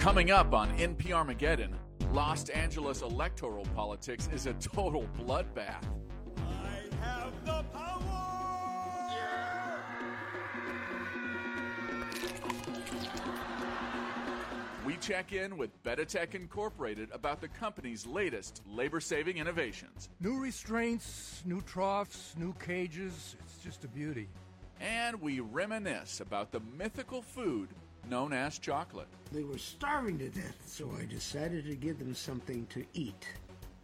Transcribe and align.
Coming 0.00 0.30
up 0.30 0.54
on 0.54 0.70
NP 0.78 1.12
Armageddon, 1.12 1.76
Los 2.10 2.48
Angeles 2.48 3.02
electoral 3.02 3.66
politics 3.76 4.30
is 4.32 4.46
a 4.46 4.54
total 4.54 5.06
bloodbath. 5.18 5.84
I 6.38 7.04
have 7.04 7.44
the 7.44 7.62
power! 7.70 8.00
We 14.86 14.96
check 14.96 15.34
in 15.34 15.58
with 15.58 15.70
Betatech 15.84 16.34
Incorporated 16.34 17.10
about 17.12 17.42
the 17.42 17.48
company's 17.48 18.06
latest 18.06 18.62
labor 18.66 19.00
saving 19.00 19.36
innovations. 19.36 20.08
New 20.18 20.40
restraints, 20.40 21.42
new 21.44 21.60
troughs, 21.60 22.34
new 22.38 22.54
cages. 22.54 23.36
It's 23.40 23.62
just 23.62 23.84
a 23.84 23.88
beauty. 23.88 24.30
And 24.80 25.20
we 25.20 25.40
reminisce 25.40 26.20
about 26.20 26.52
the 26.52 26.60
mythical 26.78 27.20
food 27.20 27.68
known 28.08 28.32
as 28.32 28.58
chocolate. 28.58 29.08
They 29.32 29.42
were 29.44 29.58
starving 29.58 30.18
to 30.18 30.28
death, 30.28 30.56
so 30.66 30.90
I 31.00 31.04
decided 31.04 31.64
to 31.66 31.74
give 31.76 31.98
them 31.98 32.14
something 32.14 32.66
to 32.70 32.84
eat. 32.94 33.26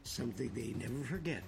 Something 0.03 0.51
they 0.55 0.75
never 0.79 1.05
forget. 1.05 1.43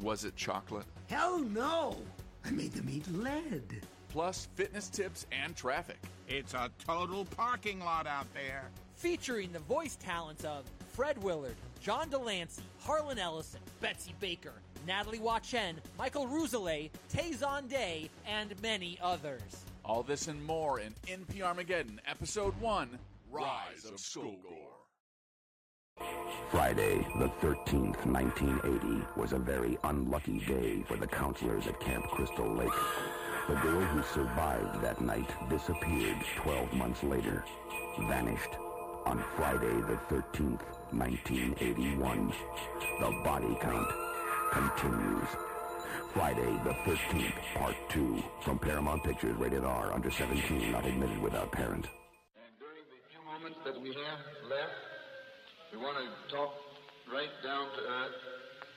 Was 0.00 0.24
it 0.24 0.36
chocolate? 0.36 0.86
Hell 1.08 1.40
no! 1.40 1.96
I 2.44 2.50
made 2.50 2.72
them 2.72 2.88
eat 2.90 3.06
lead. 3.12 3.82
Plus 4.08 4.48
fitness 4.54 4.88
tips 4.88 5.26
and 5.30 5.54
traffic. 5.54 5.98
It's 6.28 6.54
a 6.54 6.70
total 6.84 7.24
parking 7.24 7.80
lot 7.80 8.06
out 8.06 8.26
there. 8.34 8.70
featuring 8.94 9.50
the 9.52 9.58
voice 9.60 9.96
talents 9.96 10.44
of 10.44 10.64
Fred 10.92 11.16
Willard, 11.22 11.56
John 11.80 12.10
de 12.10 12.18
Lancie, 12.18 12.62
Harlan 12.80 13.18
Ellison, 13.18 13.60
Betsy 13.80 14.14
Baker, 14.20 14.52
Natalie 14.86 15.18
Wachen, 15.18 15.76
Michael 15.98 16.26
Rousselet, 16.26 16.90
Tay 17.08 17.30
Zonday, 17.30 18.10
and 18.26 18.60
many 18.62 18.98
others. 19.02 19.64
All 19.90 20.04
this 20.04 20.28
and 20.28 20.40
more 20.46 20.78
in 20.78 20.94
NP 21.08 21.42
Armageddon, 21.42 22.00
Episode 22.06 22.54
1 22.60 22.96
Rise 23.28 23.84
of 23.86 23.96
Skullgore. 23.96 24.86
Friday, 26.48 27.04
the 27.18 27.26
13th, 27.42 28.06
1980, 28.06 29.04
was 29.16 29.32
a 29.32 29.38
very 29.40 29.76
unlucky 29.82 30.38
day 30.46 30.84
for 30.86 30.96
the 30.96 31.08
counselors 31.08 31.66
at 31.66 31.80
Camp 31.80 32.04
Crystal 32.04 32.54
Lake. 32.54 32.70
The 33.48 33.56
girl 33.56 33.80
who 33.80 34.04
survived 34.04 34.80
that 34.80 35.00
night 35.00 35.28
disappeared 35.48 36.18
12 36.36 36.72
months 36.74 37.02
later, 37.02 37.44
vanished. 38.02 38.54
On 39.06 39.18
Friday, 39.34 39.74
the 39.88 39.98
13th, 40.08 40.62
1981, 40.92 42.32
the 43.00 43.10
body 43.24 43.58
count 43.60 43.90
continues. 44.52 45.49
Friday, 46.14 46.50
the 46.64 46.74
13th, 46.90 47.38
Part 47.54 47.76
2, 47.90 48.22
from 48.42 48.58
Paramount 48.58 49.04
Pictures, 49.04 49.36
rated 49.36 49.64
R, 49.64 49.92
under 49.92 50.10
17, 50.10 50.72
not 50.72 50.84
admitted 50.84 51.22
without 51.22 51.52
parent. 51.52 51.86
And 52.34 52.50
during 52.58 52.82
the 52.90 52.98
few 53.06 53.22
moments 53.22 53.58
that 53.64 53.80
we 53.80 53.90
have 53.94 54.18
left, 54.50 54.74
we 55.70 55.78
want 55.78 55.98
to 56.02 56.34
talk 56.34 56.50
right 57.12 57.30
down 57.44 57.66
to 57.76 57.80
earth 57.80 58.18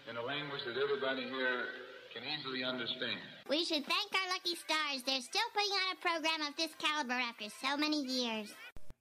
in 0.10 0.18
a 0.18 0.22
language 0.22 0.62
that 0.66 0.78
everybody 0.78 1.24
here 1.24 1.66
can 2.14 2.22
easily 2.22 2.64
understand. 2.64 3.18
We 3.50 3.66
should 3.66 3.84
thank 3.84 4.14
our 4.14 4.30
lucky 4.30 4.54
stars. 4.56 5.02
They're 5.04 5.22
still 5.22 5.50
putting 5.54 5.74
on 5.74 5.98
a 5.98 6.00
program 6.06 6.48
of 6.48 6.56
this 6.56 6.72
caliber 6.78 7.18
after 7.18 7.46
so 7.66 7.78
many 7.78 8.04
years. 8.04 8.54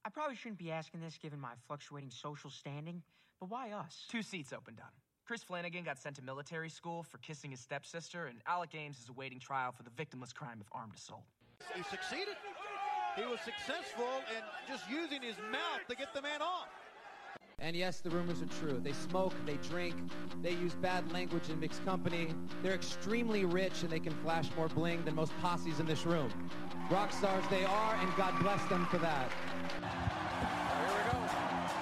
I 0.06 0.08
probably 0.08 0.36
shouldn't 0.36 0.58
be 0.58 0.70
asking 0.70 1.00
this 1.02 1.18
given 1.20 1.38
my 1.38 1.52
fluctuating 1.68 2.10
social 2.10 2.48
standing, 2.48 3.02
but 3.40 3.50
why 3.50 3.72
us? 3.72 4.06
Two 4.08 4.22
seats 4.22 4.54
opened 4.54 4.78
on. 4.80 5.01
Chris 5.24 5.42
Flanagan 5.42 5.84
got 5.84 5.98
sent 5.98 6.16
to 6.16 6.22
military 6.22 6.68
school 6.68 7.02
for 7.02 7.18
kissing 7.18 7.50
his 7.52 7.60
stepsister, 7.60 8.26
and 8.26 8.38
Alec 8.46 8.74
Ames 8.74 8.98
is 8.98 9.08
awaiting 9.08 9.38
trial 9.38 9.72
for 9.72 9.84
the 9.84 9.90
victimless 9.90 10.34
crime 10.34 10.60
of 10.60 10.66
armed 10.72 10.94
assault. 10.96 11.22
He 11.74 11.82
succeeded. 11.84 12.34
He 13.14 13.22
was 13.22 13.38
successful 13.44 14.08
in 14.36 14.42
just 14.68 14.88
using 14.90 15.22
his 15.22 15.36
mouth 15.50 15.86
to 15.88 15.94
get 15.94 16.12
the 16.12 16.22
man 16.22 16.42
off. 16.42 16.68
And 17.58 17.76
yes, 17.76 18.00
the 18.00 18.10
rumors 18.10 18.42
are 18.42 18.46
true. 18.46 18.80
They 18.82 18.92
smoke, 18.92 19.34
they 19.46 19.56
drink, 19.68 19.94
they 20.42 20.52
use 20.52 20.74
bad 20.74 21.10
language 21.12 21.48
in 21.48 21.60
mixed 21.60 21.84
company. 21.84 22.34
They're 22.62 22.74
extremely 22.74 23.44
rich 23.44 23.82
and 23.82 23.90
they 23.90 24.00
can 24.00 24.12
flash 24.24 24.48
more 24.56 24.68
bling 24.68 25.04
than 25.04 25.14
most 25.14 25.32
posses 25.40 25.78
in 25.78 25.86
this 25.86 26.04
room. 26.04 26.32
Rock 26.90 27.12
stars 27.12 27.44
they 27.48 27.64
are, 27.64 27.94
and 27.94 28.16
God 28.16 28.34
bless 28.40 28.64
them 28.68 28.86
for 28.86 28.98
that. 28.98 29.30
Here 30.80 30.88
we 30.88 31.12
go. 31.12 31.18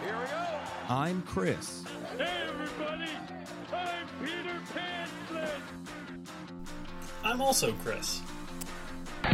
Here 0.04 0.18
we 0.20 0.26
go. 0.26 0.94
I'm 0.94 1.22
Chris. 1.22 1.84
Hey, 2.80 2.86
everybody. 2.86 3.12
I'm 3.74 4.06
Peter 4.24 4.60
Panslin. 4.72 5.60
I'm 7.22 7.42
also 7.42 7.72
Chris. 7.84 8.22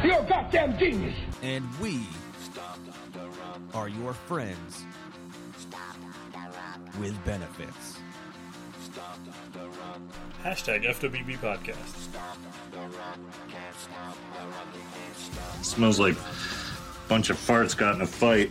You're 0.02 0.20
a 0.20 0.24
goddamn 0.24 0.76
genius. 0.78 1.14
And 1.42 1.64
we 1.80 2.00
are 3.72 3.88
your 3.88 4.14
friends 4.14 4.84
with 6.98 7.24
benefits. 7.24 7.98
Hashtag 10.42 10.84
FWB 10.84 11.38
Podcast. 11.38 12.08
Smells 15.62 16.00
like 16.00 16.16
a 16.16 17.08
bunch 17.08 17.30
of 17.30 17.36
farts 17.36 17.76
got 17.76 17.94
in 17.94 18.00
a 18.00 18.06
fight. 18.06 18.50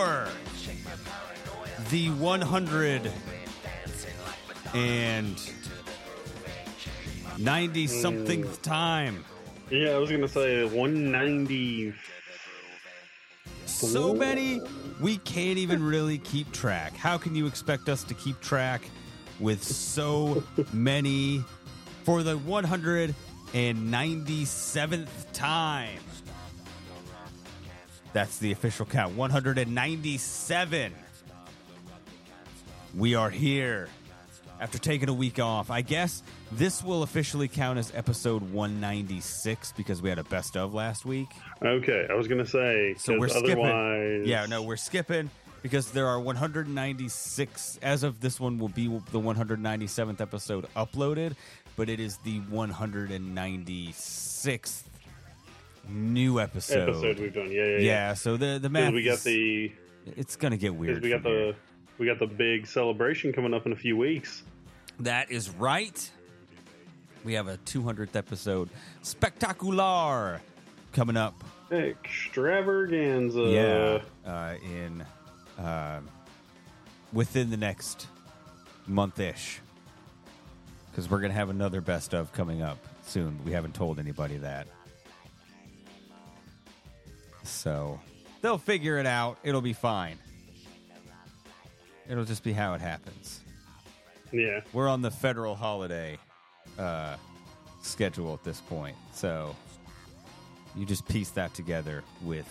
For 0.00 0.28
the 1.90 2.08
100 2.08 3.12
and 4.72 5.52
90 7.36 7.86
something 7.86 8.44
hmm. 8.44 8.62
time. 8.62 9.22
Yeah, 9.68 9.90
I 9.90 9.98
was 9.98 10.10
gonna 10.10 10.26
say 10.26 10.64
190. 10.64 11.92
So 13.66 14.14
many, 14.14 14.62
we 15.02 15.18
can't 15.18 15.58
even 15.58 15.84
really 15.84 16.16
keep 16.16 16.50
track. 16.50 16.96
How 16.96 17.18
can 17.18 17.34
you 17.34 17.46
expect 17.46 17.90
us 17.90 18.02
to 18.04 18.14
keep 18.14 18.40
track 18.40 18.80
with 19.38 19.62
so 19.62 20.42
many 20.72 21.44
for 22.04 22.22
the 22.22 22.38
197th 22.38 25.32
time? 25.34 25.98
That's 28.12 28.38
the 28.38 28.50
official 28.52 28.86
count 28.86 29.16
197. 29.16 30.92
We 32.96 33.14
are 33.14 33.30
here 33.30 33.88
after 34.60 34.78
taking 34.78 35.08
a 35.08 35.14
week 35.14 35.38
off. 35.38 35.70
I 35.70 35.82
guess 35.82 36.24
this 36.50 36.82
will 36.82 37.04
officially 37.04 37.46
count 37.46 37.78
as 37.78 37.92
episode 37.94 38.42
196 38.50 39.72
because 39.76 40.02
we 40.02 40.08
had 40.08 40.18
a 40.18 40.24
best 40.24 40.56
of 40.56 40.74
last 40.74 41.04
week. 41.04 41.28
Okay, 41.62 42.06
I 42.10 42.14
was 42.14 42.26
gonna 42.26 42.44
say. 42.46 42.96
So 42.98 43.16
we're 43.18 43.28
skipping. 43.28 43.64
otherwise- 43.64 44.26
Yeah, 44.26 44.46
no, 44.46 44.62
we're 44.64 44.76
skipping 44.76 45.30
because 45.62 45.92
there 45.92 46.08
are 46.08 46.18
196. 46.18 47.78
As 47.80 48.02
of 48.02 48.20
this 48.20 48.40
one, 48.40 48.58
will 48.58 48.68
be 48.68 48.88
the 49.12 49.20
197th 49.20 50.20
episode 50.20 50.66
uploaded, 50.74 51.34
but 51.76 51.88
it 51.88 52.00
is 52.00 52.16
the 52.24 52.40
196th 52.50 54.82
new 55.88 56.40
episode. 56.40 56.88
Episode 56.88 57.18
we've 57.18 57.34
done. 57.34 57.50
Yeah, 57.50 57.62
yeah, 57.64 57.70
yeah. 57.76 57.78
Yeah, 57.78 58.14
so 58.14 58.36
the 58.36 58.58
the 58.60 58.68
math. 58.68 58.92
we 58.92 59.02
got 59.02 59.14
is- 59.14 59.24
the. 59.24 59.72
It's 60.16 60.36
gonna 60.36 60.56
get 60.56 60.74
weird. 60.74 61.02
We 61.02 61.10
got 61.10 61.22
from 61.22 61.32
here. 61.32 61.46
the 61.52 61.56
we 61.98 62.06
got 62.06 62.18
the 62.18 62.26
big 62.26 62.66
celebration 62.66 63.32
coming 63.32 63.52
up 63.52 63.66
in 63.66 63.72
a 63.72 63.76
few 63.76 63.96
weeks. 63.96 64.42
That 65.00 65.30
is 65.30 65.50
right. 65.50 66.10
We 67.24 67.34
have 67.34 67.48
a 67.48 67.58
200th 67.58 68.16
episode 68.16 68.70
spectacular 69.02 70.40
coming 70.92 71.16
up. 71.18 71.44
Extravaganza. 71.70 73.40
yeah, 73.42 74.00
uh, 74.30 74.54
in 74.62 75.04
uh, 75.62 76.00
within 77.12 77.50
the 77.50 77.56
next 77.56 78.06
month 78.86 79.20
ish, 79.20 79.60
because 80.90 81.10
we're 81.10 81.20
gonna 81.20 81.34
have 81.34 81.50
another 81.50 81.80
best 81.80 82.14
of 82.14 82.32
coming 82.32 82.62
up 82.62 82.78
soon. 83.06 83.38
We 83.44 83.52
haven't 83.52 83.74
told 83.74 83.98
anybody 83.98 84.38
that, 84.38 84.66
so 87.50 88.00
they'll 88.40 88.58
figure 88.58 88.98
it 88.98 89.06
out. 89.06 89.38
It'll 89.42 89.60
be 89.60 89.72
fine. 89.72 90.18
It'll 92.08 92.24
just 92.24 92.42
be 92.42 92.52
how 92.52 92.74
it 92.74 92.80
happens. 92.80 93.40
Yeah. 94.32 94.60
We're 94.72 94.88
on 94.88 95.02
the 95.02 95.10
federal 95.10 95.54
holiday 95.54 96.18
uh, 96.78 97.16
schedule 97.82 98.34
at 98.34 98.44
this 98.44 98.60
point, 98.60 98.96
so 99.12 99.54
you 100.76 100.86
just 100.86 101.06
piece 101.08 101.30
that 101.30 101.52
together 101.54 102.04
with, 102.22 102.46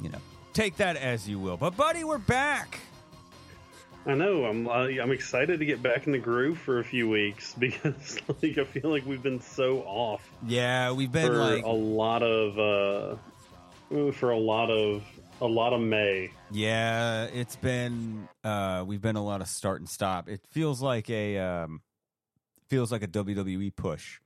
you 0.00 0.08
know, 0.08 0.20
take 0.52 0.76
that 0.76 0.96
as 0.96 1.28
you 1.28 1.38
will. 1.38 1.56
But 1.56 1.76
buddy, 1.76 2.04
we're 2.04 2.18
back. 2.18 2.80
I 4.06 4.14
know. 4.14 4.44
I'm 4.44 4.68
I'm 4.68 5.10
excited 5.10 5.58
to 5.58 5.66
get 5.66 5.82
back 5.82 6.06
in 6.06 6.12
the 6.12 6.18
groove 6.18 6.58
for 6.58 6.78
a 6.78 6.84
few 6.84 7.08
weeks 7.08 7.54
because 7.58 8.18
like 8.40 8.56
I 8.58 8.64
feel 8.64 8.90
like 8.90 9.04
we've 9.04 9.22
been 9.22 9.40
so 9.40 9.80
off. 9.80 10.28
Yeah, 10.46 10.92
we've 10.92 11.10
been 11.10 11.26
for 11.26 11.36
like 11.36 11.64
a 11.64 11.68
lot 11.68 12.22
of 12.22 12.58
uh, 12.58 14.12
for 14.12 14.30
a 14.30 14.38
lot 14.38 14.70
of 14.70 15.02
a 15.40 15.46
lot 15.46 15.72
of 15.72 15.80
May. 15.80 16.30
Yeah, 16.50 17.24
it's 17.24 17.56
been 17.56 18.28
uh 18.44 18.84
we've 18.86 19.02
been 19.02 19.16
a 19.16 19.24
lot 19.24 19.40
of 19.40 19.48
start 19.48 19.80
and 19.80 19.88
stop. 19.88 20.28
It 20.28 20.40
feels 20.50 20.80
like 20.80 21.10
a 21.10 21.38
um 21.38 21.82
feels 22.68 22.92
like 22.92 23.02
a 23.02 23.08
WWE 23.08 23.74
push 23.74 24.20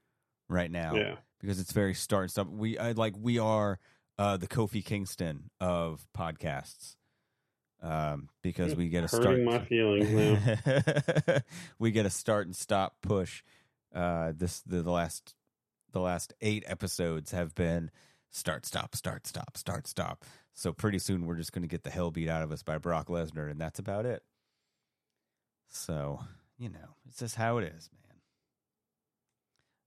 right 0.48 0.70
now. 0.70 0.94
Yeah. 0.94 1.14
Because 1.40 1.58
it's 1.58 1.72
very 1.72 1.94
start 1.94 2.24
and 2.24 2.30
stop. 2.30 2.48
We 2.48 2.76
I, 2.78 2.92
like 2.92 3.14
we 3.18 3.38
are 3.38 3.78
uh 4.18 4.36
the 4.36 4.46
Kofi 4.46 4.84
Kingston 4.84 5.50
of 5.58 6.06
podcasts. 6.16 6.96
Um 7.82 8.28
because 8.42 8.74
we 8.74 8.88
get 8.88 9.04
a 9.04 9.08
start 9.08 9.24
Hurting 9.26 9.44
my 9.44 9.58
feelings 9.64 10.10
now. 11.26 11.38
we 11.78 11.90
get 11.90 12.06
a 12.06 12.10
start 12.10 12.46
and 12.46 12.54
stop 12.54 12.96
push. 13.02 13.42
Uh 13.94 14.32
this 14.36 14.60
the, 14.60 14.82
the 14.82 14.90
last 14.90 15.34
the 15.92 16.00
last 16.00 16.32
8 16.40 16.64
episodes 16.66 17.32
have 17.32 17.54
been 17.54 17.90
start 18.30 18.64
stop 18.66 18.94
start 18.94 19.26
stop 19.26 19.56
start 19.56 19.86
stop. 19.86 20.24
So 20.52 20.72
pretty 20.72 20.98
soon 20.98 21.26
we're 21.26 21.36
just 21.36 21.52
going 21.52 21.62
to 21.62 21.68
get 21.68 21.84
the 21.84 21.90
hell 21.90 22.10
beat 22.10 22.28
out 22.28 22.42
of 22.42 22.52
us 22.52 22.62
by 22.62 22.76
Brock 22.78 23.08
Lesnar, 23.08 23.50
and 23.50 23.60
that's 23.60 23.78
about 23.78 24.04
it. 24.04 24.22
So 25.68 26.20
you 26.58 26.68
know, 26.68 26.96
it's 27.08 27.18
just 27.18 27.36
how 27.36 27.58
it 27.58 27.64
is, 27.64 27.88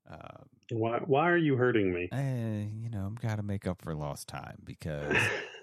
man. 0.10 0.20
Um, 0.20 0.48
Why 0.72 1.00
why 1.06 1.30
are 1.30 1.38
you 1.38 1.56
hurting 1.56 1.94
me? 1.94 2.10
eh, 2.12 2.66
you 2.82 2.90
know, 2.90 3.06
I'm 3.06 3.16
got 3.16 3.36
to 3.38 3.44
make 3.44 3.68
up 3.68 3.82
for 3.82 3.94
lost 3.94 4.28
time 4.28 4.58
because 4.66 5.16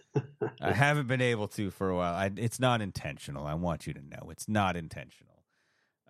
I 0.60 0.72
haven't 0.72 1.06
been 1.06 1.22
able 1.22 1.48
to 1.48 1.70
for 1.70 1.88
a 1.88 1.96
while. 1.96 2.14
I, 2.14 2.30
it's 2.36 2.60
not 2.60 2.82
intentional. 2.82 3.46
I 3.46 3.54
want 3.54 3.86
you 3.86 3.94
to 3.94 4.00
know 4.00 4.30
it's 4.30 4.48
not 4.48 4.76
intentional. 4.76 5.42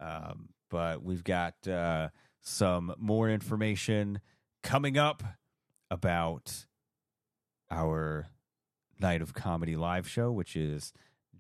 Um, 0.01 0.49
but 0.71 1.03
we've 1.03 1.25
got 1.25 1.67
uh, 1.69 2.09
some 2.41 2.95
more 2.99 3.29
information 3.29 4.21
coming 4.63 4.99
up 4.99 5.23
about 5.91 6.67
our 7.71 8.29
night 9.01 9.23
of 9.23 9.35
comedy 9.35 9.77
live 9.77 10.09
show, 10.09 10.31
which 10.31 10.57
is 10.57 10.93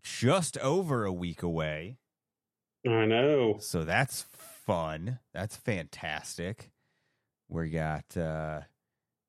just 0.03 0.57
over 0.59 1.05
a 1.05 1.13
week 1.13 1.43
away. 1.43 1.99
I 2.87 3.05
know. 3.05 3.59
So 3.61 3.85
that's 3.85 4.23
fun. 4.33 5.19
That's 5.35 5.57
fantastic. 5.57 6.71
We 7.49 7.71
got 7.71 8.17
uh 8.17 8.61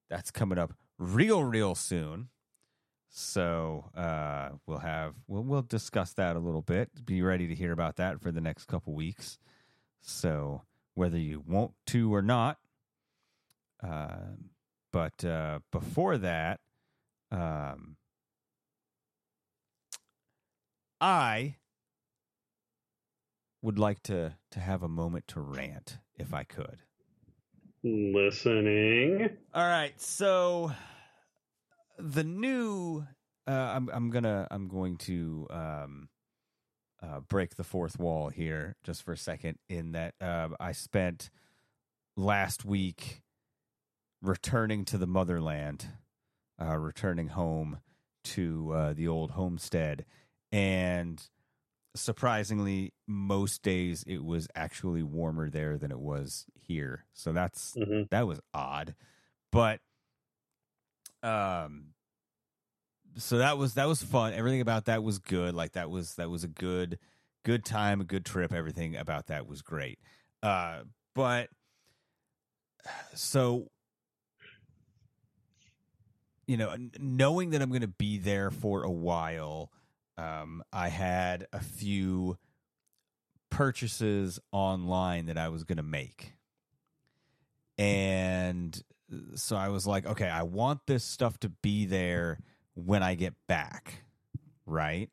that's 0.10 0.32
coming 0.32 0.58
up 0.58 0.74
real 0.98 1.44
real 1.44 1.76
soon. 1.76 2.30
So 3.14 3.90
uh 3.94 4.52
we'll 4.66 4.80
have 4.80 5.16
we'll 5.28 5.44
we'll 5.44 5.62
discuss 5.62 6.14
that 6.14 6.38
a 6.38 6.40
little 6.40 6.62
bit. 6.62 7.06
Be 7.06 7.22
ready 7.22 7.46
to 7.48 7.56
hear 7.56 7.74
about 7.74 7.98
that 7.98 8.22
for 8.22 8.32
the 8.32 8.40
next 8.40 8.66
couple 8.66 8.94
weeks. 8.94 9.38
So 10.00 10.62
whether 10.96 11.18
you 11.18 11.44
want 11.46 11.74
to 11.88 12.14
or 12.14 12.22
not. 12.22 12.58
Uh, 13.84 14.38
but 14.94 15.26
uh 15.26 15.60
before 15.72 16.18
that, 16.20 16.62
um 17.32 17.98
I 21.02 21.58
would 23.62 23.78
like 23.78 24.02
to 24.04 24.36
to 24.52 24.60
have 24.62 24.84
a 24.84 24.88
moment 24.88 25.28
to 25.30 25.42
rant 25.42 25.98
if 26.18 26.34
I 26.34 26.46
could. 26.46 26.78
Listening. 27.84 29.30
All 29.54 29.68
right, 29.68 30.00
so 30.00 30.72
the 32.02 32.24
new 32.24 33.06
uh, 33.48 33.52
I'm 33.52 33.90
I'm 33.90 34.10
gonna 34.10 34.48
I'm 34.52 34.68
going 34.68 34.98
to 34.98 35.48
um, 35.50 36.10
uh, 37.02 37.20
break 37.22 37.56
the 37.56 37.64
fourth 37.64 38.00
wall 38.00 38.30
here 38.30 38.76
just 38.84 39.04
for 39.04 39.14
a 39.14 39.18
second. 39.18 39.58
In 39.70 39.94
that 39.94 40.14
uh, 40.22 40.50
I 40.60 40.72
spent 40.74 41.30
last 42.16 42.66
week 42.66 43.22
returning 44.22 44.86
to 44.86 44.98
the 44.98 45.08
motherland, 45.08 45.88
uh, 46.62 46.78
returning 46.78 47.30
home 47.30 47.80
to 48.24 48.72
uh, 48.74 48.94
the 48.94 49.08
old 49.08 49.32
homestead, 49.32 50.06
and 50.52 51.22
surprisingly, 51.96 52.94
most 53.08 53.64
days 53.64 54.04
it 54.08 54.24
was 54.24 54.48
actually 54.56 55.04
warmer 55.04 55.50
there 55.50 55.78
than 55.78 55.92
it 55.92 56.00
was 56.00 56.46
here. 56.56 57.06
So 57.14 57.34
that's 57.34 57.74
Mhm. 57.76 58.10
that 58.12 58.28
was 58.28 58.40
odd, 58.54 58.96
but 59.52 59.82
um, 61.24 61.88
so 63.18 63.38
that 63.38 63.58
was 63.58 63.76
that 63.76 63.88
was 63.88 64.02
fun. 64.02 64.34
Everything 64.34 64.62
about 64.62 64.86
that 64.86 65.04
was 65.04 65.20
good. 65.20 65.54
Like 65.54 65.74
that 65.74 65.90
was 65.90 66.16
that 66.16 66.30
was 66.30 66.44
a 66.44 66.48
good 66.48 67.00
good 67.44 67.66
time, 67.66 68.02
a 68.02 68.06
good 68.06 68.26
trip. 68.26 68.54
Everything 68.54 68.96
about 68.96 69.28
that 69.28 69.48
was 69.48 69.62
great. 69.62 70.00
Uh, 70.42 70.82
but 71.14 71.50
so 73.14 73.68
you 76.48 76.58
know, 76.58 76.76
knowing 77.00 77.52
that 77.52 77.62
I'm 77.62 77.70
going 77.70 77.82
to 77.82 77.88
be 77.88 78.18
there 78.18 78.52
for 78.52 78.84
a 78.84 78.92
while, 78.92 79.72
um, 80.18 80.64
I 80.74 80.90
had 80.90 81.48
a 81.54 81.62
few 81.62 82.38
purchases 83.50 84.40
online 84.52 85.28
that 85.28 85.38
I 85.38 85.50
was 85.50 85.64
going 85.64 85.78
to 85.78 85.84
make. 85.84 86.34
And 87.78 88.82
so 89.36 89.56
I 89.56 89.70
was 89.70 89.86
like, 89.86 90.06
okay, 90.06 90.30
I 90.30 90.44
want 90.44 90.82
this 90.88 91.04
stuff 91.04 91.40
to 91.40 91.50
be 91.50 91.86
there 91.86 92.40
when 92.76 93.04
I 93.04 93.16
get 93.16 93.34
back, 93.48 94.04
right? 94.66 95.10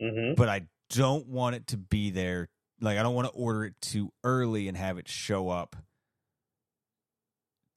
Mm-hmm. 0.00 0.34
But 0.34 0.48
I 0.48 0.62
don't 0.90 1.26
want 1.28 1.56
it 1.56 1.66
to 1.68 1.76
be 1.76 2.10
there. 2.10 2.48
Like, 2.80 2.98
I 2.98 3.02
don't 3.02 3.14
want 3.14 3.26
to 3.26 3.34
order 3.34 3.64
it 3.64 3.74
too 3.80 4.12
early 4.22 4.68
and 4.68 4.76
have 4.76 4.98
it 4.98 5.08
show 5.08 5.48
up 5.48 5.76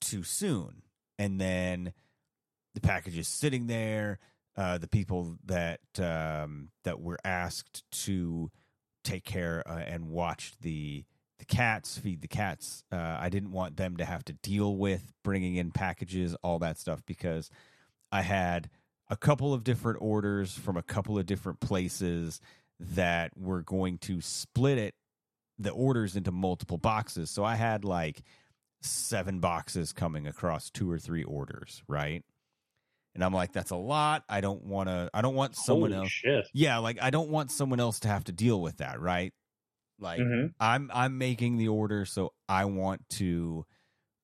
too 0.00 0.22
soon. 0.22 0.82
And 1.18 1.40
then 1.40 1.92
the 2.74 2.80
package 2.80 3.18
is 3.18 3.28
sitting 3.28 3.66
there. 3.66 4.18
Uh, 4.54 4.76
the 4.76 4.88
people 4.88 5.38
that 5.46 5.80
um, 5.98 6.68
that 6.84 7.00
were 7.00 7.18
asked 7.24 7.90
to 7.90 8.50
take 9.02 9.24
care 9.24 9.62
uh, 9.66 9.78
and 9.78 10.10
watch 10.10 10.52
the 10.60 11.04
the 11.42 11.54
cats, 11.56 11.98
feed 11.98 12.20
the 12.20 12.28
cats. 12.28 12.84
Uh, 12.92 13.16
I 13.18 13.28
didn't 13.28 13.50
want 13.50 13.76
them 13.76 13.96
to 13.96 14.04
have 14.04 14.24
to 14.26 14.32
deal 14.32 14.76
with 14.76 15.12
bringing 15.24 15.56
in 15.56 15.72
packages, 15.72 16.36
all 16.42 16.60
that 16.60 16.78
stuff, 16.78 17.02
because 17.04 17.50
I 18.12 18.22
had 18.22 18.70
a 19.10 19.16
couple 19.16 19.52
of 19.52 19.64
different 19.64 19.98
orders 20.00 20.56
from 20.56 20.76
a 20.76 20.84
couple 20.84 21.18
of 21.18 21.26
different 21.26 21.58
places 21.58 22.40
that 22.78 23.36
were 23.36 23.62
going 23.62 23.98
to 23.98 24.20
split 24.20 24.78
it, 24.78 24.94
the 25.58 25.70
orders 25.70 26.14
into 26.14 26.30
multiple 26.30 26.78
boxes. 26.78 27.28
So 27.28 27.42
I 27.42 27.56
had 27.56 27.84
like 27.84 28.22
seven 28.80 29.40
boxes 29.40 29.92
coming 29.92 30.28
across 30.28 30.70
two 30.70 30.88
or 30.88 30.98
three 31.00 31.24
orders, 31.24 31.82
right? 31.88 32.22
And 33.16 33.24
I'm 33.24 33.34
like, 33.34 33.52
that's 33.52 33.72
a 33.72 33.76
lot. 33.76 34.22
I 34.28 34.40
don't 34.40 34.64
want 34.64 34.88
to. 34.88 35.10
I 35.12 35.22
don't 35.22 35.34
want 35.34 35.56
someone 35.56 35.90
Holy 35.90 36.04
else. 36.04 36.12
shit. 36.12 36.46
Yeah, 36.54 36.78
like 36.78 37.02
I 37.02 37.10
don't 37.10 37.30
want 37.30 37.50
someone 37.50 37.80
else 37.80 37.98
to 38.00 38.08
have 38.08 38.22
to 38.24 38.32
deal 38.32 38.62
with 38.62 38.76
that, 38.76 39.00
right? 39.00 39.34
Like 40.02 40.20
Mhm. 40.20 40.52
I'm 40.60 40.90
I'm 40.92 41.16
making 41.16 41.56
the 41.56 41.68
order, 41.68 42.04
so 42.04 42.32
I 42.48 42.66
want 42.66 43.08
to. 43.10 43.64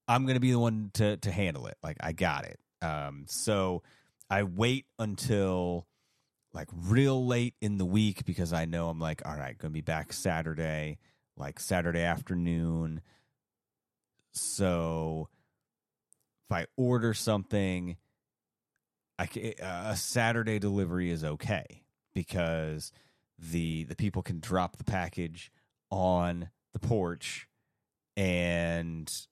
I'm 0.06 0.24
going 0.24 0.34
to 0.34 0.40
be 0.40 0.52
the 0.52 0.58
one 0.58 0.90
to 0.94 1.16
to 1.18 1.30
handle 1.30 1.66
it. 1.66 1.76
Like 1.82 1.98
I 2.00 2.12
got 2.12 2.44
it. 2.44 2.58
Um, 2.82 3.24
so 3.28 3.82
I 4.30 4.42
wait 4.42 4.86
until 4.98 5.86
like 6.52 6.68
real 6.72 7.26
late 7.26 7.54
in 7.60 7.78
the 7.78 7.84
week 7.84 8.24
because 8.24 8.52
I 8.52 8.64
know 8.64 8.88
I'm 8.88 8.98
like, 8.98 9.22
all 9.26 9.36
right, 9.36 9.56
going 9.56 9.70
to 9.70 9.74
be 9.74 9.80
back 9.82 10.12
Saturday, 10.12 10.98
like 11.36 11.60
Saturday 11.60 12.02
afternoon. 12.02 13.02
So 14.32 15.28
if 16.48 16.56
I 16.56 16.66
order 16.76 17.14
something, 17.14 17.96
I 19.18 19.28
a 19.60 19.96
Saturday 19.96 20.58
delivery 20.58 21.10
is 21.10 21.24
okay 21.24 21.82
because 22.14 22.92
the 23.38 23.84
the 23.84 23.96
people 23.96 24.22
can 24.22 24.40
drop 24.40 24.76
the 24.76 24.84
package 24.84 25.50
on 25.90 26.50
the 26.72 26.78
porch 26.78 27.48
and 28.16 29.26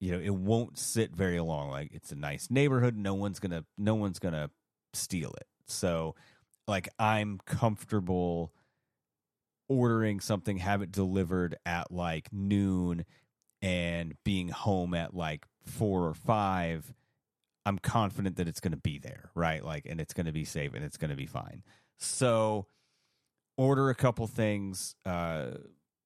you 0.00 0.12
know 0.12 0.18
it 0.18 0.34
won't 0.34 0.78
sit 0.78 1.14
very 1.14 1.40
long 1.40 1.70
like 1.70 1.90
it's 1.92 2.12
a 2.12 2.16
nice 2.16 2.48
neighborhood 2.50 2.96
no 2.96 3.14
one's 3.14 3.38
gonna 3.38 3.64
no 3.76 3.94
one's 3.94 4.18
gonna 4.18 4.50
steal 4.94 5.32
it 5.32 5.46
so 5.66 6.14
like 6.66 6.88
i'm 6.98 7.38
comfortable 7.46 8.52
ordering 9.68 10.18
something 10.20 10.58
have 10.58 10.82
it 10.82 10.90
delivered 10.90 11.56
at 11.66 11.92
like 11.92 12.32
noon 12.32 13.04
and 13.62 14.14
being 14.24 14.48
home 14.48 14.94
at 14.94 15.14
like 15.14 15.44
four 15.64 16.06
or 16.06 16.14
five 16.14 16.94
I'm 17.66 17.78
confident 17.78 18.36
that 18.36 18.48
it's 18.48 18.60
to 18.72 18.78
be 18.78 18.98
there, 18.98 19.30
right? 19.34 19.64
Like, 19.64 19.86
and 19.86 20.00
it's 20.00 20.14
to 20.26 20.32
be 20.32 20.44
safe 20.44 20.74
and 20.74 20.84
it's 20.84 20.96
to 21.10 21.16
be 21.16 21.26
fine. 21.26 21.62
So, 21.98 22.66
order 23.60 23.90
a 23.90 23.94
couple 23.94 24.26
things. 24.26 24.94
Uh, 25.04 25.50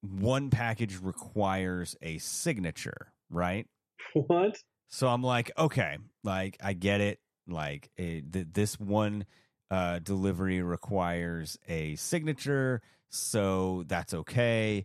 one 0.00 0.50
package 0.50 0.98
requires 1.00 1.96
a 2.02 2.18
signature, 2.18 3.12
right? 3.30 3.66
What? 4.12 4.58
So 4.88 5.06
I'm 5.08 5.22
like, 5.22 5.50
okay, 5.56 5.98
like 6.24 6.56
I 6.62 6.72
get 6.72 7.00
it. 7.00 7.20
Like 7.46 7.90
it, 7.96 8.32
th- 8.32 8.46
this 8.52 8.78
one 8.80 9.24
uh, 9.70 10.00
delivery 10.00 10.62
requires 10.62 11.56
a 11.68 11.94
signature, 11.96 12.80
so 13.08 13.84
that's 13.86 14.14
okay. 14.14 14.84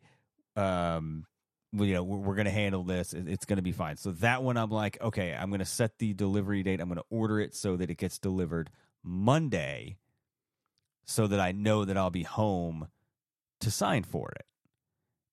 Um, 0.56 1.26
you 1.74 1.94
know, 1.94 2.04
we're, 2.04 2.18
we're 2.18 2.36
going 2.36 2.46
to 2.46 2.52
handle 2.52 2.84
this. 2.84 3.14
It- 3.14 3.28
It's 3.28 3.46
going 3.46 3.58
to 3.58 3.64
be 3.64 3.72
fine. 3.72 3.98
So 3.98 4.12
that 4.14 4.44
one, 4.44 4.58
I'm 4.58 4.70
like, 4.72 5.02
okay, 5.02 5.34
I'm 5.34 5.50
going 5.50 5.60
to 5.60 5.66
set 5.66 5.98
the 6.00 6.14
delivery 6.14 6.64
date. 6.64 6.80
I'm 6.82 6.88
going 6.90 6.98
to 6.98 7.06
order 7.10 7.40
it 7.40 7.56
so 7.56 7.76
that 7.78 7.90
it 7.90 7.98
gets 7.98 8.20
delivered 8.20 8.70
Monday, 9.04 9.98
so 11.10 11.26
that 11.26 11.40
I 11.40 11.52
know 11.52 11.86
that 11.86 11.98
I'll 11.98 12.12
be 12.12 12.22
home 12.22 12.88
to 13.62 13.72
sign 13.72 14.04
for 14.04 14.32
it. 14.32 14.46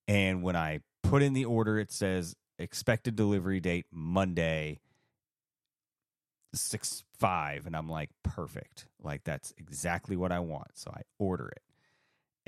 And 0.08 0.42
when 0.42 0.56
I 0.56 0.80
put 1.02 1.22
in 1.22 1.34
the 1.34 1.44
order, 1.44 1.78
it 1.78 1.92
says 1.92 2.34
expected 2.58 3.14
delivery 3.14 3.60
date 3.60 3.84
Monday, 3.92 4.80
six 6.54 7.04
five, 7.18 7.66
and 7.66 7.76
I'm 7.76 7.90
like, 7.90 8.08
perfect. 8.22 8.86
Like 9.02 9.24
that's 9.24 9.52
exactly 9.58 10.16
what 10.16 10.32
I 10.32 10.38
want. 10.38 10.78
So 10.78 10.90
I 10.94 11.02
order 11.18 11.48
it. 11.48 11.62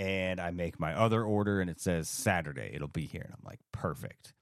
And 0.02 0.40
I 0.40 0.50
make 0.50 0.80
my 0.80 0.94
other 0.94 1.22
order 1.22 1.60
and 1.60 1.68
it 1.68 1.80
says 1.80 2.08
Saturday, 2.08 2.70
it'll 2.72 2.88
be 2.88 3.04
here. 3.04 3.24
And 3.26 3.34
I'm 3.34 3.44
like, 3.44 3.60
perfect. 3.72 4.32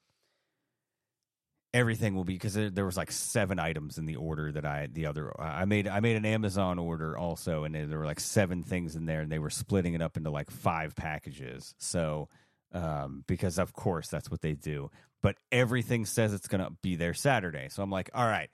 Everything 1.76 2.14
will 2.14 2.24
be 2.24 2.34
because 2.34 2.54
there, 2.54 2.86
was 2.86 2.96
like 2.96 3.12
seven 3.12 3.58
items 3.58 3.98
in 3.98 4.06
the 4.06 4.16
order 4.16 4.50
that 4.52 4.64
I 4.64 4.88
the 4.90 5.06
other 5.06 5.30
I 5.38 5.64
made 5.66 5.86
I 5.86 6.00
made 6.00 6.16
an 6.16 6.24
Amazon 6.24 6.78
order 6.78 7.18
also 7.18 7.64
and 7.64 7.74
there 7.74 7.98
were 7.98 8.06
like 8.06 8.20
seven 8.20 8.62
things 8.62 8.96
in 8.96 9.04
there 9.04 9.20
and 9.20 9.30
they 9.30 9.38
were 9.38 9.50
splitting 9.50 9.94
it 9.94 10.00
up 10.00 10.16
into 10.16 10.30
like 10.30 10.50
five 10.50 10.96
packages. 10.96 11.74
So 11.78 12.28
um, 12.72 13.24
because 13.26 13.58
of 13.58 13.72
course 13.72 14.08
that's 14.08 14.30
what 14.30 14.40
they 14.40 14.54
do. 14.54 14.90
But 15.22 15.36
everything 15.50 16.06
says 16.06 16.32
it's 16.32 16.48
going 16.48 16.62
to 16.64 16.70
be 16.82 16.96
there 16.96 17.14
Saturday. 17.14 17.68
So 17.70 17.82
I'm 17.82 17.90
like, 17.90 18.10
all 18.14 18.26
right, 18.26 18.50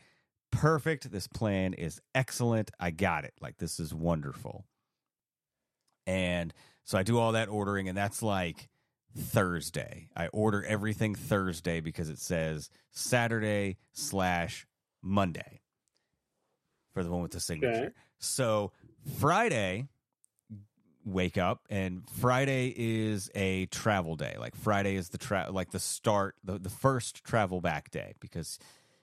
perfect. 0.50 1.10
This 1.10 1.26
plan 1.26 1.74
is 1.74 2.00
excellent. 2.14 2.70
I 2.78 2.90
got 2.90 3.24
it. 3.24 3.34
Like, 3.40 3.58
this 3.58 3.80
is 3.80 3.92
wonderful. 3.92 4.64
And 6.06 6.54
so 6.84 6.98
I 6.98 7.02
do 7.02 7.18
all 7.18 7.32
that 7.32 7.48
ordering, 7.48 7.88
and 7.88 7.96
that's 7.98 8.22
like 8.22 8.68
Thursday. 9.16 10.08
I 10.16 10.28
order 10.28 10.64
everything 10.64 11.14
Thursday 11.14 11.80
because 11.80 12.08
it 12.08 12.18
says 12.18 12.70
Saturday 12.90 13.78
slash 13.92 14.66
Monday 15.02 15.60
for 16.92 17.02
the 17.02 17.10
one 17.10 17.22
with 17.22 17.32
the 17.32 17.40
signature. 17.40 17.84
Okay. 17.86 17.88
So 18.18 18.72
Friday, 19.18 19.88
wake 21.04 21.36
up 21.36 21.66
and 21.68 22.08
Friday 22.08 22.72
is 22.76 23.30
a 23.34 23.66
travel 23.66 24.16
day. 24.16 24.36
Like 24.38 24.54
Friday 24.54 24.96
is 24.96 25.08
the 25.08 25.18
tra- 25.18 25.48
like 25.50 25.70
the 25.70 25.80
start 25.80 26.36
the, 26.44 26.58
the 26.58 26.70
first 26.70 27.24
travel 27.24 27.60
back 27.60 27.90
day 27.90 28.14
because 28.20 28.58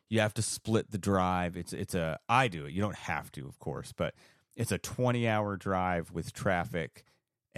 you 0.09 0.19
have 0.21 0.33
to 0.35 0.41
split 0.41 0.91
the 0.91 0.97
drive. 0.97 1.57
It's 1.57 1.73
it's 1.73 1.95
a 1.95 2.19
I 2.27 2.47
do 2.47 2.65
it. 2.65 2.73
You 2.73 2.81
don't 2.81 2.95
have 2.95 3.31
to, 3.33 3.45
of 3.47 3.59
course, 3.59 3.93
but 3.95 4.13
it's 4.55 4.71
a 4.71 4.77
20 4.77 5.27
hour 5.27 5.55
drive 5.57 6.11
with 6.11 6.33
traffic 6.33 7.03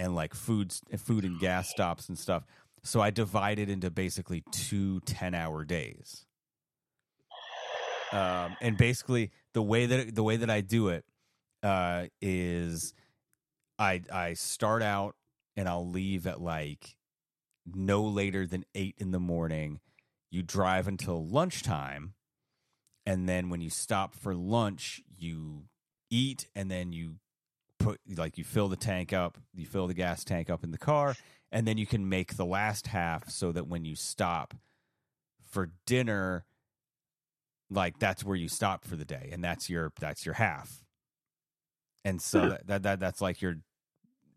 and 0.02 0.16
like 0.16 0.34
food 0.34 0.74
food 0.98 1.24
and 1.24 1.38
gas 1.38 1.70
stops 1.70 2.08
and 2.08 2.18
stuff. 2.18 2.44
So 2.82 3.00
I 3.00 3.10
divide 3.10 3.60
it 3.60 3.70
into 3.70 3.88
basically 3.88 4.42
two 4.50 5.00
10 5.00 5.32
hour 5.32 5.64
days. 5.64 6.26
Um, 8.10 8.56
and 8.60 8.76
basically 8.76 9.30
the 9.54 9.62
way 9.62 9.86
that 9.86 10.14
the 10.14 10.24
way 10.24 10.36
that 10.36 10.50
I 10.50 10.60
do 10.60 10.88
it 10.88 11.04
uh, 11.62 12.06
is 12.20 12.92
I 13.78 14.02
I 14.12 14.34
start 14.34 14.82
out 14.82 15.14
and 15.56 15.68
I'll 15.68 15.88
leave 15.88 16.26
at 16.26 16.40
like 16.40 16.96
no 17.64 18.02
later 18.02 18.44
than 18.44 18.64
eight 18.74 18.96
in 18.98 19.12
the 19.12 19.20
morning. 19.20 19.78
You 20.32 20.42
drive 20.42 20.88
until 20.88 21.24
lunchtime, 21.24 22.14
and 23.06 23.28
then 23.28 23.50
when 23.50 23.60
you 23.60 23.70
stop 23.70 24.14
for 24.14 24.34
lunch, 24.34 25.02
you 25.16 25.64
eat, 26.10 26.48
and 26.56 26.70
then 26.70 26.92
you 26.92 27.16
put 27.82 28.00
like 28.16 28.38
you 28.38 28.44
fill 28.44 28.68
the 28.68 28.76
tank 28.76 29.12
up, 29.12 29.38
you 29.54 29.66
fill 29.66 29.86
the 29.86 29.94
gas 29.94 30.24
tank 30.24 30.50
up 30.50 30.64
in 30.64 30.70
the 30.70 30.78
car, 30.78 31.14
and 31.50 31.66
then 31.66 31.78
you 31.78 31.86
can 31.86 32.08
make 32.08 32.36
the 32.36 32.46
last 32.46 32.88
half 32.88 33.28
so 33.28 33.52
that 33.52 33.66
when 33.66 33.84
you 33.84 33.94
stop 33.94 34.54
for 35.50 35.70
dinner, 35.86 36.44
like 37.70 37.98
that's 37.98 38.24
where 38.24 38.36
you 38.36 38.48
stop 38.48 38.84
for 38.84 38.96
the 38.96 39.04
day, 39.04 39.30
and 39.32 39.42
that's 39.42 39.68
your 39.68 39.92
that's 40.00 40.24
your 40.24 40.34
half. 40.34 40.82
And 42.04 42.20
so 42.20 42.48
that, 42.50 42.66
that 42.66 42.82
that 42.82 43.00
that's 43.00 43.20
like 43.20 43.42
your 43.42 43.56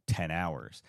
10 0.08 0.32
hours. 0.32 0.82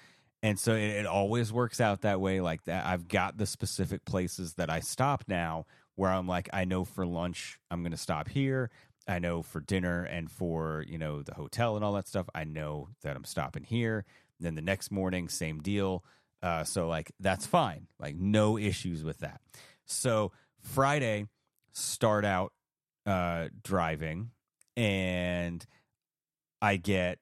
And 0.42 0.58
so 0.58 0.74
it, 0.74 0.90
it 0.90 1.06
always 1.06 1.52
works 1.52 1.80
out 1.80 2.02
that 2.02 2.20
way 2.20 2.40
like 2.40 2.64
that. 2.64 2.86
I've 2.86 3.08
got 3.08 3.38
the 3.38 3.46
specific 3.46 4.04
places 4.04 4.54
that 4.54 4.70
I 4.70 4.80
stop 4.80 5.24
now 5.26 5.66
where 5.94 6.10
I'm 6.10 6.28
like, 6.28 6.48
I 6.52 6.64
know 6.64 6.84
for 6.84 7.06
lunch, 7.06 7.58
I'm 7.70 7.82
going 7.82 7.92
to 7.92 7.98
stop 7.98 8.28
here. 8.28 8.70
I 9.08 9.18
know 9.18 9.42
for 9.42 9.60
dinner 9.60 10.02
and 10.02 10.30
for, 10.30 10.84
you 10.86 10.98
know, 10.98 11.22
the 11.22 11.34
hotel 11.34 11.76
and 11.76 11.84
all 11.84 11.92
that 11.94 12.08
stuff, 12.08 12.28
I 12.34 12.44
know 12.44 12.88
that 13.02 13.16
I'm 13.16 13.24
stopping 13.24 13.64
here. 13.64 14.04
then 14.40 14.54
the 14.54 14.62
next 14.62 14.90
morning, 14.90 15.28
same 15.28 15.60
deal. 15.60 16.04
Uh, 16.42 16.64
so 16.64 16.88
like 16.88 17.12
that's 17.20 17.46
fine. 17.46 17.86
Like 17.98 18.16
no 18.16 18.58
issues 18.58 19.02
with 19.02 19.18
that. 19.18 19.40
So 19.86 20.32
Friday, 20.60 21.26
start 21.72 22.24
out 22.24 22.52
uh, 23.06 23.48
driving 23.62 24.30
and 24.76 25.64
I 26.60 26.76
get 26.76 27.18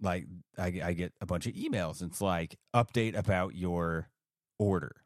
like 0.00 0.26
I, 0.56 0.80
I 0.84 0.92
get 0.92 1.12
a 1.20 1.26
bunch 1.26 1.46
of 1.46 1.54
emails. 1.54 2.02
It's 2.02 2.20
like 2.20 2.56
update 2.74 3.16
about 3.16 3.54
your 3.54 4.08
order, 4.58 4.96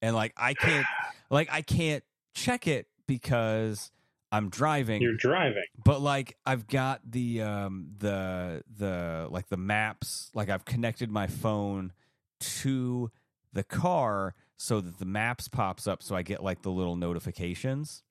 and 0.00 0.14
like 0.14 0.32
I 0.36 0.54
can't 0.54 0.86
like 1.30 1.48
I 1.50 1.62
can't 1.62 2.04
check 2.34 2.66
it 2.66 2.86
because 3.06 3.90
I'm 4.32 4.50
driving. 4.50 5.02
You're 5.02 5.16
driving, 5.16 5.64
but 5.84 6.00
like 6.00 6.36
I've 6.44 6.66
got 6.66 7.00
the 7.08 7.42
um 7.42 7.88
the 7.98 8.62
the 8.76 9.28
like 9.30 9.48
the 9.48 9.56
maps. 9.56 10.30
Like 10.34 10.50
I've 10.50 10.64
connected 10.64 11.10
my 11.10 11.26
phone 11.26 11.92
to 12.40 13.10
the 13.52 13.64
car 13.64 14.34
so 14.56 14.80
that 14.80 14.98
the 14.98 15.04
maps 15.04 15.48
pops 15.48 15.86
up, 15.86 16.02
so 16.02 16.16
I 16.16 16.22
get 16.22 16.42
like 16.42 16.62
the 16.62 16.70
little 16.70 16.96
notifications. 16.96 18.02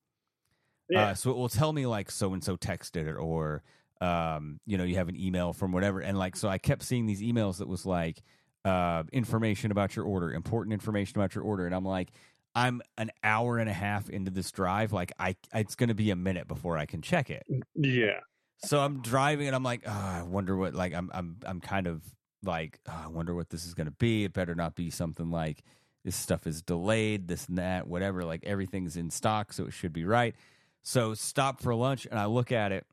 Yeah. 0.89 1.07
Uh, 1.07 1.13
so 1.15 1.31
it 1.31 1.37
will 1.37 1.49
tell 1.49 1.73
me 1.73 1.85
like 1.85 2.11
so 2.11 2.33
and 2.33 2.43
so 2.43 2.55
texted 2.55 3.07
it 3.07 3.15
or 3.15 3.63
um, 4.01 4.59
you 4.65 4.77
know, 4.77 4.83
you 4.83 4.95
have 4.95 5.09
an 5.09 5.19
email 5.19 5.53
from 5.53 5.71
whatever. 5.71 5.99
And 5.99 6.17
like, 6.17 6.35
so 6.35 6.47
I 6.47 6.57
kept 6.57 6.83
seeing 6.83 7.05
these 7.05 7.21
emails 7.21 7.57
that 7.57 7.67
was 7.67 7.85
like, 7.85 8.21
uh, 8.63 9.03
information 9.13 9.71
about 9.71 9.95
your 9.95 10.05
order, 10.05 10.33
important 10.33 10.73
information 10.73 11.19
about 11.19 11.35
your 11.35 11.43
order. 11.43 11.65
And 11.65 11.75
I'm 11.75 11.85
like, 11.85 12.09
I'm 12.55 12.81
an 12.97 13.11
hour 13.23 13.57
and 13.57 13.69
a 13.69 13.73
half 13.73 14.09
into 14.09 14.31
this 14.31 14.51
drive. 14.51 14.93
Like, 14.93 15.11
I, 15.19 15.35
it's 15.53 15.75
going 15.75 15.89
to 15.89 15.95
be 15.95 16.11
a 16.11 16.15
minute 16.15 16.47
before 16.47 16.77
I 16.77 16.85
can 16.85 17.01
check 17.01 17.29
it. 17.29 17.43
Mm, 17.51 17.61
yeah. 17.75 18.19
So 18.63 18.79
I'm 18.79 19.01
driving 19.01 19.47
and 19.47 19.55
I'm 19.55 19.63
like, 19.63 19.81
oh, 19.85 19.91
I 19.91 20.23
wonder 20.23 20.55
what, 20.55 20.73
like, 20.73 20.93
I'm, 20.93 21.11
I'm, 21.13 21.37
I'm 21.45 21.59
kind 21.59 21.87
of 21.87 22.01
like, 22.43 22.79
oh, 22.87 23.01
I 23.05 23.07
wonder 23.07 23.35
what 23.35 23.49
this 23.49 23.65
is 23.65 23.73
going 23.73 23.87
to 23.87 23.91
be. 23.91 24.23
It 24.23 24.33
better 24.33 24.55
not 24.55 24.75
be 24.75 24.89
something 24.89 25.29
like 25.29 25.63
this 26.05 26.15
stuff 26.15 26.47
is 26.47 26.61
delayed, 26.61 27.27
this 27.27 27.47
and 27.47 27.57
that, 27.57 27.87
whatever. 27.87 28.23
Like, 28.23 28.45
everything's 28.45 28.95
in 28.95 29.09
stock, 29.09 29.51
so 29.51 29.65
it 29.65 29.73
should 29.73 29.93
be 29.93 30.05
right. 30.05 30.35
So 30.81 31.15
stop 31.15 31.61
for 31.61 31.73
lunch 31.73 32.05
and 32.09 32.19
I 32.19 32.27
look 32.27 32.51
at 32.51 32.71
it 32.71 32.85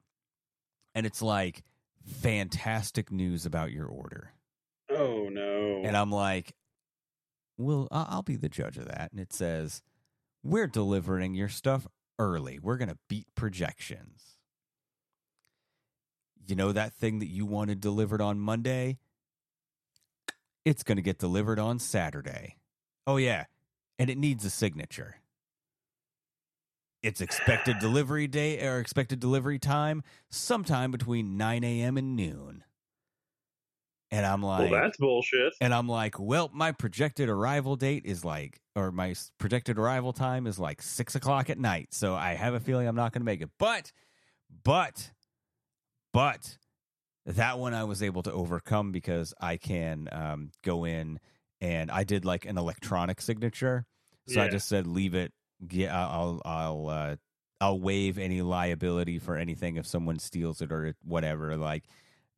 and 0.95 1.07
it's 1.07 1.21
like 1.21 1.63
fantastic 2.05 3.13
news 3.13 3.45
about 3.45 3.71
your 3.71 3.87
order. 3.87 4.33
Oh 4.91 5.29
no! 5.31 5.83
And 5.85 5.97
I'm 5.97 6.11
like, 6.11 6.55
well, 7.65 7.89
I'll 7.91 8.23
be 8.23 8.37
the 8.37 8.49
judge 8.49 8.77
of 8.77 8.87
that. 8.87 9.11
And 9.13 9.21
it 9.21 9.33
says, 9.33 9.83
we're 10.43 10.67
delivering 10.67 11.35
your 11.35 11.49
stuff 11.49 11.87
early. 12.19 12.59
We're 12.59 12.77
going 12.77 12.89
to 12.89 12.99
beat 13.09 13.27
projections. 13.35 14.39
You 16.47 16.57
know 16.57 16.73
that 16.73 16.93
thing 16.93 17.21
that 17.21 17.29
you 17.29 17.47
wanted 17.47 17.81
delivered 17.81 18.21
on 18.21 18.39
Monday? 18.41 18.99
It's 20.65 20.83
going 20.83 20.97
to 20.97 21.03
get 21.03 21.19
delivered 21.19 21.59
on 21.59 21.79
Saturday. 21.79 22.57
Oh, 23.07 23.17
yeah. 23.17 23.45
And 23.99 24.11
it 24.11 24.19
needs 24.19 24.45
a 24.45 24.51
signature. 24.51 25.17
Its 27.03 27.21
expected 27.21 27.79
delivery 27.81 28.29
day 28.29 28.65
or 28.65 28.79
expected 28.79 29.19
delivery 29.19 29.59
time 29.59 30.03
sometime 30.31 30.91
between 30.91 31.37
9 31.37 31.65
a.m. 31.65 31.97
and 31.97 32.15
noon. 32.15 32.63
And 34.13 34.27
I'm 34.27 34.43
like, 34.43 34.71
well, 34.71 34.83
that's 34.83 34.99
bullshit. 34.99 35.55
and 35.63 35.73
I'm 35.73 35.89
like, 35.89 36.21
well, 36.21 36.51
my 36.53 36.71
projected 36.71 37.31
arrival 37.31 37.77
date 37.77 38.03
is 38.05 38.27
like, 38.27 38.61
or 38.77 38.93
my 38.93 39.15
projected 39.39 39.79
arrival 39.79 40.13
time 40.13 40.47
is 40.47 40.59
like 40.59 40.83
six 40.83 41.15
o'clock 41.15 41.49
at 41.49 41.59
night. 41.59 41.89
So 41.93 42.15
I 42.15 42.35
have 42.35 42.53
a 42.53 42.61
feeling 42.61 42.87
I'm 42.87 42.95
not 42.95 43.13
going 43.13 43.23
to 43.23 43.25
make 43.25 43.41
it. 43.41 43.49
But, 43.59 43.91
but, 44.65 45.11
but 46.13 46.59
that 47.25 47.59
one 47.59 47.73
I 47.73 47.85
was 47.85 48.03
able 48.03 48.23
to 48.25 48.33
overcome 48.33 48.93
because 48.93 49.33
I 49.41 49.57
can 49.57 50.09
um, 50.13 50.51
go 50.63 50.85
in 50.85 51.19
and 51.63 51.91
I 51.91 52.05
did 52.05 52.27
like 52.27 52.45
an 52.45 52.59
electronic 52.59 53.19
signature. 53.23 53.87
So 54.29 54.43
I 54.43 54.49
just 54.49 54.69
said, 54.69 54.87
leave 54.87 55.15
it. 55.15 55.33
Yeah, 55.71 55.99
I'll, 56.07 56.43
I'll, 56.45 56.89
uh, 56.89 57.17
I'll 57.63 57.81
waive 57.81 58.19
any 58.19 58.43
liability 58.43 59.19
for 59.19 59.37
anything 59.37 59.77
if 59.77 59.87
someone 59.87 60.19
steals 60.19 60.61
it 60.61 60.71
or 60.71 60.95
whatever. 61.03 61.57
Like 61.57 61.85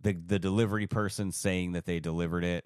the 0.04 0.12
the 0.12 0.38
delivery 0.38 0.86
person 0.86 1.32
saying 1.32 1.72
that 1.72 1.86
they 1.86 1.98
delivered 1.98 2.44
it 2.44 2.64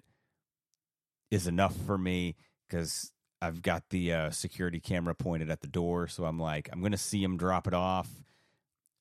is 1.31 1.47
enough 1.47 1.75
for 1.85 1.97
me 1.97 2.35
because 2.67 3.11
I've 3.41 3.61
got 3.61 3.83
the 3.89 4.13
uh, 4.13 4.29
security 4.31 4.79
camera 4.79 5.15
pointed 5.15 5.49
at 5.49 5.61
the 5.61 5.67
door, 5.67 6.07
so 6.07 6.25
I'm 6.25 6.37
like, 6.39 6.69
I'm 6.71 6.81
gonna 6.81 6.97
see 6.97 7.23
him 7.23 7.37
drop 7.37 7.65
it 7.65 7.73
off. 7.73 8.09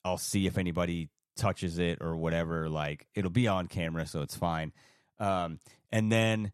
I'll 0.04 0.18
see 0.18 0.46
if 0.46 0.56
anybody 0.56 1.10
touches 1.36 1.78
it 1.78 1.98
or 2.00 2.16
whatever. 2.16 2.68
Like 2.68 3.06
it'll 3.14 3.30
be 3.30 3.48
on 3.48 3.66
camera, 3.66 4.06
so 4.06 4.22
it's 4.22 4.36
fine. 4.36 4.72
Um, 5.18 5.58
and 5.90 6.10
then 6.10 6.52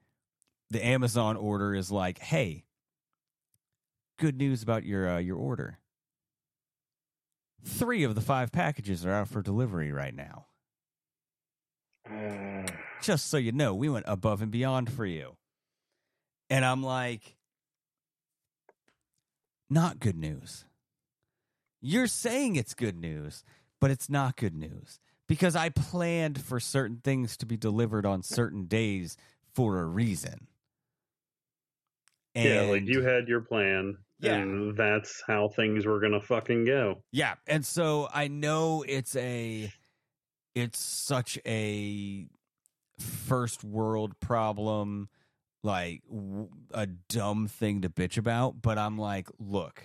the 0.71 0.85
Amazon 0.85 1.37
order 1.37 1.75
is 1.75 1.93
like, 1.93 2.19
hey, 2.19 2.65
good 4.19 4.39
news 4.39 4.63
about 4.63 4.85
your 4.85 5.17
uh, 5.17 5.19
your 5.19 5.37
order. 5.37 5.79
Three 7.63 8.05
of 8.05 8.15
the 8.15 8.21
five 8.21 8.53
packages 8.53 9.05
are 9.05 9.13
out 9.13 9.29
for 9.29 9.43
delivery 9.43 9.93
right 9.93 10.15
now. 10.15 10.47
Just 13.03 13.29
so 13.29 13.37
you 13.37 13.53
know, 13.53 13.75
we 13.75 13.89
went 13.89 14.05
above 14.09 14.43
and 14.43 14.51
beyond 14.51 14.93
for 14.93 15.07
you. 15.07 15.37
And 16.51 16.65
I'm 16.65 16.83
like, 16.83 17.37
not 19.71 19.99
good 20.01 20.17
news. 20.17 20.65
You're 21.81 22.07
saying 22.07 22.57
it's 22.57 22.75
good 22.75 22.97
news, 22.99 23.45
but 23.81 23.91
it's 23.91 24.09
not 24.09 24.37
good 24.37 24.55
news 24.55 25.01
because 25.29 25.57
I 25.57 25.69
planned 25.71 26.41
for 26.41 26.61
certain 26.61 26.99
things 27.03 27.37
to 27.39 27.47
be 27.47 27.57
delivered 27.57 28.07
on 28.07 28.23
certain 28.23 28.67
days 28.67 29.17
for 29.55 29.81
a 29.81 29.85
reason. 29.85 30.47
yeah, 32.35 32.63
like 32.63 32.87
you 32.87 33.03
had 33.03 33.29
your 33.29 33.41
plan, 33.43 33.97
Yeah. 34.19 34.35
and 34.37 34.77
that's 34.77 35.23
how 35.27 35.49
things 35.49 35.87
were 35.87 36.01
gonna 36.01 36.21
fucking 36.21 36.65
go. 36.65 37.03
Yeah, 37.13 37.35
and 37.47 37.65
so 37.65 38.09
I 38.13 38.29
know 38.29 38.85
it's 38.89 39.15
a 39.17 39.73
it's 40.55 40.79
such 40.79 41.39
a 41.47 42.27
first 42.99 43.65
world 43.65 44.19
problem 44.21 45.09
like 45.63 46.03
w- 46.09 46.49
a 46.73 46.87
dumb 46.87 47.49
thing 47.49 47.81
to 47.83 47.89
bitch 47.89 48.19
about, 48.19 48.61
but 48.63 48.79
I'm 48.79 48.99
like, 48.99 49.29
look. 49.39 49.83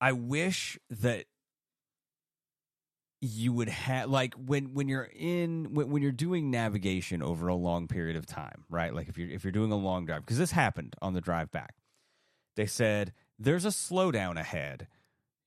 I 0.00 0.12
wish 0.12 0.78
that 0.90 1.24
you 3.20 3.52
would 3.52 3.68
have 3.68 4.08
like 4.08 4.34
when 4.34 4.74
when 4.74 4.86
you're 4.86 5.10
in 5.12 5.74
when, 5.74 5.90
when 5.90 6.02
you're 6.02 6.12
doing 6.12 6.52
navigation 6.52 7.20
over 7.20 7.48
a 7.48 7.54
long 7.54 7.88
period 7.88 8.14
of 8.16 8.26
time, 8.26 8.64
right? 8.70 8.94
Like 8.94 9.08
if 9.08 9.18
you're 9.18 9.28
if 9.28 9.42
you're 9.42 9.50
doing 9.50 9.72
a 9.72 9.76
long 9.76 10.06
drive 10.06 10.20
because 10.20 10.38
this 10.38 10.52
happened 10.52 10.94
on 11.02 11.14
the 11.14 11.20
drive 11.20 11.50
back. 11.50 11.74
They 12.54 12.66
said 12.66 13.12
there's 13.38 13.64
a 13.64 13.68
slowdown 13.68 14.38
ahead. 14.38 14.86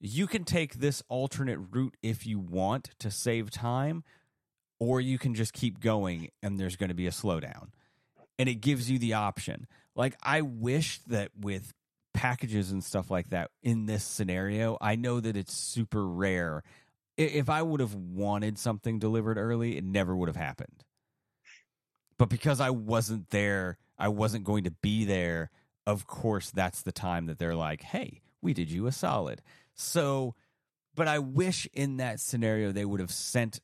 You 0.03 0.25
can 0.25 0.45
take 0.45 0.73
this 0.73 1.03
alternate 1.09 1.59
route 1.59 1.95
if 2.01 2.25
you 2.25 2.39
want 2.39 2.89
to 2.99 3.11
save 3.11 3.51
time, 3.51 4.03
or 4.79 4.99
you 4.99 5.19
can 5.19 5.35
just 5.35 5.53
keep 5.53 5.79
going 5.79 6.29
and 6.41 6.59
there's 6.59 6.75
going 6.75 6.89
to 6.89 6.95
be 6.95 7.05
a 7.05 7.11
slowdown. 7.11 7.67
And 8.39 8.49
it 8.49 8.55
gives 8.55 8.89
you 8.89 8.97
the 8.97 9.13
option. 9.13 9.67
Like, 9.95 10.15
I 10.23 10.41
wish 10.41 10.99
that 11.07 11.29
with 11.39 11.71
packages 12.15 12.71
and 12.71 12.83
stuff 12.83 13.11
like 13.11 13.29
that 13.29 13.51
in 13.61 13.85
this 13.85 14.03
scenario, 14.03 14.75
I 14.81 14.95
know 14.95 15.19
that 15.19 15.37
it's 15.37 15.53
super 15.53 16.07
rare. 16.07 16.63
If 17.15 17.47
I 17.47 17.61
would 17.61 17.79
have 17.79 17.93
wanted 17.93 18.57
something 18.57 18.97
delivered 18.97 19.37
early, 19.37 19.77
it 19.77 19.83
never 19.83 20.15
would 20.15 20.29
have 20.29 20.35
happened. 20.35 20.83
But 22.17 22.29
because 22.29 22.59
I 22.59 22.71
wasn't 22.71 23.29
there, 23.29 23.77
I 23.99 24.07
wasn't 24.07 24.45
going 24.45 24.63
to 24.63 24.71
be 24.71 25.05
there. 25.05 25.51
Of 25.85 26.07
course, 26.07 26.49
that's 26.49 26.81
the 26.81 26.91
time 26.91 27.27
that 27.27 27.37
they're 27.37 27.55
like, 27.55 27.83
hey, 27.83 28.21
we 28.41 28.53
did 28.55 28.71
you 28.71 28.87
a 28.87 28.91
solid. 28.91 29.43
So, 29.81 30.35
but 30.95 31.07
I 31.07 31.19
wish 31.19 31.67
in 31.73 31.97
that 31.97 32.19
scenario 32.19 32.71
they 32.71 32.85
would 32.85 32.99
have 32.99 33.11
sent 33.11 33.59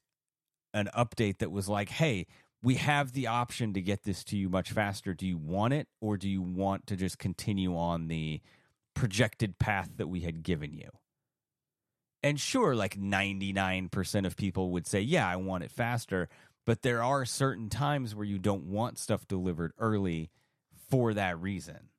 an 0.73 0.89
update 0.95 1.39
that 1.39 1.51
was 1.51 1.69
like, 1.69 1.89
hey, 1.89 2.27
we 2.63 2.75
have 2.75 3.13
the 3.13 3.27
option 3.27 3.73
to 3.73 3.81
get 3.81 4.03
this 4.03 4.23
to 4.25 4.37
you 4.37 4.49
much 4.49 4.71
faster. 4.71 5.13
Do 5.13 5.27
you 5.27 5.37
want 5.37 5.73
it 5.73 5.87
or 6.01 6.17
do 6.17 6.27
you 6.27 6.41
want 6.41 6.87
to 6.87 6.95
just 6.95 7.19
continue 7.19 7.77
on 7.77 8.07
the 8.07 8.41
projected 8.93 9.59
path 9.59 9.91
that 9.97 10.07
we 10.07 10.21
had 10.21 10.43
given 10.43 10.73
you? 10.73 10.89
And 12.23 12.39
sure, 12.39 12.75
like 12.75 12.99
99% 12.99 14.25
of 14.25 14.35
people 14.35 14.71
would 14.71 14.87
say, 14.87 15.01
yeah, 15.01 15.27
I 15.27 15.35
want 15.35 15.63
it 15.63 15.71
faster. 15.71 16.29
But 16.65 16.81
there 16.81 17.03
are 17.03 17.23
certain 17.25 17.69
times 17.69 18.15
where 18.15 18.25
you 18.25 18.39
don't 18.39 18.65
want 18.65 18.97
stuff 18.97 19.27
delivered 19.27 19.71
early 19.77 20.29
for 20.89 21.13
that 21.13 21.39
reason. 21.39 21.89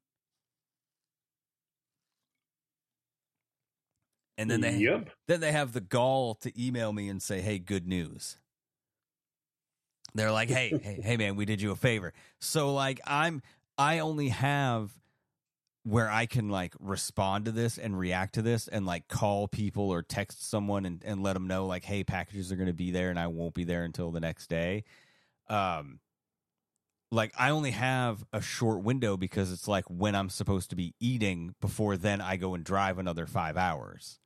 And 4.38 4.48
then 4.50 4.60
they 4.60 4.76
Yep. 4.76 5.10
then 5.26 5.40
they 5.40 5.52
have 5.52 5.72
the 5.72 5.80
gall 5.80 6.34
to 6.36 6.52
email 6.60 6.92
me 6.92 7.08
and 7.08 7.20
say, 7.20 7.40
"Hey, 7.40 7.58
good 7.58 7.86
news." 7.86 8.38
They're 10.14 10.32
like, 10.32 10.48
"Hey, 10.48 10.78
hey, 10.80 11.00
hey, 11.02 11.16
man, 11.16 11.36
we 11.36 11.44
did 11.44 11.60
you 11.60 11.72
a 11.72 11.76
favor." 11.76 12.14
So 12.40 12.72
like, 12.72 13.00
I'm 13.04 13.42
I 13.76 13.98
only 13.98 14.28
have 14.28 14.92
where 15.82 16.10
I 16.10 16.26
can 16.26 16.48
like 16.50 16.74
respond 16.80 17.46
to 17.46 17.52
this 17.52 17.78
and 17.78 17.98
react 17.98 18.34
to 18.34 18.42
this 18.42 18.68
and 18.68 18.86
like 18.86 19.08
call 19.08 19.48
people 19.48 19.90
or 19.90 20.02
text 20.02 20.48
someone 20.48 20.86
and, 20.86 21.02
and 21.04 21.22
let 21.22 21.34
them 21.34 21.48
know 21.48 21.66
like, 21.66 21.84
"Hey, 21.84 22.04
packages 22.04 22.52
are 22.52 22.56
going 22.56 22.68
to 22.68 22.72
be 22.72 22.92
there 22.92 23.10
and 23.10 23.18
I 23.18 23.26
won't 23.26 23.54
be 23.54 23.64
there 23.64 23.84
until 23.84 24.12
the 24.12 24.20
next 24.20 24.48
day." 24.48 24.84
Um, 25.48 26.00
like 27.10 27.32
I 27.38 27.50
only 27.50 27.70
have 27.72 28.24
a 28.32 28.40
short 28.40 28.82
window 28.82 29.16
because 29.16 29.52
it's 29.52 29.66
like 29.68 29.84
when 29.88 30.14
I'm 30.14 30.28
supposed 30.28 30.70
to 30.70 30.76
be 30.76 30.94
eating 31.00 31.54
before 31.60 31.96
then 31.96 32.20
I 32.20 32.36
go 32.36 32.54
and 32.54 32.64
drive 32.64 32.98
another 32.98 33.26
five 33.26 33.56
hours. 33.56 34.20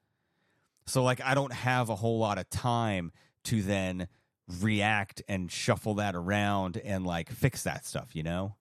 So 0.86 1.02
like 1.02 1.20
I 1.20 1.34
don't 1.34 1.52
have 1.52 1.88
a 1.88 1.96
whole 1.96 2.18
lot 2.18 2.38
of 2.38 2.48
time 2.50 3.12
to 3.44 3.62
then 3.62 4.08
react 4.60 5.22
and 5.28 5.50
shuffle 5.50 5.94
that 5.94 6.14
around 6.14 6.76
and 6.76 7.06
like 7.06 7.30
fix 7.30 7.62
that 7.64 7.86
stuff, 7.86 8.14
you 8.14 8.22
know? 8.22 8.56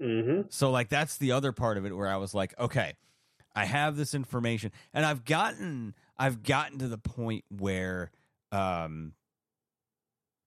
Mm-hmm. 0.00 0.42
So 0.48 0.70
like 0.70 0.88
that's 0.88 1.18
the 1.18 1.32
other 1.32 1.52
part 1.52 1.76
of 1.76 1.84
it 1.84 1.96
where 1.96 2.08
I 2.08 2.16
was 2.16 2.34
like, 2.34 2.58
okay, 2.58 2.94
I 3.54 3.64
have 3.64 3.96
this 3.96 4.14
information 4.14 4.72
and 4.94 5.04
I've 5.04 5.24
gotten 5.24 5.94
I've 6.18 6.42
gotten 6.42 6.78
to 6.78 6.88
the 6.88 6.98
point 6.98 7.44
where 7.48 8.10
um 8.52 9.12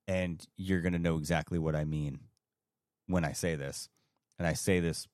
and 0.08 0.46
you're 0.58 0.82
going 0.82 0.94
to 0.94 1.00
know 1.00 1.18
exactly 1.18 1.58
what 1.58 1.76
I 1.76 1.86
mean 1.86 2.20
when 3.08 3.24
I 3.24 3.32
say 3.32 3.56
this. 3.56 3.90
And 4.38 4.46
I 4.46 4.54
say 4.54 4.82
this 4.82 5.08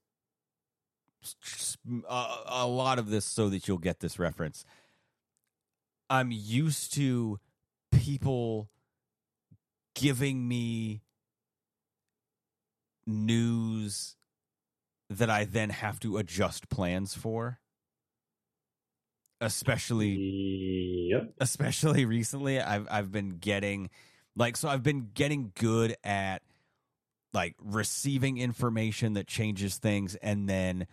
a, 2.10 2.28
a 2.48 2.68
lot 2.68 3.00
of 3.00 3.10
this 3.10 3.26
so 3.26 3.50
that 3.50 3.68
you'll 3.68 3.78
get 3.78 4.00
this 4.00 4.20
reference. 4.20 4.65
I'm 6.10 6.32
used 6.32 6.93
to 6.95 7.39
people 7.91 8.69
giving 9.95 10.48
me 10.48 11.02
news 13.06 14.15
that 15.10 15.30
I 15.30 15.45
then 15.45 15.69
have 15.69 16.00
to 16.02 16.17
adjust 16.17 16.69
plans 16.69 17.15
for. 17.15 17.60
Especially 19.41 21.08
yep. 21.12 21.34
especially 21.39 22.04
recently 22.04 22.60
I've 22.60 22.88
I've 22.91 23.10
been 23.10 23.38
getting 23.38 23.89
like 24.36 24.58
so 24.58 24.67
I've 24.67 24.84
been 24.84 25.12
getting 25.13 25.54
good 25.56 25.95
at 26.04 26.41
like 27.34 27.56
receiving 27.63 28.38
information 28.38 29.13
that 29.13 29.28
changes 29.28 29.78
things 29.78 30.15
and 30.15 30.50
then 30.50 30.88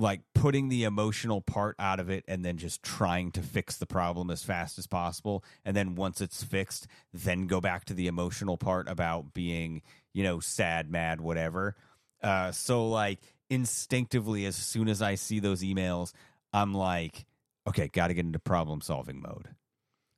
like 0.00 0.22
putting 0.34 0.70
the 0.70 0.84
emotional 0.84 1.42
part 1.42 1.76
out 1.78 2.00
of 2.00 2.08
it 2.08 2.24
and 2.26 2.42
then 2.42 2.56
just 2.56 2.82
trying 2.82 3.30
to 3.30 3.42
fix 3.42 3.76
the 3.76 3.86
problem 3.86 4.30
as 4.30 4.42
fast 4.42 4.78
as 4.78 4.86
possible. 4.86 5.44
And 5.64 5.76
then 5.76 5.94
once 5.94 6.22
it's 6.22 6.42
fixed 6.42 6.86
then 7.12 7.46
go 7.46 7.60
back 7.60 7.84
to 7.84 7.94
the 7.94 8.06
emotional 8.06 8.56
part 8.56 8.88
about 8.88 9.34
being 9.34 9.82
you 10.14 10.24
know 10.24 10.40
sad 10.40 10.90
mad 10.90 11.20
whatever. 11.20 11.76
Uh 12.22 12.50
so 12.50 12.88
like 12.88 13.20
instinctively 13.50 14.46
as 14.46 14.56
soon 14.56 14.88
as 14.88 15.02
i 15.02 15.16
see 15.16 15.40
those 15.40 15.60
emails 15.62 16.12
i'm 16.52 16.72
like 16.72 17.26
okay 17.66 17.88
got 17.88 18.06
to 18.06 18.14
get 18.14 18.24
into 18.24 18.38
problem 18.38 18.80
solving 18.80 19.20
mode. 19.20 19.48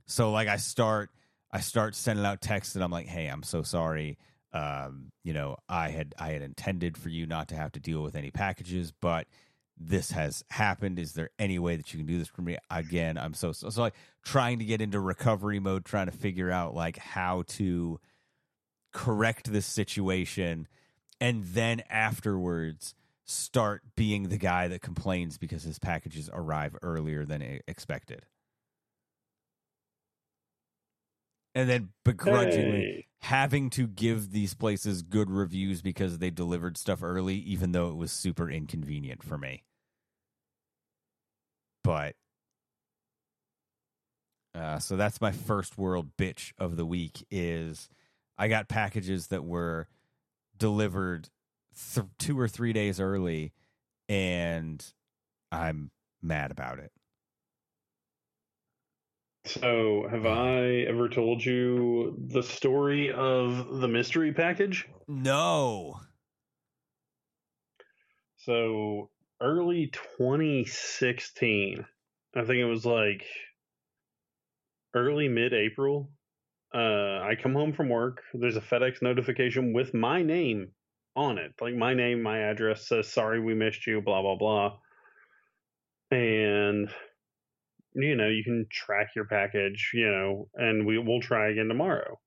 So 0.06 0.30
like 0.30 0.46
i 0.46 0.56
start 0.56 1.10
i 1.50 1.58
start 1.58 1.96
sending 1.96 2.24
out 2.24 2.40
texts 2.40 2.76
and 2.76 2.84
i'm 2.84 2.92
like 2.92 3.06
hey 3.06 3.26
i'm 3.26 3.42
so 3.42 3.62
sorry. 3.62 4.16
Um 4.52 5.10
you 5.24 5.32
know 5.32 5.56
i 5.68 5.88
had 5.88 6.14
i 6.18 6.28
had 6.28 6.42
intended 6.42 6.96
for 6.96 7.08
you 7.08 7.26
not 7.26 7.48
to 7.48 7.56
have 7.56 7.72
to 7.72 7.80
deal 7.80 8.02
with 8.02 8.14
any 8.14 8.30
packages 8.30 8.92
but 8.92 9.26
this 9.78 10.10
has 10.12 10.44
happened. 10.50 10.98
Is 10.98 11.14
there 11.14 11.30
any 11.38 11.58
way 11.58 11.76
that 11.76 11.92
you 11.92 11.98
can 11.98 12.06
do 12.06 12.18
this 12.18 12.28
for 12.28 12.42
me 12.42 12.56
again? 12.70 13.18
I'm 13.18 13.34
so 13.34 13.52
so, 13.52 13.70
so 13.70 13.82
like 13.82 13.94
trying 14.24 14.58
to 14.58 14.64
get 14.64 14.80
into 14.80 15.00
recovery 15.00 15.58
mode 15.58 15.84
trying 15.84 16.06
to 16.06 16.12
figure 16.12 16.50
out 16.50 16.74
like 16.74 16.98
how 16.98 17.44
to 17.48 18.00
correct 18.92 19.52
this 19.52 19.66
situation 19.66 20.68
and 21.20 21.44
then 21.44 21.82
afterwards 21.88 22.94
start 23.24 23.82
being 23.96 24.28
the 24.28 24.36
guy 24.36 24.68
that 24.68 24.82
complains 24.82 25.38
because 25.38 25.62
his 25.62 25.78
packages 25.78 26.28
arrive 26.32 26.76
earlier 26.82 27.24
than 27.24 27.60
expected. 27.66 28.26
And 31.54 31.68
then 31.68 31.90
begrudgingly 32.04 32.80
Hey. 32.80 33.06
Having 33.22 33.70
to 33.70 33.86
give 33.86 34.32
these 34.32 34.54
places 34.54 35.02
good 35.02 35.30
reviews 35.30 35.80
because 35.82 36.18
they 36.18 36.30
delivered 36.30 36.76
stuff 36.76 37.02
early 37.02 37.36
even 37.36 37.72
though 37.72 37.88
it 37.88 37.96
was 37.96 38.10
super 38.12 38.50
inconvenient 38.50 39.22
for 39.22 39.38
me 39.38 39.62
but 41.84 42.14
Uh, 44.54 44.78
so 44.78 44.96
that's 44.96 45.20
my 45.20 45.32
first 45.32 45.78
world 45.78 46.16
bitch 46.16 46.52
of 46.58 46.76
the 46.76 46.84
week. 46.86 47.26
Is 47.30 47.88
I 48.36 48.48
got 48.48 48.68
packages 48.68 49.28
that 49.28 49.44
were 49.44 49.88
delivered 50.58 51.30
th- 51.94 52.06
two 52.18 52.38
or 52.38 52.48
three 52.48 52.72
days 52.72 53.00
early, 53.00 53.52
and 54.08 54.84
I'm 55.50 55.90
mad 56.22 56.50
about 56.50 56.78
it. 56.78 56.92
So, 59.44 60.06
have 60.08 60.24
I 60.24 60.84
ever 60.88 61.08
told 61.08 61.44
you 61.44 62.16
the 62.28 62.42
story 62.42 63.10
of 63.12 63.80
the 63.80 63.88
mystery 63.88 64.32
package? 64.32 64.86
No. 65.08 66.00
So, 68.36 69.10
early 69.40 69.88
2016, 69.88 71.84
I 72.36 72.40
think 72.40 72.58
it 72.58 72.64
was 72.64 72.86
like 72.86 73.24
early 74.94 75.28
mid 75.28 75.52
April. 75.52 76.10
Uh, 76.72 77.20
I 77.20 77.36
come 77.40 77.54
home 77.54 77.72
from 77.72 77.88
work. 77.88 78.22
There's 78.32 78.56
a 78.56 78.60
FedEx 78.60 79.02
notification 79.02 79.72
with 79.72 79.92
my 79.92 80.22
name 80.22 80.70
on 81.16 81.38
it. 81.38 81.52
Like 81.60 81.74
my 81.74 81.94
name, 81.94 82.22
my 82.22 82.38
address 82.38 82.86
says, 82.86 83.08
sorry, 83.08 83.40
we 83.40 83.54
missed 83.54 83.86
you, 83.86 84.00
blah, 84.00 84.22
blah, 84.22 84.36
blah. 84.36 84.78
And 86.10 86.88
you 87.94 88.16
know, 88.16 88.28
you 88.28 88.44
can 88.44 88.66
track 88.70 89.10
your 89.14 89.26
package, 89.26 89.90
you 89.94 90.10
know, 90.10 90.48
and 90.54 90.86
we 90.86 90.98
will 90.98 91.20
try 91.20 91.50
again 91.50 91.68
tomorrow. 91.68 92.18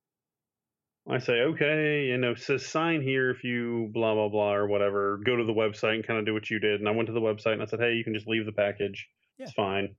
I 1.07 1.19
say, 1.19 1.33
okay, 1.33 2.05
you 2.05 2.17
know, 2.17 2.33
says 2.33 2.65
sign 2.65 3.01
here 3.01 3.29
if 3.29 3.43
you 3.43 3.89
blah 3.93 4.15
blah 4.15 4.29
blah 4.29 4.53
or 4.53 4.67
whatever. 4.67 5.19
Go 5.23 5.35
to 5.35 5.43
the 5.43 5.53
website 5.53 5.95
and 5.95 6.07
kind 6.07 6.19
of 6.19 6.25
do 6.25 6.33
what 6.33 6.49
you 6.49 6.59
did. 6.59 6.79
And 6.79 6.89
I 6.89 6.93
went 6.93 7.07
to 7.07 7.13
the 7.13 7.21
website 7.21 7.53
and 7.53 7.61
I 7.61 7.65
said, 7.65 7.79
hey, 7.79 7.93
you 7.93 8.03
can 8.03 8.15
just 8.15 8.27
leave 8.27 8.45
the 8.45 8.51
package. 8.51 9.07
Yeah. 9.37 9.45
It's 9.45 9.53
fine. 9.53 9.95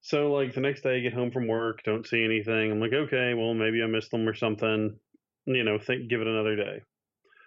So 0.00 0.32
like 0.32 0.54
the 0.54 0.60
next 0.60 0.82
day, 0.82 0.96
I 0.96 1.00
get 1.00 1.14
home 1.14 1.30
from 1.30 1.46
work, 1.46 1.82
don't 1.84 2.06
see 2.06 2.22
anything. 2.24 2.72
I'm 2.72 2.80
like, 2.80 2.92
okay, 2.92 3.34
well 3.34 3.54
maybe 3.54 3.82
I 3.82 3.86
missed 3.86 4.10
them 4.10 4.28
or 4.28 4.34
something. 4.34 4.96
You 5.46 5.64
know, 5.64 5.78
think 5.78 6.10
give 6.10 6.20
it 6.20 6.26
another 6.26 6.56
day. 6.56 6.82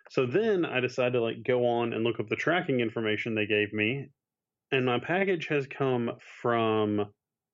So 0.09 0.25
then 0.25 0.65
I 0.65 0.79
decided 0.79 1.13
to 1.13 1.21
like 1.21 1.43
go 1.45 1.67
on 1.67 1.91
and 1.91 2.03
look 2.03 2.19
up 2.19 2.29
the 2.29 2.35
tracking 2.37 2.79
information 2.79 3.35
they 3.35 3.45
gave 3.45 3.73
me, 3.73 4.07
and 4.71 4.85
my 4.85 4.99
package 4.99 5.47
has 5.47 5.67
come 5.67 6.11
from 6.41 7.05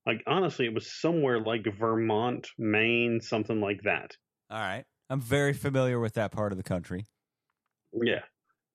like 0.05 0.21
honestly 0.27 0.65
it 0.65 0.73
was 0.73 0.91
somewhere 0.99 1.39
like 1.39 1.65
vermont 1.79 2.47
maine 2.57 3.19
something 3.21 3.61
like 3.61 3.81
that. 3.83 4.11
All 4.49 4.59
right. 4.59 4.83
I'm 5.09 5.21
very 5.21 5.53
familiar 5.53 5.99
with 5.99 6.13
that 6.15 6.31
part 6.31 6.51
of 6.51 6.57
the 6.57 6.63
country. 6.63 7.05
yeah. 8.01 8.21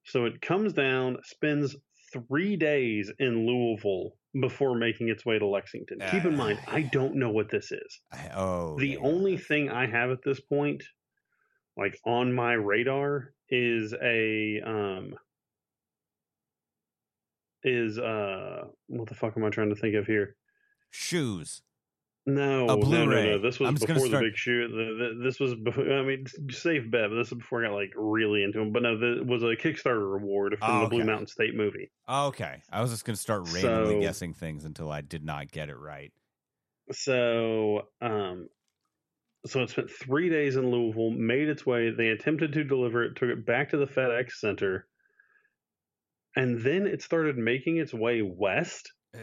So 0.05 0.25
it 0.25 0.41
comes 0.41 0.73
down 0.73 1.19
spends 1.25 1.77
three 2.13 2.57
days 2.57 3.13
in 3.19 3.47
louisville 3.47 4.13
before 4.41 4.75
making 4.77 5.09
its 5.09 5.27
way 5.27 5.39
to 5.39 5.47
lexington. 5.47 5.99
Keep 6.11 6.25
in 6.25 6.37
mind 6.37 6.59
i 6.67 6.83
don't 6.83 7.17
know 7.17 7.31
what 7.31 7.51
this 7.51 7.71
is. 7.73 8.01
Oh 8.35 8.79
the 8.79 8.97
only 8.99 9.37
thing 9.37 9.71
i 9.71 9.87
have 9.87 10.11
at 10.11 10.23
this 10.25 10.41
point 10.41 10.83
like 11.77 11.99
on 12.05 12.33
my 12.33 12.55
radar 12.55 13.33
is 13.51 13.95
a 14.03 14.61
um 14.67 15.15
is 17.65 17.99
uh 17.99 18.65
what 18.87 19.09
the 19.09 19.15
fuck 19.15 19.37
am 19.37 19.45
I 19.45 19.51
trying 19.51 19.71
to 19.71 19.77
think 19.77 19.95
of 19.95 20.07
here? 20.07 20.37
Shoes. 20.91 21.63
No, 22.27 22.65
A 22.65 22.67
no, 22.67 22.75
no, 22.75 22.81
Blu-ray. 22.83 23.31
no. 23.31 23.39
This 23.41 23.59
was 23.59 23.73
before 23.79 24.07
the 24.07 24.19
big 24.21 24.37
shoot. 24.37 24.69
The, 24.69 24.75
the, 25.17 25.25
this 25.25 25.41
was 25.41 25.55
before. 25.55 25.91
I 25.91 26.03
mean, 26.05 26.27
safe 26.51 26.83
bet. 26.91 27.09
But 27.09 27.17
this 27.17 27.29
is 27.29 27.39
before 27.39 27.65
I 27.65 27.69
got 27.69 27.75
like 27.75 27.93
really 27.97 28.43
into 28.45 28.59
them. 28.59 28.71
But 28.71 28.83
no, 28.83 28.99
this 28.99 29.25
was 29.27 29.43
a 29.43 29.57
Kickstarter 29.57 30.13
reward 30.13 30.55
from 30.59 30.71
Oh, 30.71 30.83
the 30.85 30.89
Blue. 30.91 31.05
Mountain 31.05 31.29
State 31.29 31.55
movie. 31.55 31.91
Okay. 32.07 32.61
I 32.71 32.83
was 32.83 32.91
just 32.91 33.07
to 33.07 33.17
start 33.17 33.51
randomly 33.55 33.95
So- 33.95 34.01
guessing 34.01 34.35
things 34.35 34.67
until 34.67 34.91
I 34.91 35.01
did 35.01 35.25
not 35.25 35.51
get 35.51 35.71
it 35.71 35.79
right. 35.79 36.13
So, 36.93 37.89
um, 38.01 38.49
so 39.47 39.63
it 39.63 39.71
spent 39.71 39.91
three 39.91 40.29
days 40.29 40.57
in 40.57 40.71
Louisville, 40.71 41.11
made 41.11 41.49
its 41.49 41.65
way. 41.65 41.91
They 41.91 42.09
attempted 42.09 42.53
to 42.55 42.65
deliver 42.65 43.05
it, 43.05 43.17
took 43.17 43.29
it 43.31 43.47
back 43.47 43.71
to 43.71 43.77
the 43.77 43.87
FedEx 43.87 44.33
Center, 44.33 44.87
and 46.39 46.61
then 46.63 46.87
it 46.87 47.03
started 47.03 47.37
making 47.37 47.79
its 47.79 47.93
way 47.93 48.23
west. 48.23 48.93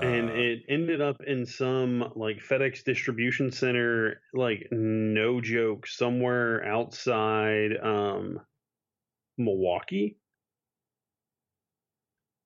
and 0.00 0.30
Uh. 0.30 0.34
it 0.34 0.60
ended 0.68 1.00
up 1.02 1.20
in 1.26 1.44
some 1.44 2.12
like 2.16 2.38
FedEx 2.38 2.84
distribution 2.84 3.52
center, 3.52 4.22
like 4.32 4.68
no 4.70 5.42
joke, 5.42 5.86
somewhere 5.86 6.64
outside 6.64 7.76
um, 7.82 8.40
Milwaukee. 9.38 10.19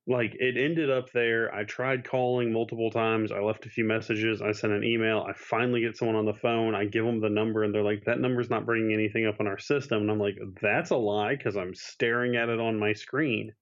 Like 0.06 0.34
it 0.36 0.56
ended 0.56 0.90
up 0.90 1.10
there. 1.12 1.54
I 1.54 1.64
tried 1.64 2.04
calling 2.04 2.52
multiple 2.52 2.90
times. 2.90 3.30
I 3.30 3.40
left 3.40 3.66
a 3.66 3.70
few 3.70 3.84
messages. 3.84 4.40
I 4.40 4.52
sent 4.52 4.72
an 4.72 4.82
email. 4.82 5.20
I 5.28 5.34
finally 5.34 5.82
get 5.82 5.96
someone 5.96 6.16
on 6.16 6.24
the 6.24 6.32
phone. 6.32 6.74
I 6.74 6.86
give 6.86 7.04
them 7.04 7.20
the 7.20 7.28
number, 7.28 7.62
and 7.64 7.74
they're 7.74 7.82
like, 7.82 8.04
"That 8.04 8.18
number's 8.20 8.48
not 8.48 8.64
bringing 8.64 8.94
anything 8.94 9.26
up 9.26 9.40
on 9.40 9.46
our 9.46 9.58
system." 9.58 10.00
And 10.00 10.10
I'm 10.10 10.18
like, 10.18 10.38
"That's 10.60 10.88
a 10.90 10.96
lie," 10.96 11.36
because 11.36 11.56
I'm 11.56 11.74
staring 11.74 12.34
at 12.36 12.48
it 12.48 12.60
on 12.60 12.78
my 12.78 12.94
screen. 12.94 13.54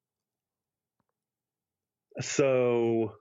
So 2.21 3.17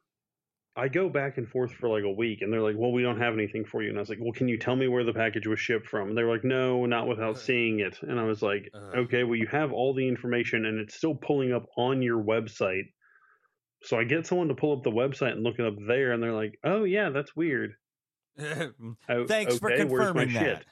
I 0.76 0.90
go 0.90 1.10
back 1.10 1.38
and 1.38 1.50
forth 1.50 1.74
for 1.74 1.90
like 1.90 2.04
a 2.06 2.12
week, 2.12 2.42
and 2.42 2.54
they're 2.54 2.62
like, 2.62 2.78
"Well, 2.78 2.92
we 2.94 3.04
don't 3.04 3.20
have 3.20 3.34
anything 3.34 3.66
for 3.66 3.84
you." 3.84 3.90
And 3.90 3.98
I 3.98 4.02
was 4.02 4.10
like, 4.10 4.20
"Well, 4.22 4.34
can 4.34 4.48
you 4.50 4.58
tell 4.58 4.76
me 4.78 4.88
where 4.88 5.04
the 5.06 5.14
package 5.14 5.48
was 5.48 5.60
shipped 5.60 5.88
from?" 5.88 6.10
And 6.10 6.18
they 6.18 6.24
were 6.24 6.34
like, 6.34 6.46
"No, 6.46 6.86
not 6.88 7.08
without 7.08 7.38
seeing 7.40 7.80
it." 7.80 8.02
And 8.04 8.20
I 8.20 8.24
was 8.26 8.42
like, 8.42 8.72
uh-huh. 8.74 9.02
"Okay, 9.02 9.24
well, 9.24 9.36
you 9.38 9.48
have 9.48 9.74
all 9.74 9.94
the 9.94 10.08
information, 10.08 10.66
and 10.66 10.80
it's 10.80 10.96
still 10.96 11.16
pulling 11.16 11.54
up 11.54 11.68
on 11.78 12.02
your 12.02 12.24
website." 12.24 12.86
So 13.84 13.98
I 13.98 14.04
get 14.04 14.28
someone 14.28 14.48
to 14.50 14.56
pull 14.56 14.78
up 14.78 14.84
the 14.84 14.92
website 14.92 15.32
and 15.32 15.44
look 15.44 15.60
it 15.60 15.66
up 15.66 15.76
there, 15.88 16.12
and 16.12 16.22
they're 16.22 16.34
like, 16.34 16.60
"Oh 16.64 16.84
yeah, 16.84 17.10
that's 17.10 17.36
weird." 17.36 17.74
Oh, 19.10 19.26
Thanks 19.28 19.58
for 19.58 19.72
okay, 19.72 19.84
my 19.84 19.90
confirming 19.90 20.30
shit? 20.30 20.60
that. 20.60 20.66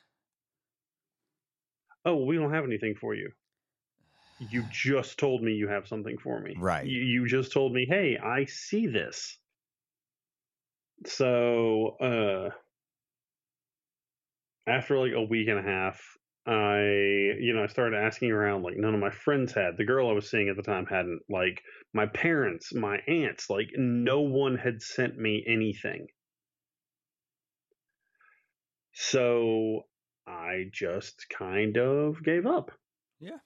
Oh, 2.06 2.24
we 2.24 2.36
don't 2.38 2.54
have 2.54 2.64
anything 2.64 2.96
for 3.00 3.14
you. 3.14 3.32
You 4.40 4.64
just 4.70 5.20
told 5.20 5.44
me 5.44 5.52
you 5.54 5.68
have 5.68 5.88
something 5.88 6.18
for 6.18 6.40
me. 6.40 6.56
Right. 6.58 6.86
You, 6.86 7.02
you 7.02 7.28
just 7.28 7.52
told 7.52 7.74
me, 7.74 7.86
hey, 7.90 8.18
I 8.18 8.46
see 8.46 8.88
this. 8.88 9.38
So, 11.06 11.98
uh, 12.02 12.50
after 14.66 14.98
like 14.98 15.12
a 15.14 15.22
week 15.22 15.50
and 15.50 15.60
a 15.60 15.64
half, 15.64 16.02
I, 16.50 16.82
you 17.40 17.54
know, 17.54 17.64
I 17.64 17.68
started 17.68 17.98
asking 17.98 18.32
around. 18.32 18.64
Like, 18.64 18.78
none 18.78 18.94
of 18.96 19.00
my 19.00 19.12
friends 19.12 19.54
had. 19.54 19.78
The 19.78 19.86
girl 19.86 20.10
I 20.10 20.14
was 20.14 20.30
seeing 20.30 20.50
at 20.50 20.58
the 20.58 20.64
time 20.64 20.86
hadn't. 20.88 21.22
Like, 21.30 21.62
my 21.94 22.08
parents, 22.08 22.74
my 22.74 22.98
aunts, 23.08 23.50
like, 23.50 23.70
no 23.76 24.22
one 24.22 24.58
had 24.58 24.82
sent 24.82 25.18
me 25.18 25.46
anything. 25.48 26.08
So 28.94 29.88
I 30.28 30.66
just 30.72 31.28
kind 31.30 31.78
of 31.78 32.24
gave 32.24 32.46
up 32.46 32.72
Yeah. 33.20 33.40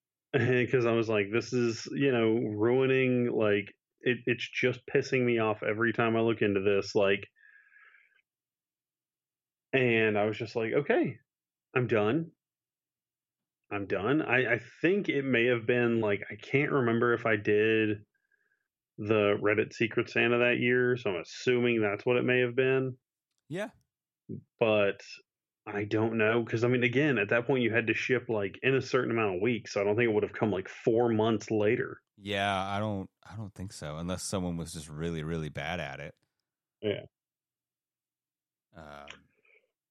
because 0.32 0.86
I 0.86 0.92
was 0.92 1.08
like, 1.08 1.26
this 1.32 1.52
is, 1.52 1.86
you 1.92 2.12
know, 2.12 2.34
ruining, 2.34 3.30
like, 3.32 3.72
it, 4.02 4.18
it's 4.26 4.48
just 4.48 4.80
pissing 4.86 5.24
me 5.24 5.38
off 5.38 5.62
every 5.62 5.92
time 5.92 6.16
I 6.16 6.20
look 6.20 6.42
into 6.42 6.60
this. 6.60 6.94
Like, 6.94 7.26
and 9.72 10.18
I 10.18 10.24
was 10.24 10.38
just 10.38 10.56
like, 10.56 10.72
okay, 10.72 11.18
I'm 11.74 11.86
done. 11.86 12.30
I'm 13.70 13.86
done. 13.86 14.22
I, 14.22 14.54
I 14.54 14.60
think 14.80 15.08
it 15.08 15.24
may 15.24 15.46
have 15.46 15.66
been 15.66 16.00
like, 16.00 16.22
I 16.30 16.36
can't 16.36 16.72
remember 16.72 17.12
if 17.12 17.26
I 17.26 17.36
did 17.36 17.98
the 18.96 19.38
Reddit 19.40 19.72
Secret 19.74 20.08
Santa 20.10 20.38
that 20.38 20.58
year. 20.58 20.96
So 20.96 21.10
I'm 21.10 21.20
assuming 21.20 21.80
that's 21.80 22.04
what 22.06 22.16
it 22.16 22.24
may 22.24 22.40
have 22.40 22.56
been 22.56 22.96
Yeah. 23.48 23.68
but 24.58 25.00
I 25.66 25.84
don't 25.84 26.16
know 26.16 26.42
because 26.42 26.64
I 26.64 26.68
mean, 26.68 26.82
again, 26.82 27.18
at 27.18 27.28
that 27.28 27.46
point 27.46 27.62
you 27.62 27.70
had 27.72 27.88
to 27.88 27.94
ship 27.94 28.24
like 28.30 28.58
in 28.62 28.74
a 28.74 28.80
certain 28.80 29.10
amount 29.10 29.36
of 29.36 29.42
weeks. 29.42 29.74
So 29.74 29.82
I 29.82 29.84
don't 29.84 29.96
think 29.96 30.08
it 30.08 30.14
would 30.14 30.22
have 30.22 30.32
come 30.32 30.50
like 30.50 30.68
four 30.68 31.10
months 31.10 31.50
later. 31.50 32.00
Yeah, 32.16 32.58
I 32.58 32.78
don't 32.80 33.08
I 33.30 33.36
don't 33.36 33.54
think 33.54 33.74
so 33.74 33.96
unless 33.98 34.22
someone 34.22 34.56
was 34.56 34.72
just 34.72 34.88
really 34.88 35.22
really 35.22 35.50
bad 35.50 35.78
at 35.78 36.00
it. 36.00 36.14
Yeah. 36.80 37.02
Um, 38.76 39.06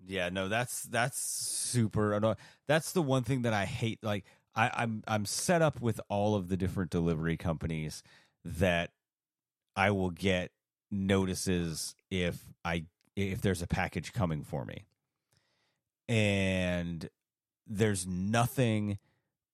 yeah, 0.08 0.30
no, 0.30 0.48
that's 0.48 0.84
that's 0.84 1.20
super 1.20 2.14
annoying. 2.14 2.38
That's 2.68 2.94
the 2.94 3.02
one 3.02 3.24
thing 3.24 3.44
that 3.44 3.54
I 3.54 3.66
hate. 3.66 4.04
Like, 4.04 4.26
I, 4.56 4.72
I'm 4.74 5.04
I'm 5.08 5.26
set 5.26 5.62
up 5.62 5.82
with 5.82 6.00
all 6.10 6.36
of 6.36 6.48
the 6.48 6.58
different 6.58 6.92
delivery 6.92 7.38
companies 7.38 8.04
that 8.46 8.92
I 9.76 9.92
will 9.92 10.12
get 10.12 10.52
notices 10.90 11.94
if 12.10 12.40
I 12.64 12.86
if 13.16 13.42
there's 13.42 13.62
a 13.62 13.68
package 13.68 14.14
coming 14.14 14.44
for 14.44 14.64
me, 14.64 14.86
and 16.08 17.10
there's 17.68 18.08
nothing 18.08 18.98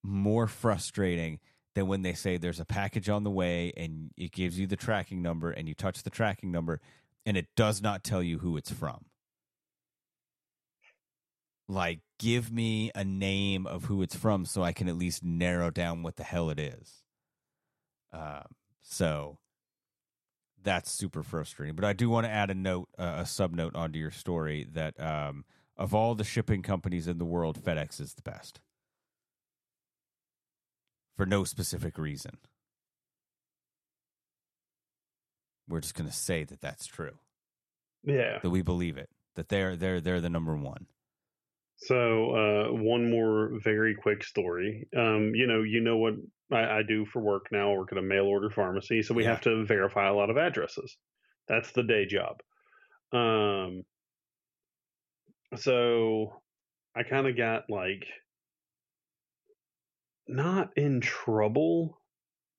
more 0.04 0.48
frustrating 0.48 1.40
than 1.74 1.88
when 1.88 2.04
they 2.04 2.14
say 2.14 2.38
there's 2.38 2.60
a 2.60 2.66
package 2.66 3.10
on 3.10 3.24
the 3.24 3.32
way 3.32 3.74
and 3.76 4.12
it 4.16 4.32
gives 4.32 4.60
you 4.60 4.68
the 4.68 4.76
tracking 4.76 5.22
number 5.22 5.50
and 5.50 5.68
you 5.68 5.74
touch 5.74 6.04
the 6.04 6.10
tracking 6.10 6.52
number 6.52 6.80
and 7.26 7.38
it 7.38 7.48
does 7.56 7.82
not 7.82 8.04
tell 8.04 8.22
you 8.22 8.40
who 8.40 8.58
it's 8.58 8.72
from. 8.72 9.06
Like, 11.68 12.02
give 12.20 12.52
me 12.52 12.92
a 12.94 13.04
name 13.04 13.66
of 13.66 13.86
who 13.86 14.02
it's 14.02 14.16
from 14.16 14.46
so 14.46 14.64
I 14.64 14.74
can 14.74 14.88
at 14.88 14.98
least 14.98 15.24
narrow 15.24 15.70
down 15.70 16.04
what 16.04 16.18
the 16.18 16.24
hell 16.24 16.50
it 16.50 16.60
is. 16.60 17.04
Um, 18.12 18.44
so 18.82 19.38
that's 20.62 20.92
super 20.92 21.24
frustrating. 21.24 21.76
But 21.76 21.86
I 21.86 21.94
do 21.94 22.10
want 22.10 22.26
to 22.26 22.32
add 22.32 22.50
a 22.50 22.56
note, 22.56 22.90
uh, 22.98 23.16
a 23.20 23.26
sub 23.26 23.54
note 23.54 23.76
onto 23.76 23.98
your 23.98 24.12
story 24.12 24.68
that 24.74 25.00
um, 25.00 25.46
of 25.78 25.94
all 25.94 26.16
the 26.16 26.24
shipping 26.24 26.62
companies 26.62 27.08
in 27.08 27.18
the 27.18 27.26
world, 27.26 27.62
FedEx 27.64 28.00
is 28.02 28.14
the 28.14 28.22
best 28.22 28.62
for 31.16 31.26
no 31.26 31.44
specific 31.44 31.98
reason. 31.98 32.38
We're 35.68 35.82
just 35.82 35.96
going 35.96 36.10
to 36.10 36.16
say 36.16 36.44
that 36.44 36.62
that's 36.62 36.86
true. 36.86 37.18
Yeah. 38.04 38.40
That 38.42 38.50
we 38.50 38.62
believe 38.62 38.98
it. 38.98 39.10
That 39.36 39.50
they're 39.50 39.76
they're 39.76 40.02
they're 40.02 40.22
the 40.22 40.30
number 40.30 40.56
one. 40.56 40.88
So 41.78 42.32
uh, 42.36 42.74
one 42.74 43.12
more 43.12 43.60
very 43.62 43.96
quick 43.96 44.24
story. 44.24 44.88
Um, 44.96 45.36
you 45.36 45.46
know, 45.46 45.64
you 45.64 45.82
know 45.82 45.98
what 45.98 46.14
I, 46.52 46.80
I 46.80 46.84
do 46.84 47.06
for 47.06 47.22
work 47.22 47.48
now. 47.52 47.74
I 47.74 47.78
work 47.78 47.92
at 47.92 47.98
a 47.98 48.02
mail 48.02 48.26
order 48.26 48.50
pharmacy, 48.50 49.02
so 49.02 49.14
we 49.14 49.24
Yeah. 49.24 49.26
have 49.26 49.42
to 49.42 49.66
verify 49.66 50.08
a 50.08 50.14
lot 50.14 50.30
of 50.30 50.38
addresses. 50.38 50.98
That's 51.48 51.74
the 51.74 51.84
day 51.84 52.06
job. 52.06 52.42
Um, 53.14 53.84
so 55.56 56.42
I 56.96 57.04
kind 57.04 57.28
of 57.28 57.38
got 57.38 57.70
like 57.70 58.08
not 60.28 60.78
in 60.78 61.02
trouble, 61.02 62.02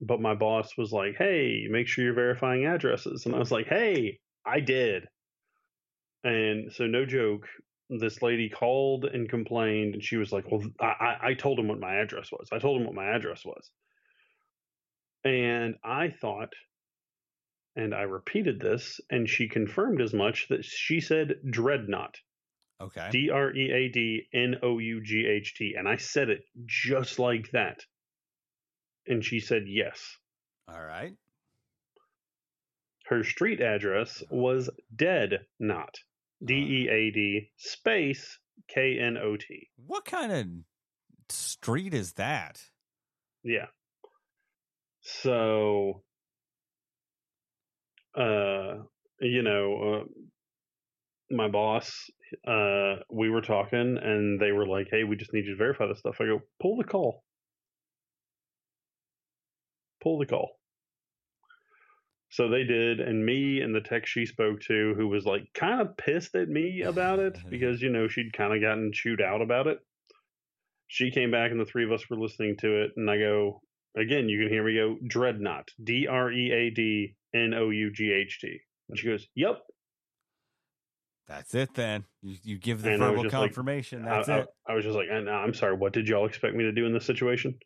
but 0.00 0.20
my 0.20 0.34
boss 0.34 0.76
was 0.78 0.92
like, 0.92 1.16
"Hey, 1.16 1.66
make 1.70 1.88
sure 1.88 2.04
you're 2.04 2.14
verifying 2.14 2.66
addresses," 2.66 3.26
and 3.26 3.34
I 3.34 3.38
was 3.40 3.52
like, 3.52 3.66
"Hey, 3.68 4.20
I 4.46 4.60
did." 4.60 5.08
And 6.24 6.72
so, 6.72 6.86
no 6.86 7.04
joke, 7.06 7.48
this 7.90 8.22
lady 8.22 8.48
called 8.48 9.04
and 9.04 9.28
complained, 9.28 9.94
and 9.94 10.02
she 10.02 10.16
was 10.16 10.32
like, 10.32 10.50
"Well, 10.50 10.62
I, 10.80 10.84
I, 10.84 11.16
I 11.28 11.34
told 11.34 11.58
him 11.58 11.68
what 11.68 11.80
my 11.80 11.96
address 11.96 12.30
was. 12.32 12.48
I 12.52 12.58
told 12.58 12.80
him 12.80 12.86
what 12.86 12.94
my 12.94 13.14
address 13.14 13.44
was." 13.44 13.70
And 15.24 15.76
I 15.84 16.10
thought, 16.10 16.52
and 17.76 17.94
I 17.94 18.02
repeated 18.02 18.60
this, 18.60 19.00
and 19.10 19.28
she 19.28 19.48
confirmed 19.48 20.00
as 20.00 20.12
much 20.12 20.48
that 20.48 20.64
she 20.64 21.00
said 21.00 21.34
dreadnought. 21.48 22.16
Okay. 22.80 23.08
D 23.10 23.30
R 23.30 23.54
E 23.54 23.70
A 23.70 23.88
D 23.88 24.28
N 24.32 24.56
O 24.62 24.78
U 24.78 25.02
G 25.02 25.26
H 25.26 25.54
T. 25.54 25.74
And 25.78 25.88
I 25.88 25.96
said 25.96 26.28
it 26.28 26.44
just 26.66 27.18
like 27.18 27.50
that. 27.52 27.80
And 29.06 29.24
she 29.24 29.40
said 29.40 29.64
yes. 29.66 30.18
All 30.68 30.82
right. 30.82 31.14
Her 33.06 33.22
street 33.22 33.60
address 33.60 34.22
was 34.30 34.70
Dead 34.94 35.46
Knot. 35.60 35.94
D 36.44 36.54
E 36.54 36.88
A 36.90 37.10
D 37.10 37.50
space 37.56 38.38
K 38.68 38.98
N 39.00 39.16
O 39.16 39.36
T. 39.36 39.68
What 39.86 40.04
kind 40.04 40.32
of 40.32 40.46
street 41.28 41.94
is 41.94 42.14
that? 42.14 42.62
Yeah. 43.42 43.66
So, 45.00 46.02
uh, 48.16 48.74
you 49.20 49.42
know, 49.42 50.02
uh, 50.02 50.04
my 51.30 51.48
boss, 51.48 52.10
uh, 52.46 52.96
we 53.10 53.28
were 53.28 53.42
talking 53.42 53.98
and 54.02 54.40
they 54.40 54.52
were 54.52 54.66
like, 54.66 54.88
hey, 54.90 55.04
we 55.04 55.16
just 55.16 55.32
need 55.32 55.44
you 55.44 55.52
to 55.52 55.58
verify 55.58 55.86
this 55.86 55.98
stuff. 55.98 56.16
I 56.20 56.24
go, 56.24 56.40
pull 56.60 56.76
the 56.76 56.84
call. 56.84 57.22
Pull 60.02 60.18
the 60.18 60.26
call. 60.26 60.50
So 62.34 62.48
they 62.48 62.64
did, 62.64 62.98
and 62.98 63.24
me 63.24 63.60
and 63.60 63.72
the 63.72 63.80
tech 63.80 64.06
she 64.06 64.26
spoke 64.26 64.58
to, 64.62 64.92
who 64.96 65.06
was 65.06 65.24
like 65.24 65.44
kind 65.54 65.80
of 65.80 65.96
pissed 65.96 66.34
at 66.34 66.48
me 66.48 66.82
about 66.84 67.20
it 67.20 67.38
because, 67.48 67.80
you 67.80 67.90
know, 67.90 68.08
she'd 68.08 68.32
kind 68.32 68.52
of 68.52 68.60
gotten 68.60 68.90
chewed 68.92 69.22
out 69.22 69.40
about 69.40 69.68
it. 69.68 69.78
She 70.88 71.12
came 71.12 71.30
back, 71.30 71.52
and 71.52 71.60
the 71.60 71.64
three 71.64 71.84
of 71.84 71.92
us 71.92 72.10
were 72.10 72.18
listening 72.18 72.56
to 72.56 72.82
it, 72.82 72.90
and 72.96 73.08
I 73.08 73.18
go, 73.18 73.62
again, 73.96 74.28
you 74.28 74.40
can 74.40 74.48
hear 74.48 74.64
me 74.64 74.74
go, 74.74 74.96
Dreadnought, 75.06 75.68
D 75.84 76.08
R 76.08 76.32
E 76.32 76.50
A 76.50 76.70
D 76.70 77.14
N 77.32 77.54
O 77.54 77.70
U 77.70 77.92
G 77.92 78.10
H 78.10 78.40
T. 78.40 78.58
And 78.88 78.98
she 78.98 79.06
goes, 79.06 79.28
Yep. 79.36 79.60
That's 81.28 81.54
it 81.54 81.72
then. 81.74 82.04
You, 82.20 82.36
you 82.42 82.58
give 82.58 82.82
the 82.82 82.90
And 82.90 82.98
verbal 82.98 83.22
like, 83.22 83.30
confirmation. 83.30 84.04
I- 84.08 84.16
That's 84.16 84.28
I, 84.28 84.38
it. 84.40 84.48
I 84.68 84.74
was 84.74 84.84
just 84.84 84.96
like, 84.96 85.06
and 85.08 85.28
uh, 85.28 85.32
I'm 85.32 85.54
sorry, 85.54 85.76
what 85.76 85.92
did 85.92 86.08
y'all 86.08 86.26
expect 86.26 86.56
me 86.56 86.64
to 86.64 86.72
do 86.72 86.84
in 86.84 86.92
this 86.92 87.06
situation? 87.06 87.60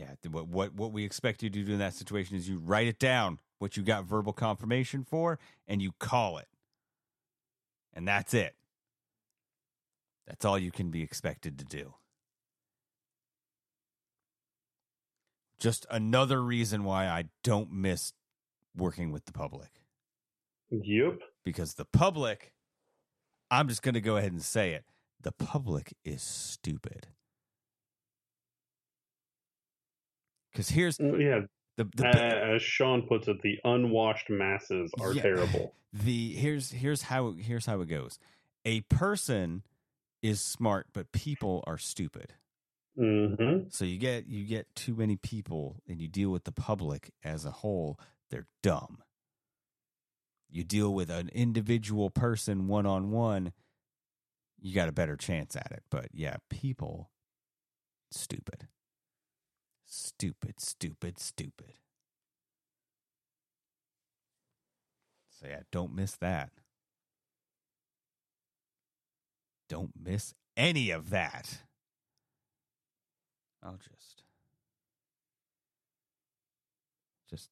Yeah. 0.00 0.14
What, 0.30 0.48
what 0.48 0.74
what 0.74 0.92
we 0.92 1.04
expect 1.04 1.42
you 1.42 1.50
to 1.50 1.62
do 1.62 1.72
in 1.74 1.78
that 1.78 1.92
situation 1.92 2.34
is 2.34 2.48
you 2.48 2.58
write 2.58 2.86
it 2.86 2.98
down 2.98 3.38
what 3.58 3.76
you 3.76 3.82
got 3.82 4.04
verbal 4.04 4.32
confirmation 4.32 5.04
for, 5.04 5.38
and 5.68 5.82
you 5.82 5.92
call 5.98 6.38
it, 6.38 6.48
and 7.92 8.08
that's 8.08 8.32
it. 8.32 8.54
That's 10.26 10.46
all 10.46 10.58
you 10.58 10.70
can 10.70 10.90
be 10.90 11.02
expected 11.02 11.58
to 11.58 11.66
do. 11.66 11.94
Just 15.58 15.84
another 15.90 16.42
reason 16.42 16.84
why 16.84 17.06
I 17.06 17.24
don't 17.44 17.70
miss 17.70 18.14
working 18.74 19.12
with 19.12 19.26
the 19.26 19.32
public. 19.32 19.82
Yep. 20.70 21.18
Because 21.44 21.74
the 21.74 21.84
public, 21.84 22.54
I'm 23.50 23.68
just 23.68 23.82
going 23.82 23.94
to 23.94 24.00
go 24.00 24.16
ahead 24.16 24.32
and 24.32 24.42
say 24.42 24.72
it. 24.72 24.84
The 25.20 25.32
public 25.32 25.94
is 26.04 26.22
stupid. 26.22 27.08
Because 30.52 30.68
here's 30.70 30.98
yeah, 30.98 31.40
the, 31.76 31.84
the 31.96 32.06
Uh, 32.06 32.54
as 32.56 32.62
Sean 32.62 33.06
puts 33.06 33.28
it, 33.28 33.40
the 33.42 33.58
unwashed 33.64 34.30
masses 34.30 34.92
are 35.00 35.12
Yeah. 35.14 35.22
terrible. 35.22 35.74
the 35.92 36.34
here's 36.34 36.70
here's 36.70 37.02
how 37.02 37.32
here's 37.32 37.66
how 37.66 37.80
it 37.80 37.86
goes. 37.86 38.18
A 38.64 38.82
person 38.82 39.62
is 40.22 40.40
smart, 40.40 40.88
but 40.92 41.12
people 41.12 41.64
are 41.66 41.78
stupid. 41.78 42.34
Mm-hmm. 42.98 43.68
So 43.70 43.84
you 43.84 43.98
get 43.98 44.26
you 44.26 44.44
get 44.44 44.74
too 44.74 44.94
many 44.94 45.16
people, 45.16 45.76
and 45.88 46.00
you 46.00 46.08
deal 46.08 46.30
with 46.30 46.44
the 46.44 46.52
public 46.52 47.12
as 47.24 47.44
a 47.44 47.50
whole. 47.50 47.98
They're 48.30 48.48
dumb. 48.62 49.02
You 50.50 50.64
deal 50.64 50.92
with 50.92 51.10
an 51.10 51.28
individual 51.32 52.10
person 52.10 52.66
one 52.66 52.84
on 52.86 53.10
one. 53.12 53.52
You 54.60 54.74
got 54.74 54.88
a 54.88 54.92
better 54.92 55.16
chance 55.16 55.56
at 55.56 55.70
it. 55.70 55.84
But 55.90 56.08
yeah, 56.12 56.36
people, 56.50 57.10
stupid, 58.10 58.66
stupid, 59.90 60.60
stupid, 60.60 61.18
stupid. 61.18 61.74
So 65.28 65.48
yeah, 65.48 65.60
don't 65.72 65.94
miss 65.94 66.16
that. 66.16 66.50
Don't 69.68 69.92
miss 70.00 70.34
any 70.56 70.90
of 70.90 71.10
that. 71.10 71.62
I'll 73.62 73.78
just 73.78 74.22
just 77.28 77.50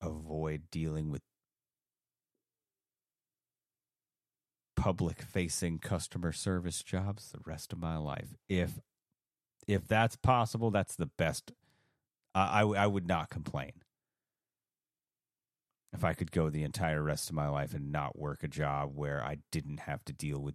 avoid 0.00 0.70
dealing 0.70 1.10
with 1.10 1.20
public 4.76 5.22
facing 5.22 5.78
customer 5.78 6.32
service 6.32 6.82
jobs 6.82 7.30
the 7.30 7.40
rest 7.44 7.72
of 7.72 7.78
my 7.78 7.96
life. 7.96 8.36
If 8.48 8.80
if 9.68 9.86
that's 9.86 10.16
possible, 10.16 10.70
that's 10.70 10.96
the 10.96 11.10
best. 11.18 11.52
I, 12.34 12.62
I, 12.62 12.84
I 12.84 12.86
would 12.86 13.06
not 13.06 13.28
complain 13.28 13.72
if 15.92 16.02
I 16.04 16.14
could 16.14 16.32
go 16.32 16.48
the 16.48 16.64
entire 16.64 17.02
rest 17.02 17.28
of 17.28 17.36
my 17.36 17.48
life 17.48 17.74
and 17.74 17.92
not 17.92 18.18
work 18.18 18.42
a 18.42 18.48
job 18.48 18.92
where 18.94 19.22
I 19.22 19.38
didn't 19.52 19.80
have 19.80 20.04
to 20.06 20.12
deal 20.12 20.40
with 20.40 20.54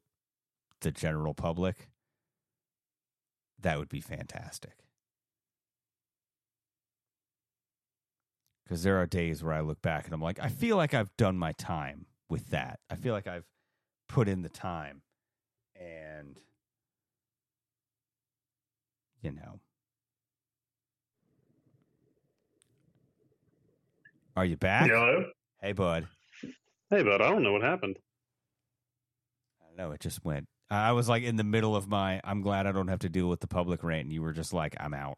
the 0.82 0.92
general 0.92 1.34
public. 1.34 1.90
That 3.60 3.78
would 3.78 3.90
be 3.90 4.02
fantastic. 4.02 4.74
Because 8.64 8.84
there 8.84 8.98
are 8.98 9.06
days 9.06 9.44
where 9.44 9.54
I 9.54 9.62
look 9.62 9.82
back 9.82 10.06
and 10.06 10.14
I'm 10.14 10.22
like, 10.22 10.40
I 10.40 10.50
feel 10.50 10.76
like 10.78 10.94
I've 10.94 11.16
done 11.18 11.38
my 11.38 11.52
time 11.52 12.08
with 12.30 12.50
that. 12.50 12.80
I 12.90 12.96
feel 12.96 13.14
like 13.14 13.28
I've 13.28 13.46
put 14.08 14.28
in 14.28 14.42
the 14.42 14.50
time 14.50 15.02
and, 15.76 16.40
you 19.24 19.32
know. 19.32 19.60
Are 24.36 24.46
you 24.46 24.58
back? 24.58 24.90
Hello? 24.90 25.26
Hey, 25.62 25.72
bud. 25.72 26.08
Hey, 26.90 27.04
bud, 27.04 27.22
I 27.22 27.30
don't 27.30 27.44
know 27.44 27.54
what 27.54 27.62
happened. 27.62 27.98
I 29.62 29.76
know. 29.82 29.92
It 29.92 30.02
just 30.02 30.24
went. 30.24 30.48
I 30.70 30.92
was 30.92 31.08
like 31.08 31.24
in 31.24 31.36
the 31.36 31.44
middle 31.44 31.76
of 31.76 31.88
my. 31.88 32.20
I'm 32.24 32.42
glad 32.42 32.68
I 32.68 32.72
don't 32.72 32.88
have 32.88 33.00
to 33.00 33.10
deal 33.10 33.30
with 33.30 33.40
the 33.40 33.48
public 33.48 33.84
rant, 33.84 34.06
and 34.06 34.14
you 34.14 34.22
were 34.22 34.34
just 34.34 34.54
like, 34.54 34.76
I'm 34.80 34.94
out. 34.94 35.18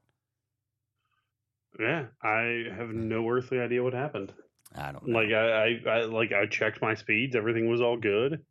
Yeah, 1.79 2.05
I 2.21 2.65
have 2.77 2.89
no 2.89 3.27
earthly 3.29 3.59
idea 3.59 3.83
what 3.83 3.93
happened. 3.93 4.33
I 4.75 4.91
don't 4.91 5.07
know. 5.07 5.19
Like 5.19 5.29
I, 5.31 5.79
I, 5.85 5.89
I 5.89 6.05
like 6.05 6.31
I 6.33 6.45
checked 6.45 6.81
my 6.81 6.93
speeds, 6.93 7.35
everything 7.35 7.69
was 7.69 7.81
all 7.81 7.97
good. 7.97 8.41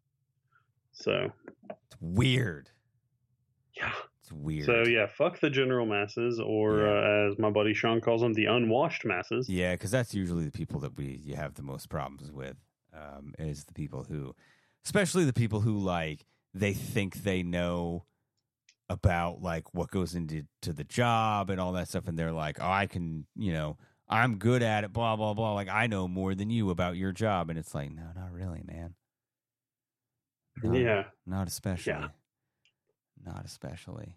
So 0.92 1.30
It's 1.70 1.96
weird. 2.00 2.70
Yeah, 3.76 3.92
it's 4.24 4.32
weird. 4.32 4.64
So 4.64 4.84
yeah, 4.88 5.06
fuck 5.06 5.38
the 5.40 5.50
general 5.50 5.84
masses, 5.84 6.40
or 6.40 6.88
uh, 6.88 7.28
as 7.30 7.38
my 7.38 7.50
buddy 7.50 7.74
Sean 7.74 8.00
calls 8.00 8.22
them, 8.22 8.32
the 8.32 8.46
unwashed 8.46 9.04
masses. 9.04 9.50
Yeah, 9.50 9.74
because 9.74 9.90
that's 9.90 10.14
usually 10.14 10.46
the 10.46 10.50
people 10.50 10.80
that 10.80 10.96
we 10.96 11.20
you 11.22 11.36
have 11.36 11.54
the 11.54 11.62
most 11.62 11.90
problems 11.90 12.32
with. 12.32 12.56
Um, 12.94 13.34
is 13.38 13.64
the 13.64 13.74
people 13.74 14.04
who, 14.04 14.34
especially 14.86 15.24
the 15.24 15.32
people 15.34 15.60
who 15.60 15.76
like 15.78 16.24
they 16.54 16.72
think 16.72 17.22
they 17.22 17.42
know 17.42 18.06
about 18.88 19.42
like 19.42 19.74
what 19.74 19.90
goes 19.90 20.14
into 20.14 20.44
to 20.62 20.72
the 20.72 20.84
job 20.84 21.50
and 21.50 21.60
all 21.60 21.72
that 21.72 21.88
stuff 21.88 22.06
and 22.06 22.18
they're 22.18 22.32
like 22.32 22.58
oh 22.60 22.70
i 22.70 22.86
can 22.86 23.26
you 23.34 23.50
know 23.50 23.78
i'm 24.10 24.36
good 24.36 24.62
at 24.62 24.84
it 24.84 24.92
blah 24.92 25.16
blah 25.16 25.32
blah 25.32 25.54
like 25.54 25.70
i 25.70 25.86
know 25.86 26.06
more 26.06 26.34
than 26.34 26.50
you 26.50 26.68
about 26.68 26.94
your 26.94 27.10
job 27.10 27.48
and 27.48 27.58
it's 27.58 27.74
like 27.74 27.90
no 27.90 28.02
not 28.14 28.30
really 28.30 28.62
man 28.66 28.94
Not- 30.62 30.76
Yeah. 30.76 31.04
not 31.26 31.48
especially 31.48 31.94
Yeah. 31.94 32.08
Not 33.22 33.44
especially 33.44 34.16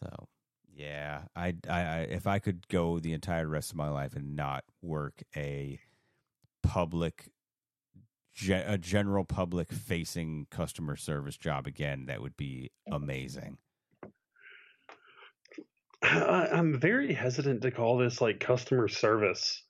so 0.00 0.28
yeah 0.74 1.22
I, 1.34 1.54
I 1.68 1.80
i 1.80 1.98
if 2.10 2.26
i 2.26 2.38
could 2.38 2.68
go 2.68 2.98
the 2.98 3.12
entire 3.12 3.46
rest 3.46 3.70
of 3.70 3.76
my 3.76 3.88
life 3.88 4.14
and 4.14 4.36
not 4.36 4.64
work 4.82 5.22
a 5.36 5.80
public 6.62 7.30
a 8.50 8.78
general 8.78 9.24
public 9.24 9.72
facing 9.72 10.46
customer 10.50 10.96
service 10.96 11.36
job 11.36 11.66
again 11.66 12.06
that 12.06 12.20
would 12.20 12.36
be 12.36 12.70
amazing 12.90 13.58
I'm 16.02 16.78
very 16.78 17.12
hesitant 17.12 17.62
to 17.62 17.70
call 17.70 17.98
this 17.98 18.20
like 18.20 18.40
customer 18.40 18.88
service 18.88 19.64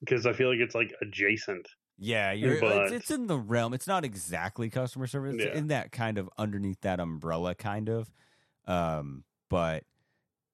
because 0.00 0.26
I 0.26 0.32
feel 0.32 0.48
like 0.48 0.60
it's 0.60 0.74
like 0.74 0.94
adjacent. 1.02 1.66
Yeah, 1.96 2.32
you're, 2.32 2.60
But- 2.60 2.86
it's, 2.86 2.92
it's 2.92 3.10
in 3.10 3.26
the 3.28 3.38
realm. 3.38 3.72
It's 3.74 3.86
not 3.86 4.04
exactly 4.04 4.68
customer 4.70 5.06
service. 5.06 5.34
It's 5.36 5.44
Yeah. 5.44 5.56
in 5.58 5.68
that 5.68 5.92
kind 5.92 6.18
of 6.18 6.28
underneath 6.36 6.80
that 6.80 7.00
umbrella, 7.00 7.54
kind 7.54 7.88
of. 7.88 8.10
Um, 8.66 9.24
but 9.48 9.84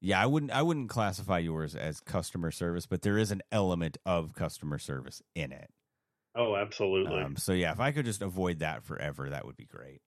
yeah, 0.01 0.21
I 0.21 0.25
wouldn't. 0.25 0.51
I 0.51 0.61
wouldn't 0.61 0.89
classify 0.89 1.39
yours 1.39 1.75
as 1.75 1.99
customer 1.99 2.51
service, 2.51 2.85
but 2.85 3.01
there 3.01 3.17
is 3.17 3.31
an 3.31 3.41
element 3.51 3.97
of 4.05 4.33
customer 4.33 4.77
service 4.77 5.21
in 5.35 5.51
it. 5.51 5.69
Oh, 6.35 6.55
absolutely. 6.55 7.21
Um, 7.21 7.35
so 7.37 7.53
yeah, 7.53 7.71
if 7.71 7.79
I 7.79 7.91
could 7.91 8.05
just 8.05 8.21
avoid 8.21 8.59
that 8.59 8.83
forever, 8.83 9.29
that 9.29 9.45
would 9.45 9.57
be 9.57 9.65
great. 9.65 10.01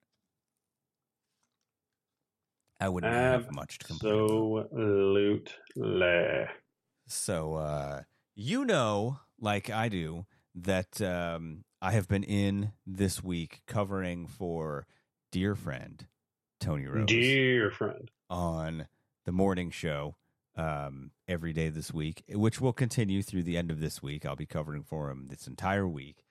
I 2.81 2.89
wouldn't 2.89 3.13
have 3.13 3.53
much 3.53 3.79
to 3.79 3.87
complain. 3.87 4.15
Absolutely. 4.15 5.43
So 7.07 7.55
uh 7.55 8.03
you 8.35 8.65
know, 8.65 9.21
like 9.39 9.71
I 9.71 9.89
do, 9.89 10.27
that 10.55 11.01
um 11.01 11.65
I 11.83 11.93
have 11.93 12.09
been 12.09 12.23
in 12.25 12.73
this 12.87 13.23
week 13.23 13.63
covering 13.67 14.27
for 14.27 14.87
dear 15.33 15.55
friend 15.55 16.07
Tony 16.61 16.87
Rose 16.87 17.07
Dear 17.07 17.71
friend. 17.71 18.11
on 18.31 18.87
the 19.25 19.33
morning 19.33 19.71
show 19.71 20.17
um 20.57 21.11
every 21.27 21.53
day 21.53 21.69
this 21.69 21.93
week, 21.93 22.23
which 22.29 22.61
will 22.61 22.73
continue 22.73 23.23
through 23.23 23.43
the 23.43 23.57
end 23.57 23.71
of 23.71 23.81
this 23.81 24.03
week. 24.03 24.25
I'll 24.25 24.37
be 24.37 24.47
covering 24.47 24.83
for 24.85 25.11
him 25.11 25.27
this 25.29 25.47
entire 25.47 25.89
week. 25.89 26.25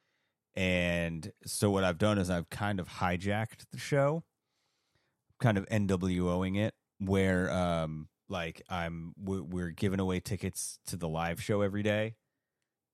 And 0.56 1.32
so 1.46 1.72
what 1.72 1.84
I've 1.84 1.98
done 1.98 2.18
is 2.18 2.30
I've 2.30 2.50
kind 2.50 2.80
of 2.80 2.88
hijacked 2.88 3.66
the 3.72 3.80
show, 3.80 4.24
kind 5.40 5.58
of 5.58 5.66
NWOing 5.68 6.58
it, 6.58 6.74
where 7.00 7.52
um 7.52 8.08
like 8.30 8.62
I'm 8.70 9.14
we're, 9.22 9.42
we're 9.42 9.70
giving 9.72 10.00
away 10.00 10.20
tickets 10.22 10.80
to 10.88 10.96
the 10.96 11.10
live 11.10 11.42
show 11.42 11.62
every 11.62 11.84
day. 11.84 12.16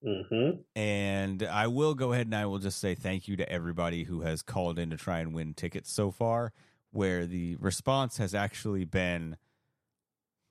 Mm-hmm. 0.05 0.61
And 0.79 1.43
I 1.43 1.67
will 1.67 1.93
go 1.93 2.13
ahead 2.13 2.27
and 2.27 2.35
I 2.35 2.45
will 2.45 2.59
just 2.59 2.79
say 2.79 2.95
thank 2.95 3.27
you 3.27 3.35
to 3.37 3.49
everybody 3.51 4.03
who 4.05 4.21
has 4.21 4.41
called 4.41 4.79
in 4.79 4.89
to 4.91 4.97
try 4.97 5.19
and 5.19 5.33
win 5.33 5.53
tickets 5.53 5.91
so 5.91 6.11
far, 6.11 6.53
where 6.91 7.25
the 7.25 7.57
response 7.57 8.17
has 8.17 8.33
actually 8.33 8.85
been 8.85 9.35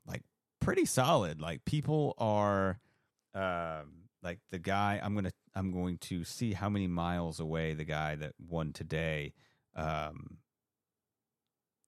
like 0.07 0.23
pretty 0.61 0.85
solid. 0.85 1.41
Like 1.41 1.65
people 1.65 2.15
are 2.19 2.79
um 3.35 4.09
like 4.23 4.41
the 4.51 4.59
guy 4.59 5.01
I'm 5.03 5.15
gonna 5.15 5.33
I'm 5.55 5.73
going 5.73 5.99
to 5.99 6.25
see 6.25 6.53
how 6.53 6.69
many 6.69 6.87
miles 6.87 7.41
away 7.41 7.75
the 7.75 7.85
guy 7.85 8.17
that 8.17 8.33
won 8.39 8.73
today 8.73 9.33
um 9.77 10.39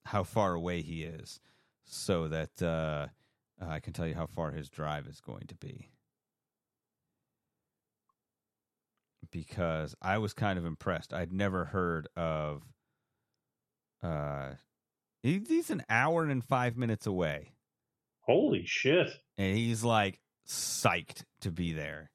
how 0.05 0.23
far 0.23 0.55
away 0.55 0.81
he 0.81 1.03
is 1.03 1.41
so 1.85 2.29
that 2.29 2.63
uh 2.63 3.09
I 3.61 3.81
can 3.81 3.93
tell 3.93 4.07
you 4.07 4.15
how 4.15 4.27
far 4.27 4.53
his 4.53 4.71
drive 4.71 5.07
is 5.07 5.21
going 5.21 5.47
to 5.49 5.55
be. 5.55 5.91
Because 9.31 9.95
I 10.03 10.19
was 10.19 10.33
kind 10.33 10.59
of 10.59 10.65
impressed. 10.67 11.13
I'd 11.13 11.33
never 11.33 11.67
heard 11.67 12.09
of 12.17 12.63
uh 14.03 14.53
he's 15.23 15.69
an 15.71 15.83
hour 15.91 16.25
and 16.25 16.43
5 16.43 16.77
minutes 16.77 17.07
away 17.07 17.53
Holy 18.23 18.65
shit. 18.65 19.11
and 19.37 19.57
he's 19.57 19.85
like 19.85 20.21
psyched 20.49 21.25
to 21.43 21.51
be 21.51 21.73
there. 21.73 22.11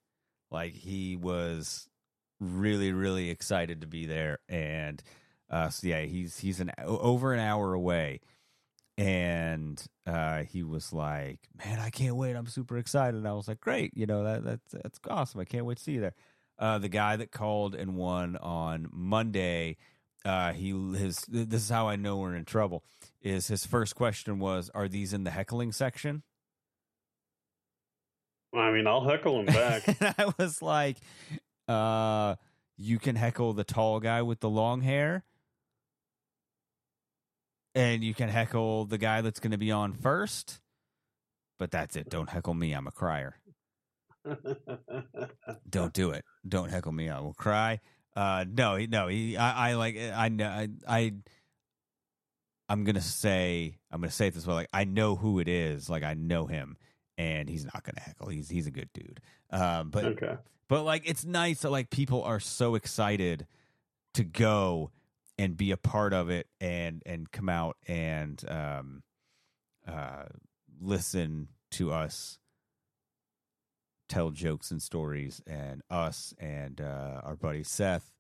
Like 0.52 0.74
he 0.74 1.15
was 1.15 1.88
really 2.39 2.91
really 2.91 3.30
excited 3.30 3.82
to 3.82 3.88
be 3.88 4.06
there 4.06 4.39
and 4.50 5.02
uh 5.50 5.70
so 5.70 5.88
yeah, 5.88 6.02
he's 6.02 6.39
he's 6.39 6.60
an 6.60 6.72
over 6.84 7.34
an 7.34 7.39
hour 7.39 7.74
away 7.74 8.22
and 8.98 9.84
uh 10.08 10.44
he 10.44 10.63
was 10.63 10.94
like, 10.94 11.39
"Man, 11.65 11.80
I 11.80 11.89
can't 11.89 12.15
wait. 12.15 12.36
I'm 12.36 12.48
super 12.48 12.78
excited." 12.78 13.18
And 13.18 13.28
I 13.28 13.34
was 13.34 13.48
like, 13.48 13.60
"Great. 13.60 13.91
You 13.96 14.06
know, 14.06 14.24
that 14.24 14.44
that's 14.44 14.72
that's 14.72 15.00
awesome. 15.10 15.41
I 15.41 15.46
can't 15.46 15.65
wait 15.65 15.78
to 15.78 15.84
see 15.84 15.91
you 15.94 16.02
there." 16.02 16.13
Uh 16.58 16.78
the 16.78 16.89
guy 16.89 17.15
that 17.15 17.32
called 17.32 17.76
and 17.76 17.96
won 17.96 18.38
on 18.38 18.88
Monday 18.91 19.78
uh 20.24 20.54
he 20.54 20.72
his 20.98 21.20
this 21.28 21.63
is 21.63 21.70
how 21.70 21.88
I 21.88 21.96
know 21.96 22.18
we're 22.18 22.36
in 22.36 22.46
trouble 22.46 22.84
is 23.22 23.48
his 23.48 23.65
first 23.65 23.96
question 23.96 24.39
was 24.39 24.70
are 24.74 24.88
these 24.88 25.13
in 25.13 25.24
the 25.24 25.32
heckling 25.32 25.72
section 25.72 26.24
I 28.60 28.72
mean, 28.72 28.88
I'll 28.88 29.04
heckle 29.04 29.39
him 29.39 29.48
back. 29.48 29.88
and 30.02 30.15
I 30.18 30.32
was 30.38 30.62
like, 30.62 30.98
uh, 31.68 32.36
you 32.78 33.00
can 33.00 33.15
heckle 33.15 33.54
the 33.54 33.63
tall 33.63 34.00
guy 34.00 34.22
with 34.22 34.39
the 34.39 34.50
long 34.50 34.82
hair. 34.82 35.24
And 37.74 38.04
you 38.04 38.13
can 38.13 38.30
heckle 38.30 38.86
the 38.86 38.98
guy 38.98 39.22
that's 39.22 39.39
going 39.39 39.52
to 39.52 39.58
be 39.58 39.72
on 39.72 39.94
first. 39.94 40.62
But 41.60 41.72
that's 41.72 41.96
it. 41.96 42.10
Don't 42.10 42.30
heckle 42.30 42.54
me. 42.54 42.74
I'm 42.74 42.88
a 42.88 42.91
crier. 42.91 43.36
Don't 45.70 45.94
do 45.94 46.12
it. 46.12 46.24
Don't 46.48 46.70
heckle 46.70 46.92
me. 46.92 47.10
I 47.10 47.20
will 47.20 47.34
cry. 47.34 47.80
Uh, 48.16 48.46
no, 48.50 48.78
no. 48.78 49.08
He, 49.08 49.38
I, 49.38 49.72
I 49.72 49.74
like. 49.74 49.98
I 49.98 50.30
know. 50.30 50.48
I, 50.48 50.70
I. 50.88 51.14
I'm 52.68 52.84
gonna 52.84 53.02
say. 53.02 53.78
I'm 53.92 54.02
gonna 54.02 54.12
say 54.12 54.28
it 54.28 54.34
this 54.34 54.48
way. 54.48 54.54
Like 54.54 54.70
I 54.74 54.86
know 54.86 55.16
who 55.16 55.40
it 55.40 55.48
is. 55.48 55.90
Like 55.90 56.04
I 56.04 56.14
know 56.14 56.46
him, 56.46 56.78
and 57.18 57.50
he's 57.50 57.66
not 57.66 57.84
gonna 57.84 58.02
heckle. 58.02 58.30
He's 58.30 58.50
he's 58.50 58.68
a 58.68 58.72
good 58.72 58.90
dude. 58.94 59.22
Um, 59.52 59.90
but 59.90 60.06
okay. 60.06 60.36
but 60.68 60.84
like 60.84 61.04
it's 61.06 61.26
nice 61.26 61.62
that 61.62 61.72
like 61.72 61.90
people 61.90 62.24
are 62.24 62.40
so 62.40 62.76
excited 62.76 63.48
to 64.16 64.24
go 64.24 64.92
and 65.38 65.58
be 65.58 65.72
a 65.72 65.78
part 65.78 66.14
of 66.14 66.30
it 66.30 66.48
and 66.62 67.04
and 67.06 67.30
come 67.32 67.50
out 67.50 67.76
and 67.88 68.42
um 68.48 69.04
uh 69.88 70.24
listen 70.80 71.50
to 71.72 71.92
us 71.92 72.40
tell 74.08 74.30
jokes 74.32 74.72
and 74.72 74.82
stories 74.82 75.41
and 75.48 75.82
us 75.89 76.34
and 76.39 76.80
uh 76.82 77.22
our 77.24 77.36
buddy 77.36 77.63
Seth 77.63 78.12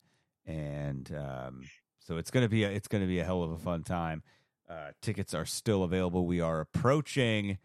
and 0.45 1.13
um 1.15 1.63
so 1.99 2.17
it's 2.17 2.29
going 2.29 2.43
to 2.45 2.49
be 2.49 2.63
a, 2.63 2.69
it's 2.69 2.87
to 2.87 3.07
be 3.07 3.19
a 3.19 3.23
hell 3.23 3.41
of 3.41 3.51
a 3.51 3.57
fun 3.57 3.81
time. 3.83 4.21
Uh 4.69 4.91
tickets 5.01 5.33
are 5.33 5.45
still 5.45 5.83
available. 5.83 6.25
We 6.27 6.39
are 6.39 6.59
approaching 6.61 7.57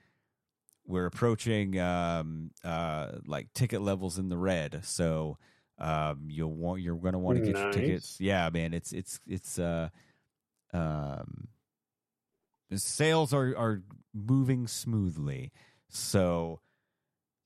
we're 0.87 1.07
approaching 1.07 1.79
um 1.79 2.51
uh 2.65 3.13
like 3.27 3.53
ticket 3.55 3.81
levels 3.81 4.19
in 4.19 4.29
the 4.29 4.37
red 4.37 4.81
so 4.83 5.39
um 5.79 6.27
you'll 6.29 6.53
want 6.55 6.83
you're 6.83 6.97
gonna 6.97 7.19
want 7.19 7.39
to 7.39 7.45
get 7.45 7.57
your 7.57 7.73
tickets 7.73 8.17
yeah 8.19 8.51
man 8.53 8.75
it's 8.75 8.93
it's 8.93 9.21
it's 9.27 9.59
uh 9.59 9.89
um 10.73 11.49
the 12.71 12.79
sales 12.79 13.33
are 13.33 13.57
are 13.57 13.83
moving 14.13 14.67
smoothly 14.67 15.53
so 15.89 16.61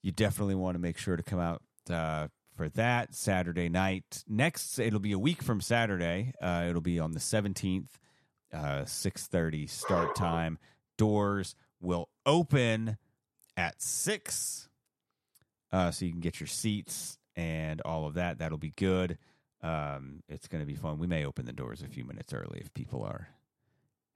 you 0.05 0.13
definitely 0.13 0.55
want 0.55 0.75
to 0.75 0.79
make 0.79 0.99
sure 0.99 1.17
to 1.17 1.23
come 1.23 1.41
out 1.41 1.63
uh 1.91 2.29
for 2.57 2.69
that 2.69 3.15
saturday 3.15 3.69
night 3.69 4.23
next 4.29 4.79
it'll 4.79 5.01
be 5.01 5.13
a 5.13 5.19
week 5.19 5.43
from 5.43 5.61
saturday 5.61 6.33
uh 6.41 6.67
it'll 6.69 6.81
be 6.81 7.01
on 7.01 7.13
the 7.13 7.21
17th 7.21 7.89
uh 8.53 8.85
6:30 8.85 9.69
start 9.69 10.15
time 10.15 10.59
doors 10.97 11.57
will 11.81 12.09
open 12.27 12.97
at 13.57 13.81
six. 13.81 14.69
Uh, 15.73 15.91
so 15.91 16.05
you 16.05 16.13
can 16.13 16.21
get 16.21 16.41
your 16.41 16.47
seats 16.47 17.19
and 17.37 17.81
all 17.83 18.07
of 18.07 18.15
that. 18.15 18.39
That'll 18.39 18.59
be 18.59 18.73
good. 18.77 19.19
Um, 19.63 20.23
it's 20.29 20.47
going 20.47 20.63
to 20.63 20.67
be 20.67 20.75
fun. 20.75 20.99
We 20.99 21.07
may 21.07 21.25
open 21.25 21.47
the 21.47 21.53
doors 21.53 21.83
a 21.83 21.89
few 21.89 22.05
minutes 22.05 22.33
early 22.33 22.61
if 22.61 22.73
people 22.75 23.03
are 23.03 23.29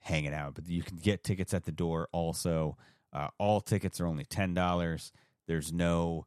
hanging 0.00 0.34
out, 0.34 0.54
but 0.54 0.68
you 0.68 0.82
can 0.82 0.96
get 0.96 1.24
tickets 1.24 1.52
at 1.54 1.64
the 1.64 1.72
door 1.72 2.08
also. 2.12 2.76
Uh, 3.12 3.28
all 3.38 3.60
tickets 3.60 4.00
are 4.00 4.06
only 4.06 4.24
$10. 4.24 5.10
There's 5.48 5.72
no 5.72 6.26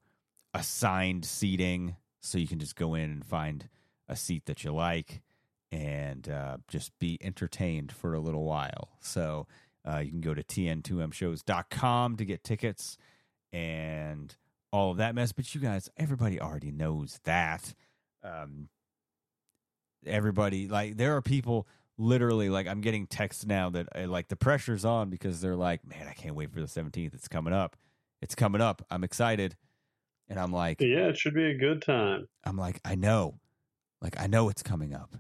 assigned 0.54 1.24
seating, 1.24 1.96
so 2.20 2.38
you 2.38 2.48
can 2.48 2.60
just 2.60 2.76
go 2.76 2.96
in 2.96 3.10
and 3.10 3.26
find 3.26 3.70
a 4.10 4.16
seat 4.18 4.46
that 4.48 4.66
you 4.66 4.74
like 4.74 5.22
and 5.72 6.28
uh, 6.28 6.58
just 6.68 6.92
be 7.00 7.18
entertained 7.22 7.92
for 7.94 8.14
a 8.14 8.20
little 8.20 8.44
while. 8.44 8.90
So 9.00 9.48
uh, 9.88 10.00
you 10.00 10.12
can 10.12 10.22
go 10.22 10.34
to 10.34 10.44
tn2mshows.com 10.44 12.18
to 12.18 12.26
get 12.26 12.44
tickets 12.44 12.98
and 13.54 14.36
all 14.72 14.92
of 14.92 14.98
that 14.98 15.16
mess. 15.16 15.32
But 15.32 15.56
you 15.56 15.62
guys, 15.62 15.90
everybody 15.96 16.42
already 16.42 16.72
knows 16.72 17.20
that. 17.24 17.74
Um, 18.24 18.68
everybody, 20.06 20.68
like, 20.68 20.98
there 20.98 21.16
are 21.16 21.22
people 21.22 21.68
literally 21.98 22.50
like 22.50 22.68
I'm 22.68 22.82
getting 22.82 23.06
texts 23.06 23.46
now 23.46 23.70
that 23.70 23.88
uh, 23.96 24.08
like 24.08 24.28
the 24.28 24.36
pressure's 24.36 24.84
on 24.86 25.10
because 25.10 25.40
they're 25.40 25.56
like, 25.56 25.88
man, 25.88 26.08
I 26.10 26.14
can't 26.14 26.36
wait 26.36 26.52
for 26.52 26.60
the 26.60 26.68
17th. 26.68 27.14
It's 27.14 27.28
coming 27.28 27.54
up. 27.54 27.78
It's 28.22 28.36
coming 28.36 28.62
up. 28.62 28.86
I'm 28.90 29.04
excited. 29.04 29.56
And 30.30 30.40
I'm 30.40 30.52
like, 30.52 30.80
Yeah, 30.80 31.08
it 31.08 31.18
should 31.18 31.34
be 31.34 31.52
a 31.52 31.58
good 31.58 31.82
time. 31.82 32.28
I'm 32.46 32.58
like, 32.58 32.80
I 32.86 32.96
know. 32.96 33.40
Like, 34.02 34.20
I 34.20 34.28
know 34.28 34.50
it's 34.50 34.64
coming 34.64 34.94
up. 34.94 35.16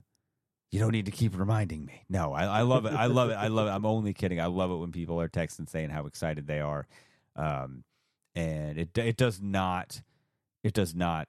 You 0.71 0.79
don't 0.79 0.93
need 0.93 1.05
to 1.05 1.11
keep 1.11 1.37
reminding 1.37 1.85
me. 1.85 2.05
No, 2.07 2.31
I, 2.31 2.45
I 2.45 2.61
love 2.61 2.85
it. 2.85 2.93
I 2.93 3.07
love 3.07 3.29
it. 3.29 3.33
I 3.33 3.47
love 3.47 3.67
it. 3.67 3.71
I'm 3.71 3.85
only 3.85 4.13
kidding. 4.13 4.39
I 4.39 4.45
love 4.45 4.71
it 4.71 4.77
when 4.77 4.93
people 4.93 5.19
are 5.19 5.27
texting 5.27 5.69
saying 5.69 5.89
how 5.89 6.05
excited 6.05 6.47
they 6.47 6.61
are. 6.61 6.87
Um, 7.35 7.83
and 8.35 8.77
it 8.77 8.97
it 8.97 9.17
does 9.17 9.41
not 9.41 10.01
it 10.63 10.73
does 10.73 10.95
not 10.95 11.27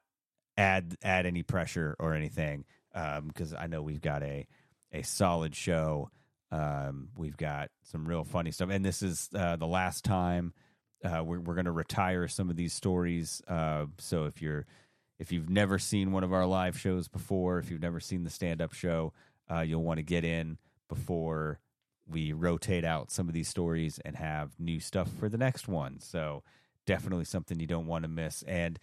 add 0.57 0.97
add 1.03 1.27
any 1.27 1.43
pressure 1.43 1.97
or 1.99 2.15
anything 2.15 2.65
because 2.93 3.53
I 3.53 3.67
know 3.67 3.83
we've 3.83 4.01
got 4.01 4.23
a 4.23 4.47
a 4.93 5.03
solid 5.03 5.57
show. 5.57 6.11
Um, 6.53 7.09
we've 7.17 7.37
got 7.37 7.71
some 7.83 8.07
real 8.07 8.25
funny 8.25 8.53
stuff, 8.53 8.69
and 8.71 8.85
this 8.85 9.03
is 9.03 9.29
uh, 9.35 9.57
the 9.57 9.67
last 9.67 10.05
time 10.05 10.53
uh, 11.05 11.23
we're 11.25 11.41
we're 11.41 11.55
going 11.55 11.67
to 11.67 11.73
retire 11.73 12.29
some 12.29 12.51
of 12.51 12.57
these 12.57 12.73
stories. 12.73 13.43
Uh, 13.49 13.87
so 13.99 14.25
if 14.25 14.41
you're 14.41 14.67
if 15.19 15.33
you've 15.33 15.51
never 15.51 15.79
seen 15.79 16.13
one 16.13 16.25
of 16.25 16.33
our 16.33 16.47
live 16.47 16.79
shows 16.79 17.09
before, 17.09 17.59
if 17.59 17.71
you've 17.71 17.83
never 17.83 18.01
seen 18.01 18.25
the 18.25 18.31
stand 18.31 18.61
up 18.61 18.73
show, 18.73 19.13
uh, 19.51 19.61
you'll 19.61 19.83
want 19.83 19.99
to 19.99 20.03
get 20.03 20.25
in 20.25 20.59
before 20.89 21.61
we 22.11 22.33
rotate 22.33 22.85
out 22.85 23.11
some 23.11 23.29
of 23.29 23.35
these 23.35 23.49
stories 23.49 24.01
and 24.05 24.17
have 24.17 24.59
new 24.59 24.81
stuff 24.81 25.09
for 25.19 25.29
the 25.29 25.39
next 25.39 25.69
one. 25.69 26.01
So 26.01 26.43
definitely 26.87 27.25
something 27.25 27.61
you 27.61 27.67
don't 27.67 27.87
want 27.87 28.03
to 28.03 28.09
miss. 28.09 28.43
And 28.43 28.79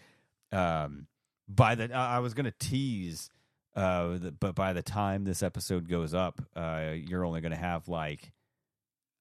um, 0.52 1.08
by 1.48 1.76
the 1.76 1.94
I 1.94 2.20
was 2.20 2.34
going 2.34 2.46
to 2.46 2.54
tease, 2.58 3.30
uh, 3.76 4.18
but 4.40 4.56
by 4.56 4.74
the 4.74 4.82
time 4.82 5.24
this 5.24 5.44
episode 5.44 5.90
goes 5.90 6.14
up, 6.14 6.42
uh, 6.56 6.92
you're 6.96 7.26
only 7.26 7.42
going 7.42 7.52
to 7.52 7.58
have 7.58 7.88
like 7.88 8.32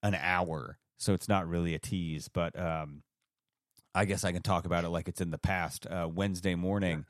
an 0.02 0.14
hour, 0.14 0.78
so 0.98 1.14
it's 1.14 1.28
not 1.28 1.48
really 1.48 1.74
a 1.74 1.78
tease. 1.78 2.28
But 2.28 2.58
um, 2.58 3.02
I 3.94 4.04
guess 4.04 4.24
I 4.24 4.32
can 4.32 4.42
talk 4.42 4.66
about 4.66 4.84
it 4.84 4.90
like 4.90 5.08
it's 5.08 5.20
in 5.20 5.30
the 5.30 5.38
past. 5.38 5.86
Uh, 5.86 6.08
Wednesday 6.12 6.54
morning, 6.54 7.06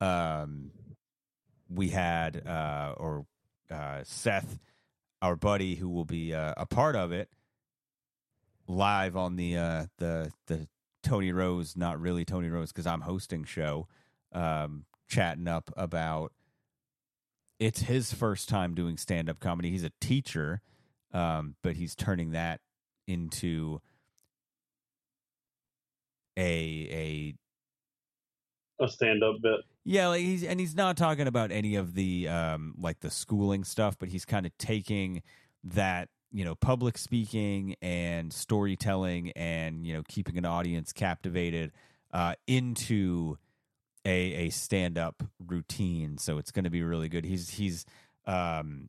um, 0.00 0.72
we 1.68 1.90
had 1.90 2.46
uh, 2.46 2.94
or 2.96 3.26
uh, 3.70 4.00
Seth, 4.04 4.58
our 5.22 5.36
buddy, 5.36 5.76
who 5.76 5.88
will 5.88 6.04
be 6.04 6.34
uh, 6.34 6.54
a 6.56 6.66
part 6.66 6.96
of 6.96 7.12
it, 7.12 7.28
live 8.66 9.16
on 9.16 9.36
the 9.36 9.56
uh, 9.56 9.86
the 9.98 10.32
the 10.46 10.66
Tony 11.02 11.32
Rose, 11.32 11.76
not 11.76 12.00
really 12.00 12.24
Tony 12.24 12.48
Rose, 12.48 12.72
because 12.72 12.86
I'm 12.86 13.02
hosting 13.02 13.44
show, 13.44 13.86
um, 14.32 14.86
chatting 15.08 15.48
up 15.48 15.70
about. 15.76 16.32
It's 17.58 17.80
his 17.80 18.12
first 18.12 18.50
time 18.50 18.74
doing 18.74 18.98
stand 18.98 19.30
up 19.30 19.40
comedy. 19.40 19.70
He's 19.70 19.84
a 19.84 19.92
teacher, 19.98 20.60
um, 21.14 21.54
but 21.62 21.76
he's 21.76 21.94
turning 21.94 22.32
that 22.32 22.60
into 23.06 23.80
a 26.36 26.88
a 26.90 27.34
A 28.78 28.88
stand 28.88 29.22
up 29.22 29.36
bit. 29.42 29.60
yeah, 29.84 30.08
like 30.08 30.20
he's 30.20 30.44
and 30.44 30.60
he's 30.60 30.74
not 30.74 30.96
talking 30.96 31.26
about 31.26 31.50
any 31.50 31.76
of 31.76 31.94
the 31.94 32.28
um 32.28 32.74
like 32.78 33.00
the 33.00 33.10
schooling 33.10 33.64
stuff, 33.64 33.96
but 33.98 34.08
he's 34.10 34.24
kind 34.24 34.44
of 34.44 34.56
taking 34.58 35.22
that, 35.64 36.08
you 36.30 36.44
know, 36.44 36.54
public 36.54 36.98
speaking 36.98 37.74
and 37.80 38.32
storytelling 38.32 39.30
and, 39.32 39.86
you 39.86 39.94
know, 39.94 40.02
keeping 40.08 40.36
an 40.36 40.44
audience 40.44 40.92
captivated 40.92 41.72
uh 42.12 42.34
into 42.46 43.38
a 44.04 44.46
a 44.46 44.50
stand 44.50 44.98
up 44.98 45.22
routine. 45.46 46.18
So 46.18 46.36
it's 46.38 46.50
going 46.50 46.64
to 46.64 46.70
be 46.70 46.82
really 46.82 47.08
good. 47.08 47.24
He's 47.24 47.48
he's 47.50 47.86
um 48.26 48.88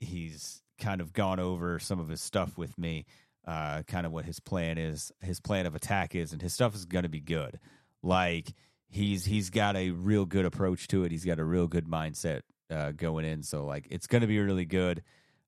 he's 0.00 0.62
kind 0.80 1.00
of 1.00 1.12
gone 1.12 1.40
over 1.40 1.78
some 1.78 2.00
of 2.00 2.08
his 2.08 2.20
stuff 2.20 2.56
with 2.56 2.76
me, 2.78 3.04
uh 3.46 3.82
kind 3.84 4.06
of 4.06 4.12
what 4.12 4.24
his 4.24 4.40
plan 4.40 4.78
is, 4.78 5.12
his 5.20 5.40
plan 5.40 5.66
of 5.66 5.74
attack 5.74 6.14
is 6.14 6.32
and 6.32 6.42
his 6.42 6.52
stuff 6.52 6.74
is 6.74 6.84
going 6.84 7.04
to 7.04 7.08
be 7.08 7.20
good. 7.20 7.58
Like 8.02 8.52
he's 8.88 9.24
he's 9.24 9.50
got 9.50 9.76
a 9.76 9.90
real 9.90 10.26
good 10.26 10.44
approach 10.44 10.88
to 10.88 11.04
it. 11.04 11.12
He's 11.12 11.24
got 11.24 11.38
a 11.38 11.44
real 11.44 11.66
good 11.66 11.86
mindset 11.86 12.42
uh, 12.70 12.92
going 12.92 13.24
in. 13.24 13.42
So 13.42 13.64
like 13.64 13.86
it's 13.90 14.06
going 14.06 14.22
to 14.22 14.26
be 14.26 14.40
really 14.40 14.64
good. 14.64 15.02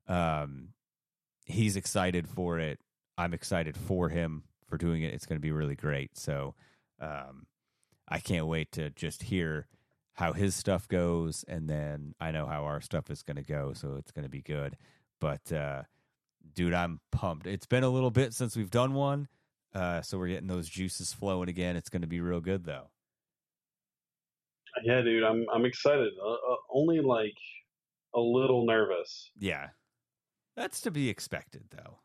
Um, 0.06 0.68
he's 1.44 1.76
excited 1.76 2.28
for 2.28 2.58
it. 2.58 2.80
I'm 3.16 3.34
excited 3.34 3.76
for 3.76 4.08
him 4.08 4.44
for 4.68 4.76
doing 4.78 5.02
it. 5.02 5.14
It's 5.14 5.26
going 5.26 5.38
to 5.38 5.42
be 5.42 5.52
really 5.52 5.74
great. 5.74 6.16
So 6.16 6.54
um, 7.00 7.46
I 8.08 8.20
can't 8.20 8.46
wait 8.46 8.72
to 8.72 8.90
just 8.90 9.24
hear 9.24 9.66
how 10.14 10.32
his 10.32 10.54
stuff 10.54 10.88
goes, 10.88 11.44
and 11.46 11.68
then 11.68 12.14
I 12.20 12.32
know 12.32 12.46
how 12.46 12.64
our 12.64 12.80
stuff 12.80 13.10
is 13.10 13.22
going 13.22 13.36
to 13.36 13.42
go. 13.42 13.72
So 13.72 13.96
it's 13.96 14.10
going 14.10 14.24
to 14.24 14.30
be 14.30 14.42
good. 14.42 14.76
But 15.20 15.52
uh, 15.52 15.82
dude, 16.54 16.74
I'm 16.74 17.00
pumped. 17.12 17.46
It's 17.46 17.66
been 17.66 17.84
a 17.84 17.88
little 17.88 18.10
bit 18.10 18.34
since 18.34 18.56
we've 18.56 18.70
done 18.70 18.94
one. 18.94 19.28
Uh, 19.74 20.02
so 20.02 20.18
we're 20.18 20.28
getting 20.28 20.48
those 20.48 20.68
juices 20.68 21.12
flowing 21.12 21.48
again. 21.48 21.76
It's 21.76 21.90
going 21.90 22.02
to 22.02 22.08
be 22.08 22.20
real 22.20 22.40
good 22.40 22.64
though. 22.64 22.88
Yeah, 24.84 25.02
dude, 25.02 25.24
I'm 25.24 25.46
I'm 25.52 25.64
excited. 25.64 26.12
Uh, 26.22 26.30
uh, 26.30 26.56
only 26.72 27.00
like 27.00 27.36
a 28.14 28.20
little 28.20 28.64
nervous. 28.66 29.30
Yeah, 29.38 29.68
that's 30.56 30.82
to 30.82 30.90
be 30.90 31.08
expected, 31.08 31.64
though. 31.70 31.98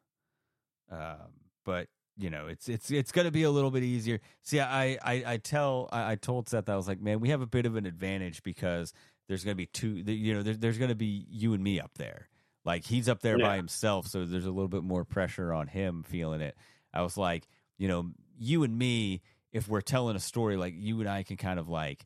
Um, 0.95 1.31
but 1.65 1.87
you 2.17 2.29
know, 2.29 2.47
it's 2.47 2.69
it's 2.69 2.91
it's 2.91 3.11
going 3.11 3.25
to 3.25 3.31
be 3.31 3.43
a 3.43 3.51
little 3.51 3.71
bit 3.71 3.83
easier. 3.83 4.19
See, 4.41 4.59
I 4.59 4.97
I, 5.03 5.23
I 5.25 5.37
tell 5.37 5.89
I, 5.91 6.13
I 6.13 6.15
told 6.15 6.49
Seth 6.49 6.69
I 6.69 6.75
was 6.75 6.87
like, 6.87 7.01
man, 7.01 7.19
we 7.19 7.29
have 7.29 7.41
a 7.41 7.47
bit 7.47 7.65
of 7.65 7.75
an 7.75 7.85
advantage 7.85 8.43
because 8.43 8.93
there's 9.27 9.43
going 9.43 9.53
to 9.53 9.57
be 9.57 9.67
two. 9.67 9.89
You 9.89 10.35
know, 10.35 10.43
there, 10.43 10.55
there's 10.55 10.77
going 10.77 10.89
to 10.89 10.95
be 10.95 11.25
you 11.29 11.53
and 11.53 11.63
me 11.63 11.79
up 11.79 11.91
there. 11.95 12.29
Like 12.65 12.85
he's 12.85 13.09
up 13.09 13.21
there 13.21 13.37
by 13.37 13.57
himself, 13.57 14.07
so 14.07 14.25
there's 14.25 14.45
a 14.45 14.51
little 14.51 14.69
bit 14.69 14.83
more 14.83 15.03
pressure 15.03 15.53
on 15.53 15.67
him 15.67 16.03
feeling 16.03 16.41
it. 16.41 16.55
I 16.93 17.01
was 17.01 17.17
like, 17.17 17.47
you 17.77 17.87
know, 17.87 18.11
you 18.37 18.63
and 18.63 18.77
me, 18.77 19.21
if 19.51 19.67
we're 19.67 19.81
telling 19.81 20.15
a 20.15 20.19
story, 20.19 20.55
like 20.55 20.73
you 20.77 20.99
and 21.01 21.09
I 21.09 21.23
can 21.23 21.37
kind 21.37 21.59
of 21.59 21.67
like, 21.67 22.05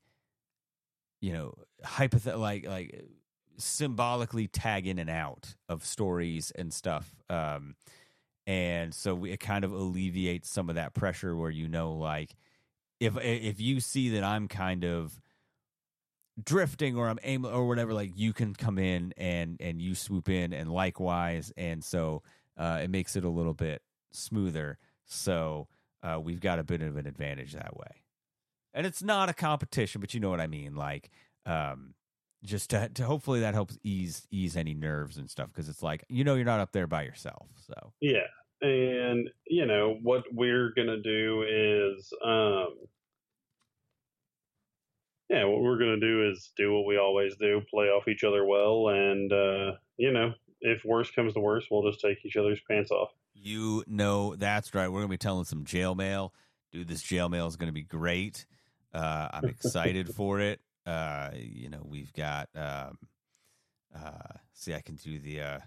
you 1.22 1.34
know, 1.34 1.54
hypothet 1.84 2.40
like 2.40 2.66
like 2.68 3.06
symbolically 3.58 4.48
tag 4.48 4.88
in 4.88 5.00
and 5.00 5.10
out 5.10 5.56
of 5.70 5.86
stories 5.86 6.52
and 6.52 6.74
stuff. 6.74 7.16
Um, 7.30 7.76
and 8.46 8.94
so 8.94 9.14
we, 9.14 9.32
it 9.32 9.40
kind 9.40 9.64
of 9.64 9.72
alleviates 9.72 10.50
some 10.50 10.70
of 10.70 10.76
that 10.76 10.94
pressure 10.94 11.36
where 11.36 11.52
you 11.52 11.68
know, 11.68 11.94
like, 11.94 12.36
if 13.00 13.16
if 13.18 13.60
you 13.60 13.80
see 13.80 14.10
that 14.10 14.24
I'm 14.24 14.48
kind 14.48 14.84
of 14.86 15.22
drifting 16.42 16.96
or 16.96 17.08
I'm 17.08 17.20
aim 17.24 17.46
or 17.46 17.68
whatever, 17.68 17.94
like 17.94 18.12
you 18.16 18.34
can 18.34 18.54
come 18.54 18.78
in 18.78 19.14
and 19.18 19.58
and 19.60 19.82
you 19.82 19.96
swoop 19.96 20.30
in 20.30 20.54
and 20.54 20.72
likewise, 20.72 21.52
and 21.58 21.84
so 21.84 22.24
uh, 22.58 22.80
it 22.84 22.90
makes 22.90 23.16
it 23.16 23.24
a 23.24 23.30
little 23.30 23.54
bit 23.54 23.82
smoother. 24.12 24.78
So 25.06 25.68
uh, 26.04 26.20
we've 26.22 26.42
got 26.42 26.60
a 26.60 26.64
bit 26.64 26.82
of 26.82 26.98
an 26.98 27.08
advantage 27.08 27.54
that 27.54 27.76
way, 27.76 28.04
and 28.74 28.86
it's 28.86 29.04
not 29.04 29.30
a 29.30 29.34
competition, 29.34 30.02
but 30.02 30.14
you 30.14 30.20
know 30.20 30.30
what 30.30 30.42
I 30.42 30.48
mean, 30.48 30.76
like. 30.76 31.10
Um, 31.46 31.94
just 32.44 32.70
to, 32.70 32.88
to 32.90 33.04
hopefully 33.04 33.40
that 33.40 33.56
helps 33.56 33.80
ease 33.84 34.28
ease 34.30 34.56
any 34.56 34.76
nerves 34.76 35.18
and 35.18 35.28
stuff. 35.30 35.48
Because 35.48 35.70
it's 35.70 35.82
like 35.82 36.06
you 36.08 36.24
know 36.24 36.36
you're 36.36 36.46
not 36.46 36.60
up 36.60 36.72
there 36.72 36.86
by 36.86 37.02
yourself 37.02 37.48
so. 37.66 37.94
Yeah, 38.00 38.28
and 38.62 39.30
you 39.48 39.66
know 39.66 39.98
what 40.02 40.24
we're 40.32 40.72
gonna 40.76 41.02
do 41.02 41.44
is, 41.48 42.12
um, 42.26 42.76
yeah, 45.30 45.46
what 45.46 45.62
we're 45.62 45.78
gonna 45.78 46.00
do 46.00 46.30
is 46.30 46.52
do 46.56 46.74
what 46.74 46.86
we 46.86 46.98
always 46.98 47.36
do: 47.38 47.62
play 47.70 47.88
off 47.88 48.08
each 48.08 48.24
other 48.24 48.46
well, 48.46 48.90
and 48.90 49.32
uh, 49.32 49.72
you 49.98 50.12
know, 50.12 50.34
if 50.62 50.84
worse 50.86 51.12
comes 51.12 51.34
to 51.34 51.40
worse, 51.40 51.66
we'll 51.70 51.90
just 51.90 52.02
take 52.02 52.26
each 52.26 52.38
other's 52.38 52.60
pants 52.70 52.92
off. 52.92 53.10
you 53.34 53.84
know 53.88 54.36
that's 54.36 54.74
right. 54.74 54.88
We're 54.90 55.02
gonna 55.02 55.10
be 55.10 55.18
telling 55.18 55.46
some 55.46 55.64
jail 55.66 55.96
mail. 55.96 56.34
Dude 56.72 56.88
this 56.88 57.02
jail 57.02 57.30
mail 57.30 57.48
is 57.48 57.56
gonna 57.56 57.72
be 57.72 57.84
great. 57.84 58.46
Uh 58.94 59.28
i'm 59.32 59.46
excited 59.46 60.14
for 60.16 60.40
it. 60.40 60.60
Uh 60.86 61.30
you 61.36 61.70
know 61.70 61.82
we've 61.84 62.14
got 62.14 62.50
um 62.56 62.98
uh 63.96 64.34
see 64.54 64.74
i 64.74 64.82
can 64.82 64.96
do 64.96 65.18
the 65.20 65.42
uh 65.42 65.60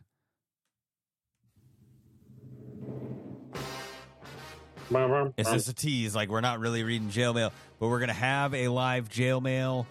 It's 5.37 5.51
just 5.51 5.69
a 5.69 5.75
tease. 5.75 6.15
Like 6.15 6.29
we're 6.29 6.41
not 6.41 6.61
really 6.61 6.83
reading 6.83 7.11
jail 7.11 7.33
mail, 7.33 7.53
but 7.79 7.89
we're 7.89 8.01
gonna 8.01 8.13
have 8.13 8.55
a 8.55 8.69
live 8.69 9.09
jail 9.09 9.41
mail 9.41 9.87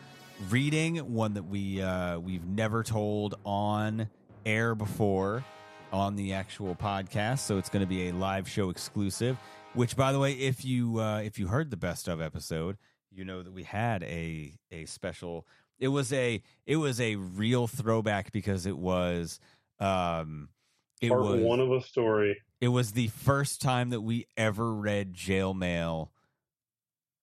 reading, 0.50 0.98
one 1.14 1.34
that 1.34 1.44
we 1.44 1.82
uh, 1.82 2.20
we've 2.20 2.46
never 2.46 2.84
told 2.84 3.36
on 3.46 4.10
air 4.46 4.76
before 4.76 5.44
on 5.92 6.16
the 6.16 6.34
actual 6.34 6.76
podcast. 6.76 7.40
So 7.40 7.58
it's 7.58 7.70
gonna 7.70 7.86
be 7.86 8.10
a 8.10 8.14
live 8.14 8.48
show 8.50 8.70
exclusive. 8.70 9.38
Which, 9.74 9.96
by 9.96 10.12
the 10.12 10.20
way, 10.20 10.34
if 10.34 10.66
you 10.66 11.00
uh, 11.00 11.22
if 11.22 11.38
you 11.38 11.48
heard 11.48 11.70
the 11.70 11.78
best 11.78 12.08
of 12.08 12.22
episode, 12.22 12.78
you 13.12 13.24
know 13.24 13.44
that 13.44 13.54
we 13.54 13.64
had 13.64 14.04
a 14.04 14.54
a 14.72 14.86
special. 14.86 15.46
It 15.80 15.90
was 15.90 16.12
a 16.12 16.42
it 16.66 16.76
was 16.78 17.00
a 17.00 17.16
real 17.16 17.68
throwback 17.68 18.32
because 18.32 18.66
it 18.66 18.78
was 18.78 19.40
um 19.80 20.50
it 21.02 21.10
Part 21.10 21.22
was 21.22 21.42
one 21.42 21.60
of 21.60 21.72
a 21.72 21.82
story. 21.82 22.38
it 22.62 22.68
was 22.70 22.92
the 22.92 23.08
first 23.08 23.62
time 23.62 23.90
that 23.92 24.02
we 24.02 24.28
ever 24.38 24.74
read 24.74 25.14
jail 25.14 25.54
mail 25.54 26.12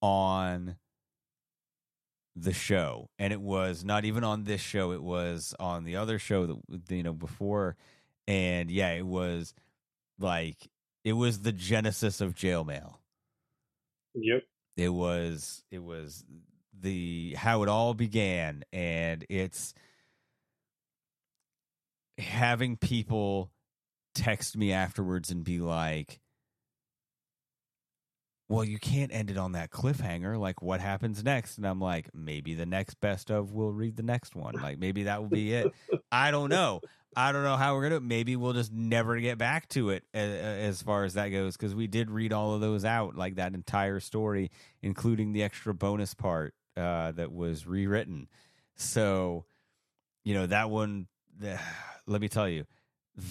on 0.01 0.77
the 2.35 2.53
show 2.53 3.09
and 3.17 3.33
it 3.33 3.41
was 3.41 3.83
not 3.83 4.05
even 4.05 4.23
on 4.23 4.43
this 4.43 4.61
show 4.61 4.91
it 4.91 5.01
was 5.01 5.55
on 5.59 5.85
the 5.85 5.95
other 5.95 6.19
show 6.19 6.45
that 6.45 6.95
you 6.95 7.01
know 7.01 7.13
before 7.13 7.75
and 8.27 8.69
yeah, 8.69 8.91
it 8.91 9.05
was 9.05 9.53
like 10.19 10.57
it 11.03 11.13
was 11.13 11.39
the 11.39 11.53
genesis 11.53 12.21
of 12.21 12.35
jail 12.35 12.63
mail. 12.65 12.99
Yep. 14.15 14.43
It 14.75 14.89
was 14.89 15.63
it 15.71 15.81
was 15.81 16.25
the 16.79 17.35
how 17.37 17.63
it 17.63 17.69
all 17.69 17.93
began, 17.93 18.63
and 18.73 19.25
it's 19.29 19.73
having 22.17 22.75
people 22.75 23.51
text 24.17 24.57
me 24.57 24.71
afterwards 24.71 25.31
and 25.31 25.43
be 25.43 25.59
like, 25.59 26.19
well, 28.49 28.63
you 28.63 28.79
can't 28.79 29.13
end 29.13 29.29
it 29.29 29.37
on 29.37 29.51
that 29.53 29.71
cliffhanger. 29.71 30.39
Like, 30.39 30.61
what 30.61 30.79
happens 30.79 31.23
next? 31.23 31.57
And 31.57 31.67
I'm 31.67 31.81
like, 31.81 32.09
maybe 32.13 32.53
the 32.53 32.65
next 32.65 32.95
best 33.01 33.29
of 33.29 33.51
will 33.51 33.71
read 33.71 33.97
the 33.97 34.03
next 34.03 34.35
one. 34.35 34.55
Like, 34.67 34.79
maybe 34.79 35.03
that 35.03 35.21
will 35.21 35.29
be 35.29 35.53
it. 35.53 35.71
I 36.11 36.31
don't 36.31 36.49
know. 36.49 36.81
I 37.15 37.31
don't 37.31 37.43
know 37.43 37.55
how 37.55 37.75
we're 37.75 37.89
gonna. 37.89 37.99
Maybe 38.01 38.35
we'll 38.35 38.53
just 38.53 38.71
never 38.71 39.17
get 39.19 39.37
back 39.37 39.69
to 39.69 39.91
it 39.91 40.03
as, 40.13 40.29
as 40.29 40.81
far 40.81 41.03
as 41.03 41.13
that 41.13 41.29
goes 41.29 41.55
because 41.55 41.73
we 41.73 41.87
did 41.87 42.11
read 42.11 42.33
all 42.33 42.53
of 42.53 42.61
those 42.61 42.83
out, 42.83 43.15
like 43.15 43.35
that 43.35 43.53
entire 43.53 43.99
story, 43.99 44.51
including 44.81 45.31
the 45.31 45.43
extra 45.43 45.73
bonus 45.73 46.13
part 46.13 46.53
uh, 46.75 47.11
that 47.13 47.31
was 47.31 47.65
rewritten. 47.65 48.27
So, 48.75 49.45
you 50.23 50.33
know, 50.33 50.47
that 50.47 50.69
one. 50.69 51.07
The, 51.39 51.59
let 52.07 52.19
me 52.19 52.29
tell 52.29 52.49
you, 52.49 52.65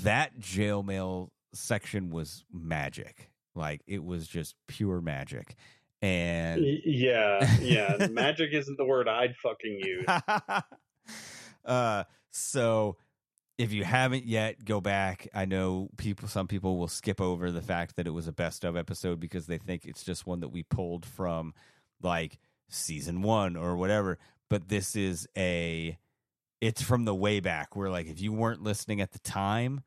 that 0.03 0.39
jail 0.39 0.82
mail 0.82 1.32
section 1.55 2.11
was 2.11 2.45
magic. 2.53 3.30
Like 3.55 3.82
it 3.87 4.05
was 4.05 4.26
just 4.26 4.55
pure 4.66 5.01
magic. 5.01 5.55
And 6.03 6.62
yeah, 6.84 7.59
yeah. 7.61 8.07
Magic 8.11 8.51
isn't 8.53 8.76
the 8.76 8.84
word 8.84 9.09
I'd 9.09 9.34
fucking 9.37 9.80
use. 9.82 10.07
uh 11.64 12.05
so 12.30 12.97
if 13.59 13.72
you 13.72 13.82
haven't 13.82 14.26
yet 14.26 14.64
go 14.64 14.80
back 14.80 15.26
i 15.34 15.45
know 15.45 15.89
people 15.97 16.28
some 16.28 16.47
people 16.47 16.76
will 16.78 16.89
skip 16.89 17.20
over 17.20 17.51
the 17.51 17.62
fact 17.62 17.97
that 17.97 18.07
it 18.07 18.11
was 18.11 18.28
a 18.28 18.32
best 18.32 18.64
of 18.64 18.76
episode 18.76 19.18
because 19.18 19.47
they 19.47 19.59
think 19.59 19.84
it's 19.84 20.05
just 20.05 20.26
one 20.26 20.41
that 20.41 20.49
we 20.49 20.62
pulled 20.62 21.05
from 21.05 21.55
like 22.03 22.39
season 22.68 23.22
one 23.22 23.57
or 23.57 23.76
whatever 23.76 24.18
but 24.49 24.68
this 24.68 24.95
is 24.95 25.26
a 25.37 25.99
it's 26.61 26.82
from 26.82 27.04
the 27.04 27.14
way 27.14 27.40
back 27.40 27.76
where 27.76 27.90
like 27.90 28.07
if 28.07 28.20
you 28.20 28.32
weren't 28.32 28.62
listening 28.62 29.00
at 29.00 29.12
the 29.12 29.18
time 29.20 29.82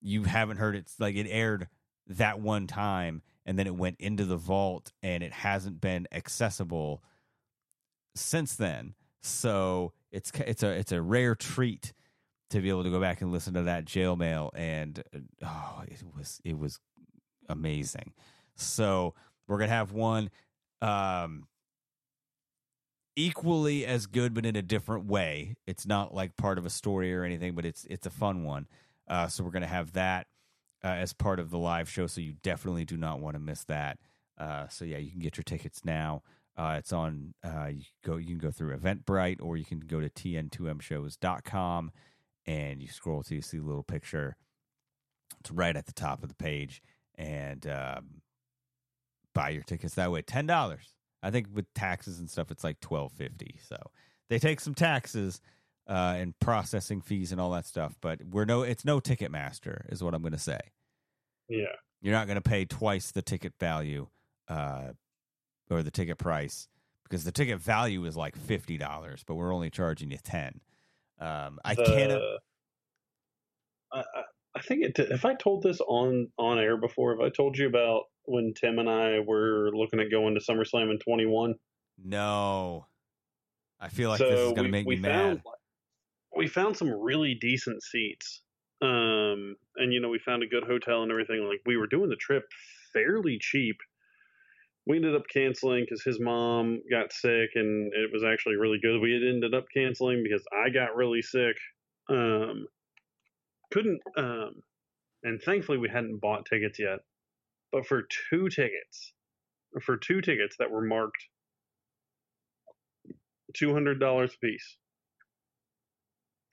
you 0.00 0.24
haven't 0.24 0.58
heard 0.58 0.76
it 0.76 0.90
like 0.98 1.16
it 1.16 1.26
aired 1.28 1.68
that 2.06 2.40
one 2.40 2.66
time 2.66 3.22
and 3.44 3.58
then 3.58 3.66
it 3.66 3.74
went 3.74 3.96
into 3.98 4.24
the 4.24 4.36
vault 4.36 4.92
and 5.02 5.22
it 5.22 5.32
hasn't 5.32 5.80
been 5.80 6.06
accessible 6.12 7.02
since 8.14 8.54
then. 8.56 8.94
So 9.22 9.92
it's 10.10 10.32
it's 10.46 10.62
a 10.62 10.70
it's 10.70 10.92
a 10.92 11.02
rare 11.02 11.34
treat 11.34 11.92
to 12.50 12.60
be 12.60 12.70
able 12.70 12.84
to 12.84 12.90
go 12.90 13.00
back 13.00 13.20
and 13.20 13.30
listen 13.30 13.54
to 13.54 13.62
that 13.62 13.84
jail 13.84 14.16
mail 14.16 14.50
and 14.54 15.02
oh 15.42 15.82
it 15.86 16.02
was 16.16 16.40
it 16.44 16.58
was 16.58 16.78
amazing. 17.48 18.12
So 18.56 19.14
we're 19.46 19.58
gonna 19.58 19.70
have 19.70 19.92
one 19.92 20.30
um 20.80 21.46
equally 23.18 23.84
as 23.84 24.06
good 24.06 24.32
but 24.32 24.46
in 24.46 24.56
a 24.56 24.62
different 24.62 25.06
way 25.06 25.56
it's 25.66 25.86
not 25.86 26.14
like 26.14 26.36
part 26.36 26.58
of 26.58 26.64
a 26.64 26.70
story 26.70 27.14
or 27.14 27.24
anything 27.24 27.54
but 27.54 27.64
it's 27.64 27.84
it's 27.90 28.06
a 28.06 28.10
fun 28.10 28.44
one 28.44 28.66
uh 29.08 29.26
so 29.26 29.42
we're 29.42 29.50
gonna 29.50 29.66
have 29.66 29.92
that 29.92 30.26
uh, 30.84 30.88
as 30.88 31.12
part 31.12 31.40
of 31.40 31.50
the 31.50 31.58
live 31.58 31.88
show 31.90 32.06
so 32.06 32.20
you 32.20 32.34
definitely 32.42 32.84
do 32.84 32.96
not 32.96 33.20
want 33.20 33.34
to 33.34 33.40
miss 33.40 33.64
that 33.64 33.98
uh 34.38 34.68
so 34.68 34.84
yeah 34.84 34.98
you 34.98 35.10
can 35.10 35.20
get 35.20 35.36
your 35.36 35.44
tickets 35.44 35.84
now 35.84 36.22
uh, 36.56 36.74
it's 36.76 36.92
on 36.92 37.34
uh, 37.44 37.66
you 37.66 37.84
go 38.04 38.16
you 38.16 38.26
can 38.26 38.38
go 38.38 38.50
through 38.50 38.76
Eventbrite 38.76 39.40
or 39.40 39.56
you 39.56 39.64
can 39.64 39.78
go 39.78 40.00
to 40.00 40.08
tn2mshows.com 40.08 41.92
and 42.46 42.82
you 42.82 42.88
scroll 42.88 43.22
till 43.22 43.36
you 43.36 43.42
see 43.42 43.58
a 43.58 43.62
little 43.62 43.84
picture. 43.84 44.36
It's 45.38 45.50
right 45.52 45.76
at 45.76 45.86
the 45.86 45.92
top 45.92 46.22
of 46.22 46.30
the 46.30 46.34
page 46.34 46.82
and 47.14 47.64
um, 47.66 48.22
buy 49.34 49.50
your 49.50 49.62
tickets 49.62 49.94
that 49.94 50.10
way. 50.10 50.22
Ten 50.22 50.46
dollars. 50.46 50.94
I 51.22 51.30
think 51.30 51.48
with 51.52 51.72
taxes 51.74 52.18
and 52.20 52.30
stuff, 52.30 52.50
it's 52.50 52.64
like 52.64 52.80
twelve 52.80 53.12
fifty. 53.12 53.58
So 53.68 53.76
they 54.28 54.38
take 54.38 54.60
some 54.60 54.74
taxes 54.74 55.40
uh, 55.88 56.14
and 56.18 56.38
processing 56.38 57.00
fees 57.00 57.32
and 57.32 57.40
all 57.40 57.50
that 57.52 57.66
stuff, 57.66 57.96
but 58.00 58.20
we're 58.30 58.44
no. 58.44 58.62
It's 58.62 58.84
no 58.84 59.00
Ticketmaster, 59.00 59.90
is 59.90 60.02
what 60.02 60.14
I'm 60.14 60.22
going 60.22 60.32
to 60.32 60.38
say. 60.38 60.60
Yeah. 61.48 61.66
You're 62.00 62.14
not 62.14 62.26
going 62.26 62.36
to 62.36 62.42
pay 62.48 62.64
twice 62.64 63.10
the 63.10 63.22
ticket 63.22 63.54
value 63.58 64.06
uh, 64.48 64.92
or 65.70 65.82
the 65.82 65.90
ticket 65.90 66.18
price 66.18 66.68
because 67.04 67.24
the 67.24 67.32
ticket 67.32 67.58
value 67.58 68.04
is 68.04 68.16
like 68.16 68.36
fifty 68.36 68.76
dollars, 68.78 69.24
but 69.26 69.34
we're 69.34 69.52
only 69.54 69.70
charging 69.70 70.10
you 70.10 70.18
ten. 70.22 70.60
Um, 71.18 71.58
I 71.64 71.74
The- 71.74 71.84
can't. 71.84 72.22
I, 73.92 74.04
I- 74.58 74.62
think 74.62 74.84
it. 74.84 74.98
If 74.98 75.24
I 75.24 75.34
told 75.34 75.62
this 75.62 75.80
on 75.80 76.28
on 76.38 76.58
air 76.58 76.76
before, 76.76 77.14
if 77.14 77.20
I 77.20 77.28
told 77.34 77.56
you 77.58 77.66
about 77.66 78.04
when 78.24 78.52
Tim 78.54 78.78
and 78.78 78.88
I 78.88 79.20
were 79.20 79.70
looking 79.72 80.00
at 80.00 80.10
going 80.10 80.34
to 80.34 80.40
SummerSlam 80.40 80.90
in 80.90 80.98
21, 80.98 81.54
No, 82.04 82.86
I 83.80 83.88
feel 83.88 84.10
like 84.10 84.18
so 84.18 84.30
this 84.30 84.40
is 84.40 84.52
going 84.52 84.64
to 84.64 84.70
make 84.70 84.86
we 84.86 84.96
me 84.96 85.02
found 85.02 85.36
mad. 85.36 85.42
we 86.36 86.46
found 86.46 86.76
some 86.76 86.90
really 86.90 87.34
decent 87.34 87.82
seats. 87.82 88.42
Um, 88.80 89.56
and 89.76 89.92
you 89.92 90.00
know 90.00 90.08
we 90.08 90.20
found 90.20 90.42
a 90.42 90.46
good 90.46 90.64
hotel 90.64 91.02
and 91.02 91.10
everything. 91.10 91.44
Like 91.48 91.60
we 91.66 91.76
were 91.76 91.86
doing 91.86 92.10
the 92.10 92.16
trip 92.16 92.44
fairly 92.92 93.38
cheap. 93.40 93.76
We 94.86 94.96
ended 94.96 95.14
up 95.14 95.24
canceling 95.32 95.84
because 95.84 96.02
his 96.02 96.18
mom 96.20 96.80
got 96.90 97.12
sick, 97.12 97.50
and 97.56 97.92
it 97.92 98.10
was 98.12 98.24
actually 98.24 98.56
really 98.56 98.78
good. 98.80 99.00
We 99.00 99.12
had 99.12 99.22
ended 99.22 99.52
up 99.54 99.66
canceling 99.74 100.22
because 100.22 100.42
I 100.52 100.70
got 100.70 100.96
really 100.96 101.20
sick. 101.22 101.56
Um, 102.08 102.66
couldn't. 103.72 104.00
Um, 104.16 104.62
and 105.22 105.40
thankfully 105.42 105.78
we 105.78 105.88
hadn't 105.88 106.20
bought 106.20 106.46
tickets 106.46 106.78
yet. 106.78 107.00
But 107.72 107.86
for 107.86 108.04
two 108.30 108.48
tickets, 108.48 109.12
for 109.82 109.96
two 109.96 110.20
tickets 110.20 110.56
that 110.58 110.70
were 110.70 110.82
marked 110.82 111.22
two 113.54 113.72
hundred 113.72 114.00
dollars 114.00 114.32
a 114.34 114.46
piece, 114.46 114.76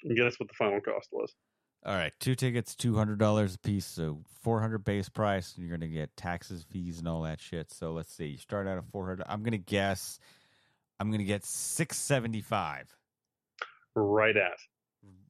and 0.04 0.18
guess 0.18 0.40
what 0.40 0.50
the 0.50 0.56
final 0.56 0.82
cost 0.82 1.10
was? 1.12 1.34
All 1.86 1.94
right, 1.94 2.12
two 2.20 2.36
tickets, 2.36 2.76
two 2.76 2.96
hundred 2.96 3.20
dollars 3.20 3.56
a 3.56 3.60
piece, 3.60 3.86
so 3.86 4.24
four 4.42 4.60
hundred 4.60 4.84
base 4.84 5.08
price. 5.08 5.54
And 5.56 5.64
you're 5.66 5.78
going 5.78 5.90
to 5.90 5.96
get 5.96 6.18
taxes, 6.18 6.66
fees, 6.70 7.00
and 7.00 7.08
all 7.08 7.22
that 7.22 7.40
shit. 7.40 7.72
So 7.72 7.94
let's 7.94 8.12
see. 8.12 8.28
You 8.28 8.38
start 8.38 8.68
out 8.68 8.78
at 8.78 8.86
four 8.92 9.06
hundred. 9.06 9.26
I'm 9.30 9.44
going 9.44 9.52
to 9.52 9.58
guess. 9.58 10.20
I'm 11.00 11.10
going 11.10 11.20
to 11.20 11.26
get 11.26 11.46
six 11.46 11.98
seventy 11.98 12.42
five. 12.42 12.94
Right 13.96 14.36
at. 14.36 14.58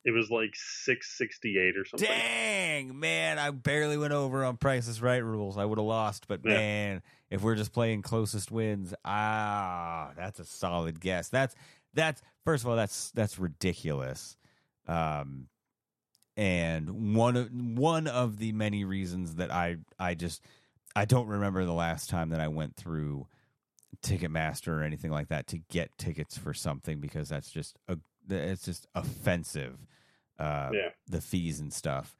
It 0.05 0.11
was 0.11 0.29
like 0.29 0.51
six 0.53 1.17
sixty 1.17 1.57
eight 1.57 1.75
or 1.75 1.83
something. 1.83 2.07
Dang, 2.07 2.99
man, 2.99 3.39
I 3.39 3.49
barely 3.49 3.97
went 3.97 4.13
over 4.13 4.45
on 4.45 4.55
Prices 4.57 5.01
Right 5.01 5.23
rules. 5.23 5.57
I 5.57 5.65
would 5.65 5.79
have 5.79 5.85
lost, 5.87 6.27
but 6.27 6.41
Yeah. 6.45 6.53
man, 6.53 7.01
if 7.31 7.41
we're 7.41 7.55
just 7.55 7.73
playing 7.73 8.03
closest 8.03 8.51
wins, 8.51 8.93
ah, 9.03 10.11
that's 10.15 10.39
a 10.39 10.45
solid 10.45 11.01
guess. 11.01 11.29
That's 11.29 11.55
that's 11.95 12.21
first 12.43 12.63
of 12.63 12.69
all, 12.69 12.75
that's 12.75 13.09
that's 13.11 13.39
ridiculous. 13.39 14.37
Um 14.87 15.47
and 16.37 17.15
one 17.15 17.35
of 17.35 17.49
one 17.51 18.07
of 18.07 18.37
the 18.37 18.51
many 18.51 18.83
reasons 18.85 19.35
that 19.35 19.51
I 19.51 19.77
I 19.97 20.13
just 20.13 20.43
I 20.95 21.05
don't 21.05 21.27
remember 21.27 21.65
the 21.65 21.73
last 21.73 22.09
time 22.09 22.29
that 22.29 22.39
I 22.39 22.47
went 22.47 22.75
through 22.75 23.27
Ticketmaster 24.03 24.67
or 24.67 24.83
anything 24.83 25.09
like 25.11 25.29
that 25.29 25.47
to 25.47 25.57
get 25.57 25.97
tickets 25.97 26.37
for 26.37 26.53
something 26.53 26.99
because 26.99 27.29
that's 27.29 27.49
just 27.49 27.77
a 27.87 27.97
it's 28.29 28.63
just 28.65 28.87
offensive. 28.95 29.77
Uh, 30.37 30.69
Yeah. 30.73 30.89
the 31.07 31.21
fees 31.21 31.59
and 31.59 31.71
stuff. 31.71 32.17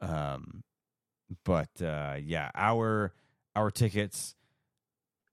Um, 0.00 0.62
but 1.44 1.68
uh, 1.82 2.16
yeah, 2.22 2.50
our 2.54 3.12
our 3.54 3.70
tickets 3.70 4.34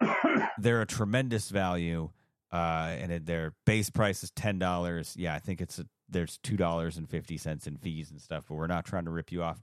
they're 0.57 0.81
a 0.81 0.85
tremendous 0.85 1.49
value, 1.49 2.09
uh, 2.51 2.95
and 2.99 3.11
it, 3.11 3.25
their 3.25 3.53
base 3.65 3.89
price 3.89 4.23
is 4.23 4.31
ten 4.31 4.59
dollars. 4.59 5.15
Yeah, 5.17 5.33
I 5.33 5.39
think 5.39 5.61
it's 5.61 5.79
a, 5.79 5.85
there's 6.09 6.37
two 6.39 6.57
dollars 6.57 6.97
and 6.97 7.09
fifty 7.09 7.37
cents 7.37 7.67
in 7.67 7.77
fees 7.77 8.11
and 8.11 8.19
stuff, 8.21 8.45
but 8.49 8.55
we're 8.55 8.67
not 8.67 8.85
trying 8.85 9.05
to 9.05 9.11
rip 9.11 9.31
you 9.31 9.41
off. 9.43 9.61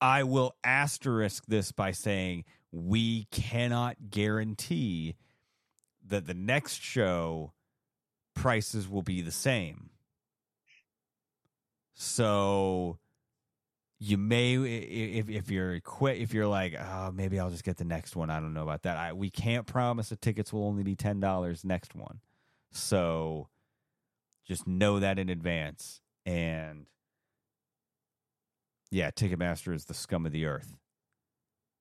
I 0.00 0.24
will 0.24 0.54
asterisk 0.64 1.44
this 1.46 1.72
by 1.72 1.92
saying 1.92 2.44
we 2.72 3.24
cannot 3.30 4.10
guarantee 4.10 5.14
that 6.08 6.26
the 6.26 6.34
next 6.34 6.82
show 6.82 7.52
prices 8.34 8.88
will 8.88 9.02
be 9.02 9.22
the 9.22 9.30
same. 9.30 9.90
So 11.94 12.98
you 13.98 14.18
may 14.18 14.54
if 14.54 15.28
if 15.28 15.50
you're 15.50 15.78
quit 15.80 16.18
if 16.18 16.34
you're 16.34 16.48
like 16.48 16.74
oh 16.76 17.12
maybe 17.14 17.38
I'll 17.38 17.50
just 17.50 17.64
get 17.64 17.76
the 17.76 17.84
next 17.84 18.16
one. 18.16 18.30
I 18.30 18.40
don't 18.40 18.54
know 18.54 18.62
about 18.64 18.82
that. 18.82 18.96
I, 18.96 19.12
we 19.12 19.30
can't 19.30 19.66
promise 19.66 20.08
the 20.08 20.16
tickets 20.16 20.52
will 20.52 20.66
only 20.66 20.82
be 20.82 20.96
ten 20.96 21.20
dollars 21.20 21.64
next 21.64 21.94
one. 21.94 22.20
So 22.72 23.48
just 24.46 24.66
know 24.66 24.98
that 24.98 25.18
in 25.18 25.28
advance. 25.28 26.00
And 26.26 26.86
yeah 28.90 29.10
Ticketmaster 29.10 29.74
is 29.74 29.84
the 29.84 29.94
scum 29.94 30.26
of 30.26 30.32
the 30.32 30.46
earth. 30.46 30.76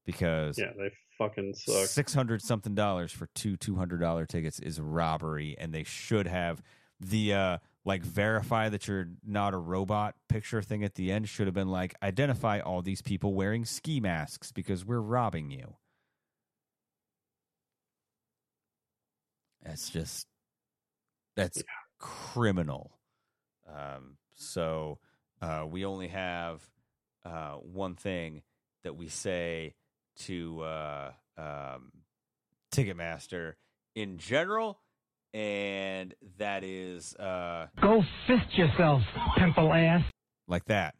Because 0.05 0.57
Yeah, 0.57 0.73
they 0.77 0.91
fucking 1.17 1.53
sucks. 1.55 1.91
Six 1.91 2.13
hundred 2.13 2.41
something 2.41 2.75
dollars 2.75 3.11
for 3.11 3.27
two 3.35 3.57
two 3.57 3.75
hundred 3.75 3.99
dollar 3.99 4.25
tickets 4.25 4.59
is 4.59 4.79
robbery, 4.79 5.55
and 5.57 5.73
they 5.73 5.83
should 5.83 6.27
have 6.27 6.61
the 6.99 7.33
uh, 7.33 7.57
like 7.85 8.03
verify 8.03 8.69
that 8.69 8.87
you're 8.87 9.07
not 9.25 9.53
a 9.53 9.57
robot 9.57 10.15
picture 10.29 10.61
thing 10.61 10.83
at 10.83 10.95
the 10.95 11.11
end 11.11 11.27
should 11.27 11.47
have 11.47 11.53
been 11.53 11.69
like 11.69 11.95
identify 12.03 12.59
all 12.59 12.81
these 12.81 13.01
people 13.01 13.33
wearing 13.33 13.65
ski 13.65 13.99
masks 13.99 14.51
because 14.51 14.85
we're 14.85 14.99
robbing 14.99 15.51
you. 15.51 15.75
That's 19.63 19.89
just 19.89 20.27
that's 21.35 21.61
criminal. 21.99 22.91
Um, 23.67 24.17
so 24.35 24.99
uh, 25.41 25.65
we 25.69 25.85
only 25.85 26.07
have 26.09 26.61
uh, 27.25 27.53
one 27.53 27.95
thing 27.95 28.41
that 28.83 28.95
we 28.95 29.07
say 29.07 29.75
to 30.19 30.61
uh, 30.61 31.11
um, 31.37 31.91
Ticketmaster 32.73 33.53
in 33.95 34.17
general, 34.17 34.79
and 35.33 36.13
that 36.37 36.63
is 36.63 37.15
uh, 37.15 37.67
Go 37.81 38.03
fist 38.27 38.53
yourself, 38.57 39.01
pimple 39.37 39.73
ass. 39.73 40.03
like 40.47 40.65
that. 40.65 40.95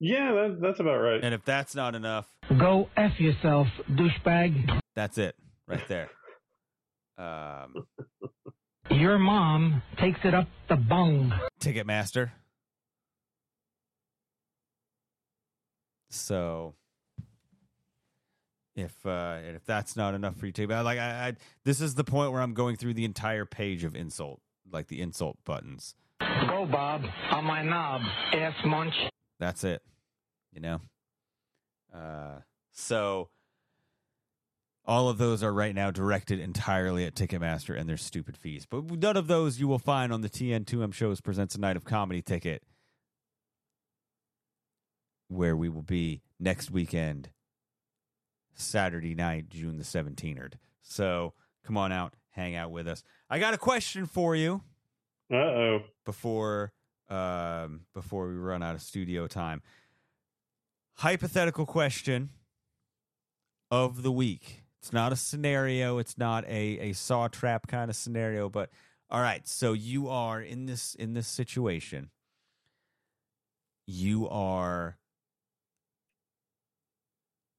Yeah, 0.00 0.32
that, 0.32 0.58
that's 0.62 0.78
about 0.80 0.98
right. 0.98 1.22
And 1.22 1.34
if 1.34 1.44
that's 1.44 1.74
not 1.74 1.94
enough, 1.96 2.26
Go 2.48 2.88
F 2.96 3.18
yourself, 3.18 3.66
douchebag. 3.90 4.80
that's 4.94 5.18
it 5.18 5.34
right 5.66 5.86
there. 5.88 6.08
Um, 7.18 7.74
Your 8.92 9.18
mom 9.18 9.82
takes 9.98 10.20
it 10.22 10.34
up 10.34 10.46
the 10.68 10.76
bung. 10.76 11.32
Ticketmaster. 11.60 12.30
So 16.10 16.74
if 18.78 19.04
uh 19.06 19.38
and 19.46 19.56
if 19.56 19.64
that's 19.64 19.96
not 19.96 20.14
enough 20.14 20.36
for 20.36 20.46
you 20.46 20.52
to 20.52 20.66
like 20.66 20.98
I, 20.98 21.28
I 21.28 21.32
this 21.64 21.80
is 21.80 21.94
the 21.94 22.04
point 22.04 22.32
where 22.32 22.40
I'm 22.40 22.54
going 22.54 22.76
through 22.76 22.94
the 22.94 23.04
entire 23.04 23.44
page 23.44 23.84
of 23.84 23.94
insult, 23.94 24.40
like 24.70 24.88
the 24.88 25.00
insult 25.00 25.38
buttons. 25.44 25.94
Go, 26.20 26.66
Bob, 26.70 27.02
on 27.30 27.44
my 27.44 27.62
knob, 27.62 28.02
ass 28.32 28.54
munch. 28.64 28.94
That's 29.38 29.64
it. 29.64 29.82
You 30.52 30.60
know? 30.60 30.80
Uh 31.94 32.40
so 32.72 33.30
all 34.86 35.10
of 35.10 35.18
those 35.18 35.42
are 35.42 35.52
right 35.52 35.74
now 35.74 35.90
directed 35.90 36.40
entirely 36.40 37.04
at 37.04 37.14
Ticketmaster 37.14 37.78
and 37.78 37.86
their 37.86 37.98
stupid 37.98 38.38
fees. 38.38 38.64
But 38.64 38.90
none 38.90 39.18
of 39.18 39.26
those 39.26 39.60
you 39.60 39.68
will 39.68 39.78
find 39.78 40.14
on 40.14 40.22
the 40.22 40.30
TN2M 40.30 40.94
shows 40.94 41.20
presents 41.20 41.54
a 41.54 41.60
night 41.60 41.76
of 41.76 41.84
comedy 41.84 42.22
ticket 42.22 42.62
where 45.28 45.54
we 45.54 45.68
will 45.68 45.82
be 45.82 46.22
next 46.40 46.70
weekend, 46.70 47.28
Saturday 48.58 49.14
night, 49.14 49.48
June 49.48 49.78
the 49.78 49.84
17th. 49.84 50.54
So 50.82 51.34
come 51.64 51.76
on 51.76 51.92
out, 51.92 52.14
hang 52.30 52.54
out 52.56 52.70
with 52.70 52.88
us. 52.88 53.02
I 53.30 53.38
got 53.38 53.54
a 53.54 53.58
question 53.58 54.06
for 54.06 54.34
you. 54.34 54.62
Uh 55.30 55.36
oh. 55.36 55.82
Before 56.04 56.72
um 57.08 57.82
before 57.94 58.28
we 58.28 58.34
run 58.34 58.62
out 58.62 58.74
of 58.74 58.82
studio 58.82 59.26
time. 59.26 59.62
Hypothetical 60.94 61.64
question 61.64 62.30
of 63.70 64.02
the 64.02 64.12
week. 64.12 64.64
It's 64.80 64.92
not 64.92 65.12
a 65.12 65.16
scenario, 65.16 65.98
it's 65.98 66.18
not 66.18 66.44
a, 66.44 66.78
a 66.78 66.92
saw 66.92 67.28
trap 67.28 67.66
kind 67.66 67.90
of 67.90 67.96
scenario, 67.96 68.48
but 68.48 68.70
all 69.10 69.20
right, 69.20 69.46
so 69.46 69.72
you 69.72 70.08
are 70.08 70.40
in 70.40 70.66
this 70.66 70.94
in 70.94 71.14
this 71.14 71.26
situation. 71.26 72.10
You 73.86 74.28
are 74.28 74.97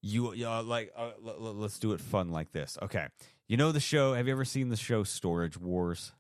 you 0.02 0.30
uh, 0.48 0.64
like 0.64 0.92
uh, 0.96 1.12
l- 1.26 1.36
l- 1.40 1.54
let's 1.56 1.80
do 1.80 1.94
it 1.94 2.02
fun 2.02 2.30
like 2.30 2.52
this. 2.52 2.78
Okay. 2.82 3.08
You 3.48 3.58
know 3.58 3.72
the 3.72 3.80
show, 3.80 4.14
have 4.14 4.28
you 4.28 4.34
ever 4.34 4.46
seen 4.46 4.70
the 4.70 4.76
show 4.78 5.04
Storage 5.04 5.58
Wars? 5.58 6.12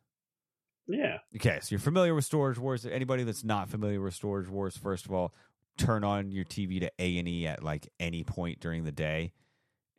Yeah. 0.88 1.20
Okay, 1.36 1.60
so 1.62 1.68
you're 1.70 1.80
familiar 1.80 2.16
with 2.16 2.26
Storage 2.26 2.58
Wars. 2.58 2.84
Anybody 2.86 3.24
that's 3.24 3.44
not 3.44 3.70
familiar 3.70 4.02
with 4.02 4.16
Storage 4.16 4.50
Wars, 4.50 4.76
first 4.76 5.06
of 5.06 5.12
all, 5.14 5.34
turn 5.78 6.04
on 6.04 6.32
your 6.32 6.46
TV 6.46 6.80
to 6.80 6.92
A 6.98 7.20
and 7.20 7.28
E 7.28 7.46
at 7.46 7.64
like 7.64 7.88
any 8.00 8.24
point 8.24 8.60
during 8.60 8.84
the 8.84 8.92
day, 8.92 9.32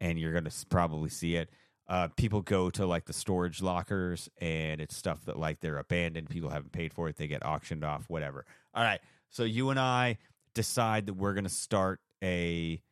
and 0.01 0.19
you're 0.19 0.33
gonna 0.33 0.51
probably 0.69 1.09
see 1.09 1.37
it. 1.37 1.49
Uh, 1.89 2.09
people 2.17 2.43
go 2.43 2.71
to 2.71 2.87
like 2.87 3.05
the 3.05 3.13
storage 3.13 3.63
lockers, 3.63 4.29
and 4.39 4.81
it's 4.81 4.97
stuff 4.97 5.25
that 5.27 5.39
like 5.39 5.61
they're 5.61 5.79
abandoned. 5.79 6.29
People 6.29 6.51
haven't 6.51 6.73
paid 6.73 6.93
for 6.93 7.09
it. 7.09 7.17
They 7.17 7.29
get 7.29 7.47
auctioned 7.47 7.85
off. 7.85 8.05
Whatever. 8.09 8.45
All 8.75 8.83
right. 8.83 9.01
So 9.31 9.45
you 9.45 9.71
and 9.71 9.79
I 9.79 10.19
decide 10.55 11.07
that 11.07 11.15
we're 11.15 11.35
gonna 11.35 11.49
start 11.49 12.01
a 12.23 12.83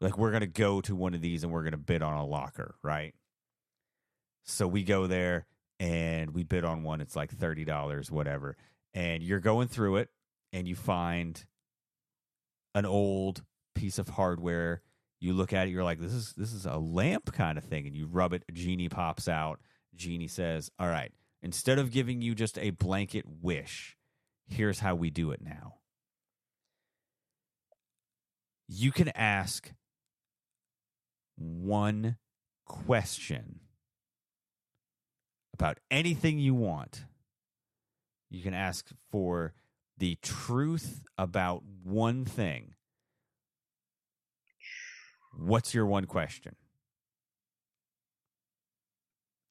like 0.00 0.16
we're 0.16 0.32
gonna 0.32 0.46
go 0.46 0.80
to 0.82 0.94
one 0.94 1.14
of 1.14 1.20
these 1.20 1.44
and 1.44 1.52
we're 1.52 1.64
gonna 1.64 1.76
bid 1.76 2.02
on 2.02 2.14
a 2.14 2.26
locker, 2.26 2.76
right? 2.82 3.14
So 4.44 4.66
we 4.66 4.82
go 4.82 5.06
there 5.06 5.46
and 5.78 6.34
we 6.34 6.42
bid 6.42 6.64
on 6.64 6.82
one. 6.82 7.00
It's 7.00 7.16
like 7.16 7.30
thirty 7.30 7.64
dollars, 7.64 8.10
whatever. 8.10 8.56
And 8.94 9.22
you're 9.22 9.40
going 9.40 9.68
through 9.68 9.96
it, 9.96 10.08
and 10.52 10.66
you 10.66 10.74
find 10.74 11.44
an 12.74 12.86
old 12.86 13.42
piece 13.74 13.98
of 13.98 14.08
hardware. 14.08 14.82
You 15.20 15.34
look 15.34 15.52
at 15.52 15.68
it, 15.68 15.70
you're 15.70 15.84
like, 15.84 16.00
"This 16.00 16.12
is 16.12 16.32
this 16.34 16.52
is 16.52 16.66
a 16.66 16.78
lamp 16.78 17.32
kind 17.32 17.58
of 17.58 17.64
thing." 17.64 17.86
And 17.86 17.94
you 17.94 18.06
rub 18.06 18.32
it. 18.32 18.44
Genie 18.52 18.88
pops 18.88 19.28
out. 19.28 19.60
Genie 19.94 20.28
says, 20.28 20.70
"All 20.78 20.88
right, 20.88 21.12
instead 21.42 21.78
of 21.78 21.90
giving 21.90 22.22
you 22.22 22.34
just 22.34 22.58
a 22.58 22.70
blanket 22.70 23.24
wish, 23.26 23.96
here's 24.46 24.80
how 24.80 24.94
we 24.94 25.10
do 25.10 25.30
it 25.30 25.42
now. 25.42 25.76
You 28.68 28.92
can 28.92 29.08
ask 29.10 29.72
one 31.40 32.16
question." 32.66 33.60
about 35.60 35.78
anything 35.90 36.38
you 36.38 36.54
want. 36.54 37.04
You 38.30 38.42
can 38.42 38.54
ask 38.54 38.88
for 39.10 39.52
the 39.98 40.16
truth 40.22 41.02
about 41.18 41.62
one 41.84 42.24
thing. 42.24 42.72
What's 45.36 45.74
your 45.74 45.84
one 45.84 46.06
question? 46.06 46.56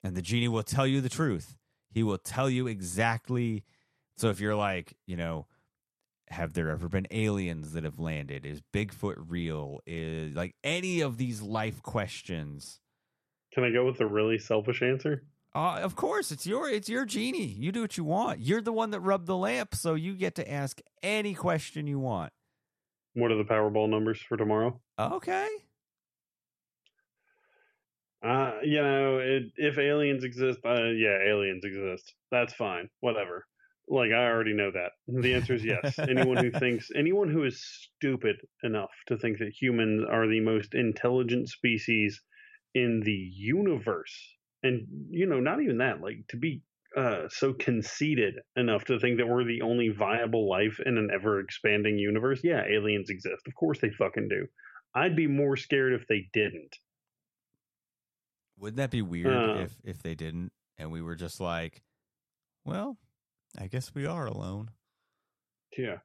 And 0.03 0.17
the 0.17 0.23
genie 0.23 0.47
will 0.47 0.63
tell 0.63 0.87
you 0.87 0.99
the 0.99 1.09
truth. 1.09 1.55
He 1.91 2.01
will 2.01 2.17
tell 2.17 2.49
you 2.49 2.65
exactly. 2.65 3.63
So 4.17 4.29
if 4.31 4.39
you're 4.39 4.55
like, 4.55 4.95
you 5.05 5.15
know, 5.15 5.45
have 6.29 6.53
there 6.53 6.69
ever 6.69 6.87
been 6.87 7.07
aliens 7.11 7.73
that 7.73 7.83
have 7.83 7.99
landed? 7.99 8.45
Is 8.45 8.61
Bigfoot 8.73 9.15
real? 9.27 9.79
Is 9.85 10.35
like 10.35 10.55
any 10.63 11.01
of 11.01 11.17
these 11.17 11.41
life 11.41 11.81
questions. 11.81 12.79
Can 13.53 13.63
I 13.63 13.71
go 13.71 13.85
with 13.85 13.99
a 13.99 14.05
really 14.05 14.37
selfish 14.37 14.81
answer? 14.81 15.23
Uh, 15.55 15.79
of 15.81 15.95
course, 15.95 16.31
it's 16.31 16.45
your 16.45 16.69
it's 16.69 16.87
your 16.87 17.05
genie. 17.05 17.45
You 17.45 17.71
do 17.71 17.81
what 17.81 17.97
you 17.97 18.03
want. 18.03 18.39
You're 18.39 18.61
the 18.61 18.71
one 18.71 18.91
that 18.91 18.99
rubbed 18.99 19.25
the 19.25 19.35
lamp, 19.35 19.73
so 19.73 19.95
you 19.95 20.13
get 20.13 20.35
to 20.35 20.49
ask 20.49 20.79
any 21.01 21.33
question 21.33 21.87
you 21.87 21.99
want. 21.99 22.31
What 23.13 23.31
are 23.31 23.37
the 23.37 23.43
Powerball 23.43 23.89
numbers 23.89 24.21
for 24.21 24.37
tomorrow? 24.37 24.79
Okay. 24.99 25.47
Uh, 28.23 28.51
you 28.63 28.81
know, 28.81 29.19
it, 29.19 29.43
if 29.55 29.79
aliens 29.79 30.23
exist, 30.23 30.59
uh, 30.65 30.89
yeah, 30.89 31.17
aliens 31.25 31.63
exist. 31.63 32.13
That's 32.31 32.53
fine. 32.53 32.89
Whatever. 32.99 33.45
Like 33.89 34.11
I 34.11 34.25
already 34.25 34.53
know 34.53 34.71
that. 34.71 34.91
The 35.21 35.33
answer 35.33 35.55
is 35.55 35.65
yes. 35.65 35.97
anyone 35.99 36.37
who 36.37 36.51
thinks, 36.51 36.89
anyone 36.95 37.29
who 37.29 37.43
is 37.43 37.63
stupid 37.63 38.35
enough 38.63 38.91
to 39.07 39.17
think 39.17 39.39
that 39.39 39.51
humans 39.59 40.05
are 40.09 40.27
the 40.27 40.39
most 40.39 40.75
intelligent 40.75 41.49
species 41.49 42.21
in 42.75 43.01
the 43.03 43.11
universe, 43.11 44.15
and 44.61 44.87
you 45.09 45.25
know, 45.25 45.39
not 45.39 45.61
even 45.61 45.79
that, 45.79 46.01
like 46.01 46.17
to 46.29 46.37
be 46.37 46.61
uh, 46.95 47.27
so 47.29 47.53
conceited 47.53 48.35
enough 48.55 48.85
to 48.85 48.99
think 48.99 49.17
that 49.17 49.27
we're 49.27 49.43
the 49.43 49.61
only 49.61 49.89
viable 49.89 50.47
life 50.49 50.79
in 50.85 50.97
an 50.97 51.09
ever 51.13 51.39
expanding 51.39 51.97
universe. 51.97 52.41
Yeah, 52.43 52.63
aliens 52.65 53.09
exist. 53.09 53.47
Of 53.47 53.55
course 53.55 53.79
they 53.79 53.89
fucking 53.89 54.27
do. 54.29 54.45
I'd 54.95 55.15
be 55.15 55.27
more 55.27 55.55
scared 55.55 55.93
if 55.93 56.07
they 56.07 56.29
didn't. 56.33 56.75
Wouldn't 58.57 58.77
that 58.77 58.91
be 58.91 59.01
weird 59.01 59.27
Uh. 59.27 59.61
if 59.61 59.75
if 59.83 60.03
they 60.03 60.15
didn't 60.15 60.51
and 60.77 60.91
we 60.91 61.01
were 61.01 61.15
just 61.15 61.39
like, 61.39 61.83
well, 62.65 62.97
I 63.57 63.67
guess 63.67 63.93
we 63.93 64.05
are 64.05 64.25
alone. 64.25 64.71
Yeah. 65.77 65.97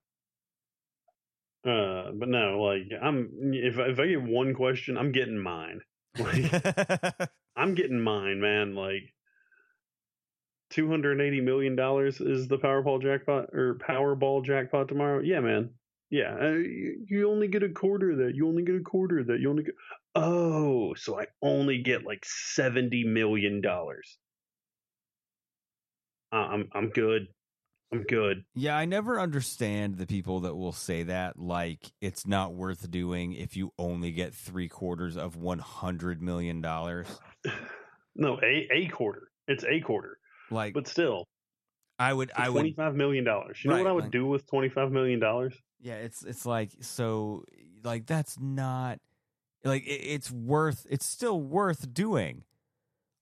Uh, 1.67 2.11
but 2.13 2.29
no, 2.29 2.61
like 2.61 2.83
I'm 3.01 3.31
if 3.55 3.79
if 3.79 3.99
I 3.99 4.07
get 4.07 4.23
one 4.23 4.55
question, 4.55 4.97
I'm 4.97 5.13
getting 5.13 5.39
mine. 5.39 5.81
Like 6.17 7.29
I'm 7.57 7.75
getting 7.75 8.01
mine, 8.01 8.41
man. 8.41 8.77
Like 8.77 9.13
two 10.71 10.89
hundred 10.89 11.13
and 11.13 11.21
eighty 11.23 11.41
million 11.41 11.75
dollars 11.75 12.21
is 12.21 12.47
the 12.47 12.59
Powerball 12.59 13.03
jackpot 13.03 13.47
or 13.53 13.79
Powerball 13.85 14.45
jackpot 14.45 14.87
tomorrow. 14.87 15.21
Yeah, 15.21 15.41
man. 15.41 15.71
Yeah, 16.11 16.37
uh, 16.41 16.51
you, 16.51 17.05
you 17.09 17.31
only 17.31 17.49
get 17.49 17.65
a 17.65 17.69
quarter 17.69 18.13
of 18.13 18.19
that. 18.19 18.37
You 18.37 18.47
only 18.47 18.63
get 18.63 18.77
a 18.77 18.81
quarter 18.81 19.19
of 19.19 19.27
that. 19.27 19.41
You 19.41 19.51
only 19.51 19.65
get. 19.65 19.75
Oh, 20.15 20.95
so 20.95 21.19
I 21.19 21.27
only 21.43 21.83
get 21.83 22.05
like 22.05 22.25
seventy 22.25 23.03
million 23.03 23.61
dollars. 23.61 24.17
Uh, 26.33 26.37
I'm 26.37 26.69
I'm 26.73 26.91
good. 26.91 27.27
I'm 27.95 28.03
good. 28.05 28.45
Yeah, 28.55 28.77
I 28.77 28.85
never 28.85 29.21
understand 29.21 29.97
the 29.97 30.07
people 30.07 30.41
that 30.41 30.55
will 30.55 30.73
say 30.73 31.05
that 31.05 31.39
like 31.39 31.93
it's 32.01 32.27
not 32.27 32.55
worth 32.55 32.91
doing 32.91 33.33
if 33.35 33.57
you 33.57 33.73
only 33.79 34.11
get 34.11 34.35
three 34.35 34.69
quarters 34.69 35.17
of 35.17 35.37
one 35.37 35.61
hundred 35.61 36.21
million 36.23 36.61
dollars. 36.61 37.07
No, 38.17 38.39
a 38.45 38.69
a 38.73 38.87
quarter. 38.87 39.29
It's 39.49 39.65
a 39.65 39.81
quarter. 39.81 40.19
Like, 40.49 40.73
but 40.73 40.87
still, 40.87 41.25
I 41.99 42.13
would. 42.13 42.31
I 42.37 42.49
would. 42.49 42.61
Twenty-five 42.61 42.95
million 42.95 43.25
dollars. 43.25 43.59
You 43.65 43.71
know 43.71 43.79
what 43.79 43.87
I 43.89 43.93
would 43.93 44.05
like- 44.05 44.13
do 44.13 44.25
with 44.27 44.47
twenty-five 44.47 44.93
million 44.93 45.19
dollars? 45.19 45.55
Yeah, 45.81 45.95
it's 45.95 46.23
it's 46.25 46.47
like 46.47 46.71
so 46.81 47.45
like 47.83 48.07
that's 48.07 48.39
not 48.39 49.01
like 49.65 49.85
it, 49.85 50.01
it's 50.01 50.31
worth 50.31 50.87
it's 50.89 51.05
still 51.07 51.41
worth 51.41 51.93
doing. 51.93 52.45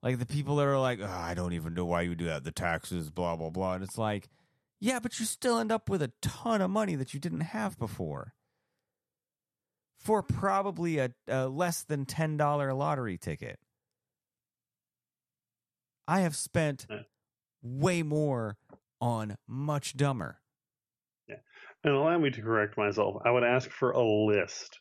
Like 0.02 0.18
the 0.18 0.26
people 0.26 0.56
that 0.56 0.66
are 0.66 0.78
like, 0.78 0.98
oh, 1.00 1.06
I 1.06 1.32
don't 1.34 1.52
even 1.52 1.74
know 1.74 1.86
why 1.86 2.02
you 2.02 2.14
do 2.14 2.26
that, 2.26 2.44
the 2.44 2.52
taxes, 2.52 3.08
blah 3.08 3.34
blah 3.36 3.50
blah, 3.50 3.74
and 3.74 3.84
it's 3.84 3.96
like, 3.96 4.28
yeah, 4.82 4.98
but 4.98 5.20
you 5.20 5.26
still 5.26 5.58
end 5.58 5.70
up 5.70 5.88
with 5.88 6.02
a 6.02 6.10
ton 6.20 6.60
of 6.60 6.68
money 6.68 6.96
that 6.96 7.14
you 7.14 7.20
didn't 7.20 7.42
have 7.42 7.78
before 7.78 8.34
for 9.96 10.24
probably 10.24 10.98
a, 10.98 11.12
a 11.28 11.46
less 11.46 11.84
than 11.84 12.04
ten 12.04 12.36
dollar 12.36 12.74
lottery 12.74 13.16
ticket. 13.16 13.60
I 16.08 16.22
have 16.22 16.34
spent 16.34 16.88
way 17.62 18.02
more 18.02 18.56
on 19.00 19.36
much 19.46 19.96
dumber. 19.96 20.40
Yeah. 21.28 21.36
And 21.84 21.94
allow 21.94 22.18
me 22.18 22.30
to 22.30 22.42
correct 22.42 22.76
myself. 22.76 23.22
I 23.24 23.30
would 23.30 23.44
ask 23.44 23.70
for 23.70 23.92
a 23.92 24.02
list 24.04 24.80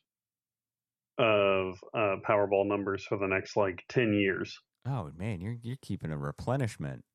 of 1.20 1.76
uh, 1.94 2.16
Powerball 2.28 2.66
numbers 2.66 3.06
for 3.08 3.20
the 3.20 3.28
next 3.28 3.56
like 3.56 3.84
ten 3.88 4.16
years. 4.16 4.58
Oh 4.88 5.12
man, 5.16 5.42
you're 5.42 5.58
you're 5.62 5.78
keeping 5.80 6.12
a 6.12 6.18
replenishment. 6.18 7.06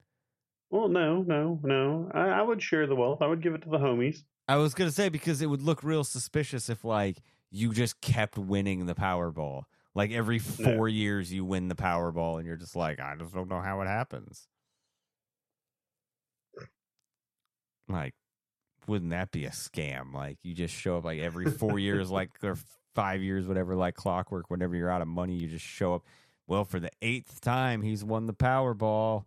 Well, 0.71 0.89
no, 0.89 1.23
no, 1.23 1.61
no. 1.63 2.11
I, 2.13 2.29
I 2.29 2.43
would 2.43 2.63
share 2.63 2.87
the 2.87 2.97
wealth. 2.97 3.23
I 3.23 3.27
would 3.27 3.43
give 3.43 3.55
it 3.55 3.63
to 3.63 3.69
the 3.69 3.79
homies. 3.79 4.25
I 4.49 4.57
was 4.57 4.75
gonna 4.75 4.93
say 4.93 5.09
because 5.09 5.43
it 5.43 5.47
would 5.47 5.63
look 5.63 5.83
real 5.83 6.05
suspicious 6.05 6.69
if 6.69 6.85
like 6.85 7.19
you 7.51 7.73
just 7.73 8.01
kept 8.01 8.39
winning 8.39 8.87
the 8.87 8.95
Powerball. 8.95 9.65
Like 9.95 10.11
every 10.13 10.39
four 10.39 10.89
years 10.89 11.33
you 11.33 11.45
win 11.45 11.69
the 11.69 11.75
Powerball, 11.75 12.39
and 12.39 12.47
you're 12.47 12.57
just 12.57 12.77
like, 12.77 13.01
I 13.01 13.17
just 13.17 13.33
don't 13.33 13.49
know 13.49 13.61
how 13.61 13.81
it 13.81 13.87
happens. 13.87 14.47
Like, 17.89 18.15
wouldn't 18.87 19.11
that 19.11 19.31
be 19.31 19.47
a 19.47 19.51
scam? 19.51 20.13
Like 20.13 20.39
you 20.43 20.55
just 20.55 20.75
show 20.75 20.99
up 20.99 21.05
like 21.05 21.21
every 21.21 21.51
four 21.51 21.79
years, 21.79 22.11
like 22.11 22.31
or 22.43 22.59
five 22.95 23.23
years, 23.23 23.47
whatever, 23.47 23.75
like 23.75 23.95
clockwork. 23.95 24.51
Whenever 24.51 24.77
you're 24.77 24.91
out 24.91 25.03
of 25.03 25.09
money, 25.09 25.37
you 25.37 25.49
just 25.49 25.65
show 25.65 25.95
up. 25.95 26.05
Well, 26.47 26.65
for 26.65 26.79
the 26.79 26.91
eighth 27.03 27.41
time, 27.41 27.83
he's 27.83 28.05
won 28.05 28.27
the 28.27 28.35
Powerball. 28.35 29.25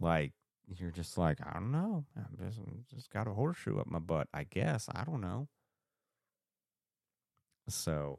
Like 0.00 0.32
you're 0.68 0.90
just 0.90 1.18
like, 1.18 1.38
I 1.44 1.54
don't 1.54 1.72
know. 1.72 2.04
I'm 2.16 2.36
just 2.46 2.58
just 2.94 3.10
got 3.10 3.26
a 3.26 3.32
horseshoe 3.32 3.78
up 3.78 3.86
my 3.86 3.98
butt. 3.98 4.28
I 4.32 4.44
guess 4.44 4.88
I 4.94 5.04
don't 5.04 5.20
know. 5.20 5.48
So, 7.68 8.18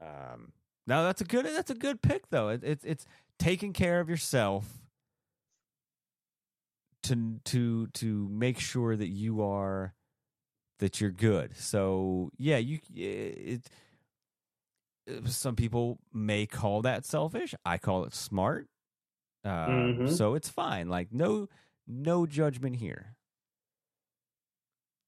um, 0.00 0.52
no, 0.86 1.04
that's 1.04 1.20
a 1.20 1.24
good 1.24 1.46
that's 1.46 1.70
a 1.70 1.74
good 1.74 2.02
pick 2.02 2.28
though. 2.30 2.48
It, 2.48 2.62
it's 2.62 2.84
it's 2.84 3.06
taking 3.38 3.72
care 3.72 4.00
of 4.00 4.08
yourself 4.08 4.66
to 7.04 7.40
to 7.44 7.86
to 7.88 8.28
make 8.30 8.58
sure 8.58 8.96
that 8.96 9.08
you 9.08 9.42
are 9.42 9.94
that 10.78 11.00
you're 11.00 11.10
good. 11.10 11.56
So 11.56 12.30
yeah, 12.38 12.58
you 12.58 12.78
it. 12.94 13.68
Some 15.26 15.54
people 15.54 15.98
may 16.14 16.46
call 16.46 16.82
that 16.82 17.04
selfish. 17.04 17.54
I 17.64 17.76
call 17.78 18.04
it 18.04 18.14
smart. 18.14 18.68
Uh, 19.44 19.66
Mhm. 19.68 20.08
So 20.16 20.34
it's 20.34 20.48
fine. 20.48 20.88
Like 20.88 21.12
no 21.12 21.48
no 21.86 22.26
judgment 22.26 22.76
here. 22.76 23.16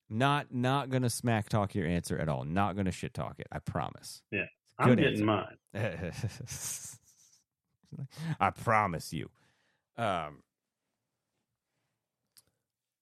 Not 0.09 0.55
not 0.55 0.89
gonna 0.91 1.11
smack 1.11 1.49
talk 1.49 1.75
your 1.75 1.87
answer 1.87 2.17
at 2.17 2.29
all. 2.29 2.45
Not 2.45 2.77
gonna 2.77 2.93
shit 2.93 3.13
talk 3.13 3.37
it. 3.41 3.49
I 3.51 3.59
promise. 3.59 4.23
Yeah, 4.31 4.45
I'm 4.79 4.91
good 4.91 4.99
getting 4.99 5.29
answer. 5.29 5.49
mine. 5.75 6.13
I 8.41 8.51
promise 8.51 9.13
you. 9.13 9.31
Um, 9.97 10.43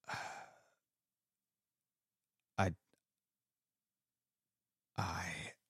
I, 2.58 2.72
I, 4.96 5.24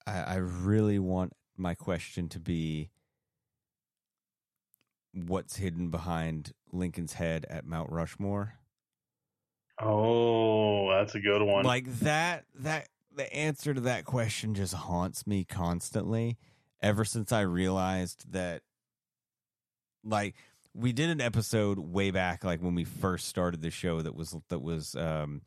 I 0.07 0.13
I 0.13 0.37
really 0.37 1.01
want 1.01 1.33
my 1.57 1.75
question 1.75 2.29
to 2.29 2.39
be 2.39 2.91
what's 5.15 5.57
hidden 5.57 5.91
behind 5.91 6.53
Lincoln's 6.73 7.15
head 7.15 7.47
at 7.49 7.65
Mount 7.65 7.91
Rushmore. 7.91 8.55
Oh, 9.81 10.91
that's 10.91 11.15
a 11.15 11.21
good 11.21 11.43
one. 11.43 11.65
Like 11.65 11.87
that 12.01 12.45
that 12.57 12.89
the 13.15 13.33
answer 13.33 13.75
to 13.75 13.81
that 13.83 14.05
question 14.05 14.55
just 14.55 14.75
haunts 14.75 15.27
me 15.27 15.45
constantly 15.45 16.37
ever 16.83 17.05
since 17.05 17.33
I 17.33 17.41
realized 17.41 18.33
that 18.33 18.63
like 20.05 20.35
we 20.75 20.93
did 20.93 21.11
an 21.11 21.21
episode 21.21 21.79
way 21.79 22.11
back 22.11 22.45
like 22.45 22.61
when 22.61 22.75
we 22.75 22.85
first 22.85 23.29
started 23.29 23.63
the 23.63 23.71
show 23.71 24.03
that 24.03 24.15
was 24.15 24.37
that 24.49 24.61
was 24.61 24.95
um 24.97 25.43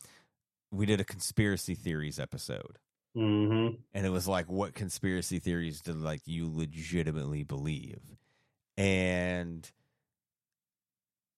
we 0.71 0.85
did 0.85 0.99
a 0.99 1.05
conspiracy 1.05 1.75
theories 1.75 2.19
episode. 2.19 2.77
Mm-hmm. 3.15 3.75
And 3.93 4.05
it 4.05 4.09
was 4.09 4.27
like 4.27 4.49
what 4.49 4.73
conspiracy 4.73 5.39
theories 5.39 5.81
do 5.81 5.93
like 5.93 6.21
you 6.25 6.51
legitimately 6.53 7.43
believe? 7.43 8.01
And 8.77 9.69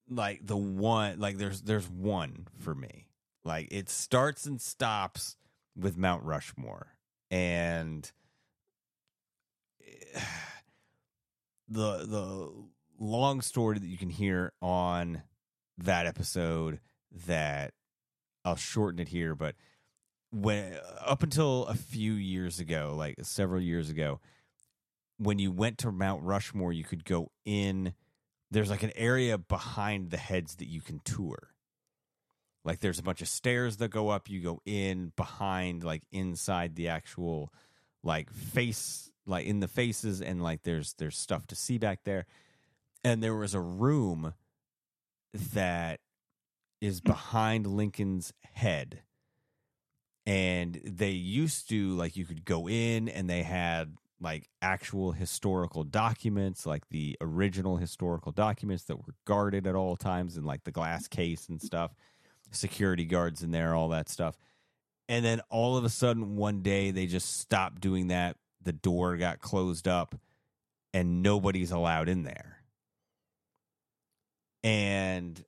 like 0.08 0.46
the 0.46 0.56
one 0.56 1.18
like 1.18 1.38
there's 1.38 1.62
there's 1.62 1.88
one 1.88 2.48
for 2.58 2.74
me. 2.74 3.06
Like 3.44 3.68
it 3.70 3.88
starts 3.88 4.44
and 4.46 4.60
stops 4.60 5.36
with 5.76 5.96
Mount 5.96 6.24
Rushmore. 6.24 6.94
And 7.30 8.10
the 11.68 12.04
the 12.06 12.52
long 12.98 13.40
story 13.40 13.78
that 13.78 13.86
you 13.86 13.96
can 13.96 14.10
hear 14.10 14.52
on 14.60 15.22
that 15.78 16.06
episode 16.06 16.80
that 17.26 17.72
I'll 18.44 18.56
shorten 18.56 19.00
it 19.00 19.08
here, 19.08 19.34
but 19.34 19.54
when 20.32 20.76
up 21.04 21.22
until 21.22 21.66
a 21.66 21.74
few 21.74 22.12
years 22.12 22.60
ago, 22.60 22.94
like 22.96 23.16
several 23.22 23.60
years 23.60 23.90
ago, 23.90 24.20
when 25.20 25.38
you 25.38 25.52
went 25.52 25.78
to 25.78 25.92
Mount 25.92 26.22
Rushmore, 26.22 26.72
you 26.72 26.82
could 26.82 27.04
go 27.04 27.30
in. 27.44 27.92
There's 28.50 28.70
like 28.70 28.82
an 28.82 28.92
area 28.96 29.36
behind 29.36 30.10
the 30.10 30.16
heads 30.16 30.56
that 30.56 30.68
you 30.68 30.80
can 30.80 31.00
tour. 31.04 31.50
Like 32.64 32.80
there's 32.80 32.98
a 32.98 33.02
bunch 33.02 33.20
of 33.20 33.28
stairs 33.28 33.76
that 33.76 33.90
go 33.90 34.08
up. 34.08 34.30
You 34.30 34.40
go 34.40 34.60
in 34.64 35.12
behind, 35.16 35.84
like 35.84 36.02
inside 36.10 36.74
the 36.74 36.88
actual, 36.88 37.52
like 38.02 38.32
face, 38.32 39.10
like 39.26 39.46
in 39.46 39.60
the 39.60 39.68
faces, 39.68 40.20
and 40.22 40.42
like 40.42 40.62
there's 40.62 40.94
there's 40.94 41.16
stuff 41.16 41.46
to 41.48 41.54
see 41.54 41.78
back 41.78 42.04
there. 42.04 42.26
And 43.04 43.22
there 43.22 43.36
was 43.36 43.54
a 43.54 43.60
room 43.60 44.34
that 45.54 46.00
is 46.80 47.00
behind 47.00 47.66
Lincoln's 47.66 48.32
head 48.54 49.02
and 50.26 50.80
they 50.84 51.10
used 51.10 51.68
to 51.68 51.96
like 51.96 52.16
you 52.16 52.24
could 52.24 52.44
go 52.44 52.68
in 52.68 53.08
and 53.08 53.28
they 53.28 53.42
had 53.42 53.94
like 54.20 54.48
actual 54.60 55.12
historical 55.12 55.82
documents 55.82 56.66
like 56.66 56.88
the 56.90 57.16
original 57.20 57.78
historical 57.78 58.32
documents 58.32 58.84
that 58.84 58.96
were 58.96 59.14
guarded 59.24 59.66
at 59.66 59.74
all 59.74 59.96
times 59.96 60.36
in 60.36 60.44
like 60.44 60.64
the 60.64 60.70
glass 60.70 61.08
case 61.08 61.48
and 61.48 61.60
stuff 61.60 61.92
security 62.50 63.04
guards 63.04 63.42
in 63.42 63.50
there 63.50 63.74
all 63.74 63.88
that 63.90 64.08
stuff. 64.08 64.36
And 65.08 65.24
then 65.24 65.40
all 65.50 65.76
of 65.76 65.84
a 65.84 65.88
sudden 65.88 66.36
one 66.36 66.62
day 66.62 66.90
they 66.90 67.06
just 67.06 67.38
stopped 67.40 67.80
doing 67.80 68.08
that. 68.08 68.36
The 68.62 68.72
door 68.72 69.16
got 69.16 69.40
closed 69.40 69.88
up 69.88 70.14
and 70.92 71.22
nobody's 71.22 71.70
allowed 71.70 72.08
in 72.08 72.22
there. 72.24 72.58
And 74.62 75.42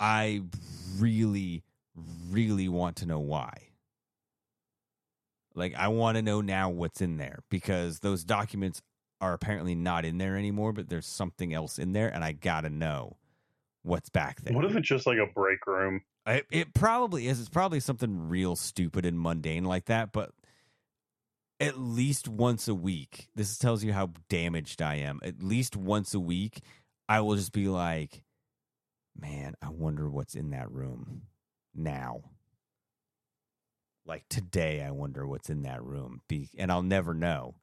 i 0.00 0.42
really 0.98 1.64
really 2.30 2.68
want 2.68 2.96
to 2.96 3.06
know 3.06 3.18
why 3.18 3.67
like 5.58 5.74
I 5.74 5.88
want 5.88 6.16
to 6.16 6.22
know 6.22 6.40
now 6.40 6.70
what's 6.70 7.00
in 7.00 7.16
there 7.16 7.40
because 7.50 8.00
those 8.00 8.24
documents 8.24 8.80
are 9.20 9.32
apparently 9.32 9.74
not 9.74 10.04
in 10.04 10.18
there 10.18 10.36
anymore, 10.36 10.72
but 10.72 10.88
there's 10.88 11.06
something 11.06 11.52
else 11.52 11.78
in 11.78 11.92
there 11.92 12.08
and 12.08 12.24
I 12.24 12.32
got 12.32 12.62
to 12.62 12.70
know 12.70 13.16
what's 13.82 14.08
back 14.08 14.40
there. 14.42 14.54
What 14.54 14.64
if 14.64 14.76
it's 14.76 14.88
just 14.88 15.06
like 15.06 15.18
a 15.18 15.26
break 15.26 15.66
room? 15.66 16.02
It, 16.26 16.46
it 16.50 16.74
probably 16.74 17.26
is. 17.26 17.40
It's 17.40 17.48
probably 17.48 17.80
something 17.80 18.28
real 18.28 18.54
stupid 18.54 19.04
and 19.06 19.18
mundane 19.18 19.64
like 19.64 19.86
that, 19.86 20.12
but 20.12 20.30
at 21.60 21.78
least 21.78 22.28
once 22.28 22.68
a 22.68 22.74
week, 22.74 23.28
this 23.34 23.58
tells 23.58 23.82
you 23.82 23.92
how 23.92 24.10
damaged 24.28 24.80
I 24.80 24.96
am. 24.96 25.20
At 25.22 25.42
least 25.42 25.76
once 25.76 26.14
a 26.14 26.20
week, 26.20 26.60
I 27.08 27.20
will 27.20 27.34
just 27.34 27.52
be 27.52 27.68
like, 27.68 28.22
man, 29.18 29.54
I 29.62 29.70
wonder 29.70 30.08
what's 30.08 30.34
in 30.34 30.50
that 30.50 30.70
room 30.70 31.22
now. 31.74 32.22
Like 34.08 34.24
today, 34.30 34.82
I 34.82 34.90
wonder 34.90 35.26
what's 35.26 35.50
in 35.50 35.62
that 35.62 35.84
room. 35.84 36.22
Be, 36.28 36.48
and 36.58 36.72
I'll 36.72 36.82
never 36.82 37.12
know. 37.12 37.56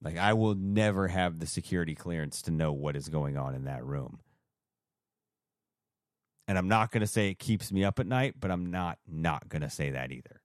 Like, 0.00 0.16
I 0.16 0.32
will 0.32 0.54
never 0.54 1.08
have 1.08 1.38
the 1.38 1.46
security 1.46 1.94
clearance 1.94 2.40
to 2.42 2.50
know 2.50 2.72
what 2.72 2.96
is 2.96 3.08
going 3.08 3.36
on 3.36 3.54
in 3.54 3.64
that 3.64 3.84
room. 3.84 4.20
And 6.46 6.56
I'm 6.56 6.68
not 6.68 6.90
going 6.90 7.02
to 7.02 7.06
say 7.06 7.28
it 7.28 7.38
keeps 7.38 7.70
me 7.70 7.84
up 7.84 7.98
at 7.98 8.06
night, 8.06 8.34
but 8.40 8.50
I'm 8.50 8.70
not 8.70 8.98
not 9.06 9.50
going 9.50 9.60
to 9.62 9.68
say 9.68 9.90
that 9.90 10.10
either. 10.10 10.40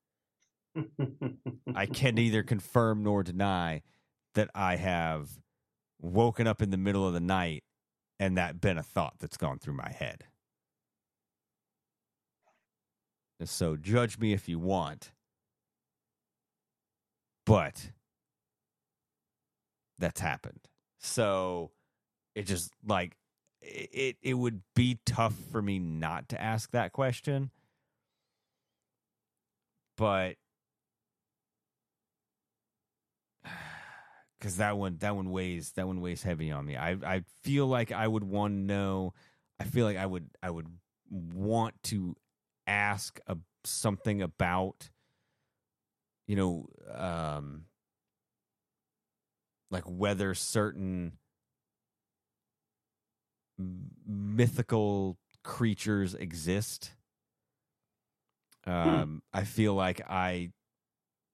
I 1.73 1.85
can 1.85 2.15
neither 2.15 2.43
confirm 2.43 3.03
nor 3.03 3.23
deny 3.23 3.83
that 4.33 4.49
I 4.53 4.75
have 4.75 5.29
woken 6.01 6.47
up 6.47 6.61
in 6.61 6.71
the 6.71 6.77
middle 6.77 7.07
of 7.07 7.13
the 7.13 7.21
night 7.21 7.63
and 8.19 8.37
that 8.37 8.59
been 8.59 8.77
a 8.77 8.83
thought 8.83 9.15
that's 9.19 9.37
gone 9.37 9.59
through 9.59 9.75
my 9.75 9.91
head. 9.91 10.25
So 13.45 13.75
judge 13.75 14.17
me 14.19 14.33
if 14.33 14.47
you 14.47 14.59
want. 14.59 15.11
But 17.45 17.91
that's 19.99 20.21
happened. 20.21 20.61
So 20.99 21.71
it 22.35 22.43
just 22.43 22.71
like 22.85 23.17
it 23.61 24.17
it 24.21 24.33
would 24.35 24.61
be 24.75 24.99
tough 25.05 25.35
for 25.51 25.61
me 25.61 25.79
not 25.79 26.29
to 26.29 26.41
ask 26.41 26.71
that 26.71 26.93
question. 26.93 27.51
But 29.97 30.35
because 34.39 34.57
that 34.57 34.77
one 34.77 34.97
that 34.99 35.15
one 35.15 35.31
weighs 35.31 35.71
that 35.73 35.87
one 35.87 36.01
weighs 36.01 36.23
heavy 36.23 36.51
on 36.51 36.65
me. 36.65 36.77
I 36.77 36.91
I 36.91 37.23
feel 37.43 37.67
like 37.67 37.91
I 37.91 38.07
would 38.07 38.23
want 38.23 38.53
to 38.53 38.57
know. 38.57 39.13
I 39.59 39.65
feel 39.65 39.85
like 39.85 39.97
I 39.97 40.05
would 40.05 40.29
I 40.41 40.49
would 40.49 40.67
want 41.09 41.75
to 41.83 42.15
ask 42.67 43.19
a, 43.27 43.37
something 43.63 44.21
about 44.21 44.89
you 46.27 46.35
know 46.35 46.67
um 46.93 47.65
like 49.71 49.83
whether 49.85 50.33
certain 50.33 51.13
mythical 54.05 55.17
creatures 55.43 56.13
exist. 56.13 56.93
Um 58.65 59.21
i 59.33 59.43
feel 59.43 59.73
like 59.73 60.01
i 60.09 60.51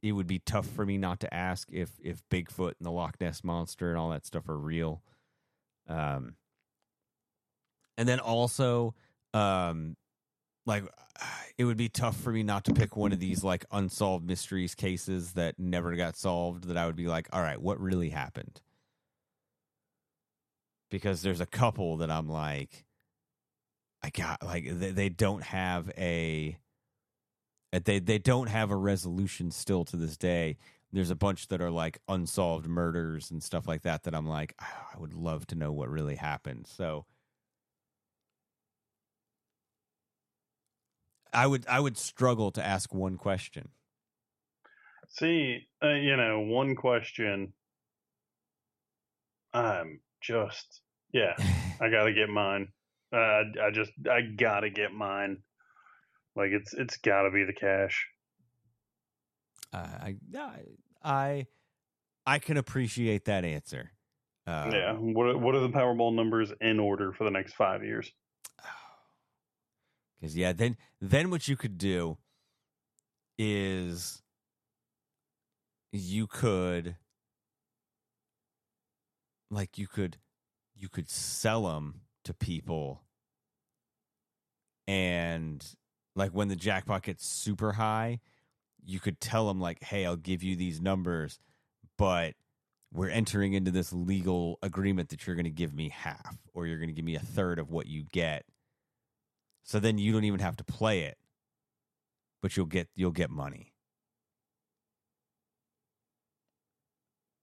it 0.01 0.13
would 0.13 0.27
be 0.27 0.39
tough 0.39 0.65
for 0.65 0.86
me 0.86 0.97
not 0.97 1.19
to 1.19 1.34
ask 1.34 1.67
if 1.71 1.91
if 2.01 2.21
bigfoot 2.32 2.73
and 2.80 2.86
the 2.86 2.91
loch 2.91 3.15
ness 3.21 3.43
monster 3.43 3.89
and 3.89 3.97
all 3.97 4.09
that 4.09 4.25
stuff 4.25 4.49
are 4.49 4.57
real. 4.57 5.03
Um 5.88 6.36
and 7.97 8.07
then 8.07 8.19
also 8.19 8.95
um 9.34 9.95
like 10.70 10.86
it 11.57 11.65
would 11.65 11.76
be 11.76 11.89
tough 11.89 12.15
for 12.15 12.32
me 12.32 12.43
not 12.43 12.63
to 12.65 12.74
pick 12.74 12.95
one 12.95 13.11
of 13.11 13.20
these 13.20 13.43
like 13.43 13.65
unsolved 13.72 14.26
mysteries 14.26 14.76
cases 14.76 15.34
that 15.34 15.59
never 15.59 15.95
got 15.97 16.15
solved 16.15 16.65
that 16.70 16.78
I 16.78 16.86
would 16.86 16.95
be 16.95 17.07
like, 17.07 17.28
all 17.34 17.41
right, 17.41 17.61
what 17.61 17.82
really 17.82 18.09
happened? 18.09 18.61
Because 20.89 21.22
there's 21.22 21.41
a 21.41 21.45
couple 21.45 21.97
that 21.97 22.09
I'm 22.09 22.30
like, 22.30 22.86
I 24.01 24.09
got 24.09 24.45
like 24.45 24.65
they, 24.72 24.91
they 24.91 25.09
don't 25.09 25.43
have 25.43 25.91
a 25.97 26.57
they 27.74 27.99
they 27.99 28.17
don't 28.17 28.47
have 28.47 28.72
a 28.72 28.76
resolution 28.76 29.51
still 29.51 29.84
to 29.86 29.97
this 29.97 30.15
day. 30.17 30.57
There's 30.91 31.11
a 31.11 31.15
bunch 31.15 31.49
that 31.49 31.61
are 31.61 31.70
like 31.70 31.99
unsolved 32.07 32.65
murders 32.67 33.30
and 33.30 33.43
stuff 33.43 33.67
like 33.67 33.82
that 33.82 34.03
that 34.03 34.15
I'm 34.15 34.28
like, 34.28 34.55
"Ah, 34.61 34.88
I 34.95 34.97
would 34.99 35.13
love 35.13 35.45
to 35.47 35.55
know 35.55 35.72
what 35.72 35.89
really 35.89 36.15
happened. 36.15 36.65
So 36.67 37.05
I 41.34 41.47
would 41.47 41.65
I 41.67 41.80
would 41.80 41.97
struggle 41.97 42.51
to 42.51 42.65
ask 42.65 42.93
one 42.93 43.17
question. 43.17 43.69
See, 45.09 45.67
uh, 45.84 45.89
you 45.89 46.15
know, 46.15 46.39
one 46.41 46.75
question. 46.75 47.53
I'm 49.53 50.01
just, 50.21 50.82
yeah, 51.11 51.34
I 51.82 51.89
gotta 51.89 52.13
get 52.13 52.30
mine. 52.30 52.69
Uh, 53.11 53.17
I, 53.17 53.43
I 53.65 53.71
just, 53.71 53.91
I 54.09 54.21
gotta 54.21 54.69
get 54.69 54.93
mine. 54.93 55.39
Like 56.36 56.51
it's, 56.51 56.73
it's 56.73 56.97
gotta 56.97 57.32
be 57.32 57.43
the 57.43 57.53
cash. 57.53 58.05
Uh, 59.73 59.77
I 59.77 60.15
I 60.36 60.59
I 61.03 61.45
I 62.25 62.39
can 62.39 62.57
appreciate 62.57 63.25
that 63.25 63.43
answer. 63.43 63.91
Um, 64.45 64.71
yeah. 64.71 64.93
What, 64.93 65.39
what 65.39 65.55
are 65.55 65.59
the 65.59 65.69
Powerball 65.69 66.13
numbers 66.13 66.51
in 66.61 66.80
order 66.80 67.11
for 67.11 67.23
the 67.23 67.32
next 67.32 67.53
five 67.53 67.84
years? 67.84 68.11
Because 70.20 70.36
yeah, 70.36 70.53
then 70.53 70.78
then 70.99 71.30
what 71.30 71.47
you 71.47 71.55
could 71.55 71.78
do 71.78 72.17
is 73.38 74.22
you 75.91 76.28
could 76.28 76.95
like 79.49 79.78
you 79.78 79.88
could 79.88 80.17
you 80.76 80.89
could 80.89 81.09
sell 81.09 81.63
them 81.63 82.01
to 82.24 82.34
people 82.34 83.01
and 84.88 85.65
like 86.15 86.32
when 86.32 86.47
the 86.47 86.55
jackpot 86.55 87.03
gets 87.03 87.26
super 87.26 87.72
high 87.74 88.20
you 88.86 88.99
could 88.99 89.20
tell 89.20 89.47
them 89.47 89.59
like 89.59 89.84
hey 89.84 90.05
i'll 90.05 90.15
give 90.15 90.43
you 90.43 90.55
these 90.55 90.82
numbers 90.82 91.39
but 91.97 92.34
we're 92.91 93.09
entering 93.09 93.53
into 93.53 93.72
this 93.72 93.93
legal 93.93 94.57
agreement 94.61 95.09
that 95.09 95.26
you're 95.26 95.36
going 95.36 95.43
to 95.43 95.49
give 95.49 95.74
me 95.74 95.89
half 95.89 96.38
or 96.53 96.65
you're 96.65 96.78
going 96.80 96.89
to 96.89 96.93
give 96.93 97.05
me 97.05 97.15
a 97.15 97.20
third 97.20 97.59
of 97.59 97.70
what 97.70 97.88
you 97.88 98.03
get 98.11 98.45
so 99.70 99.80
then 99.80 99.99
you 99.99 100.11
don't 100.11 100.24
even 100.24 100.39
have 100.39 100.55
to 100.55 100.63
play 100.63 101.01
it 101.01 101.17
but 102.41 102.57
you'll 102.57 102.65
get 102.65 102.89
you'll 102.95 103.11
get 103.11 103.30
money 103.30 103.74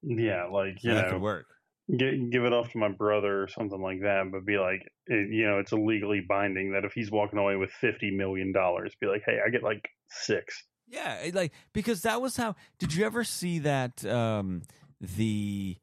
Yeah, 0.02 0.44
like 0.44 0.82
you 0.82 0.90
know, 0.90 1.08
could 1.10 1.22
work 1.22 1.46
gi- 1.90 2.28
give 2.30 2.44
it 2.44 2.52
off 2.52 2.70
to 2.72 2.78
my 2.78 2.88
brother 2.88 3.42
or 3.42 3.48
something 3.48 3.80
like 3.80 4.00
that. 4.02 4.30
But 4.30 4.44
be 4.44 4.58
like, 4.58 4.82
it, 5.06 5.32
you 5.32 5.46
know, 5.46 5.58
it's 5.58 5.72
a 5.72 5.76
legally 5.76 6.20
binding 6.28 6.72
that 6.72 6.84
if 6.84 6.92
he's 6.92 7.10
walking 7.10 7.38
away 7.38 7.56
with 7.56 7.70
fifty 7.70 8.10
million 8.10 8.52
dollars, 8.52 8.94
be 9.00 9.06
like, 9.06 9.22
hey, 9.24 9.38
I 9.44 9.50
get 9.50 9.62
like 9.62 9.88
six. 10.08 10.64
Yeah, 10.88 11.30
like 11.34 11.52
because 11.72 12.02
that 12.02 12.20
was 12.20 12.36
how. 12.36 12.54
Did 12.78 12.94
you 12.94 13.04
ever 13.04 13.24
see 13.24 13.58
that 13.60 14.04
um 14.04 14.62
the 15.00 15.76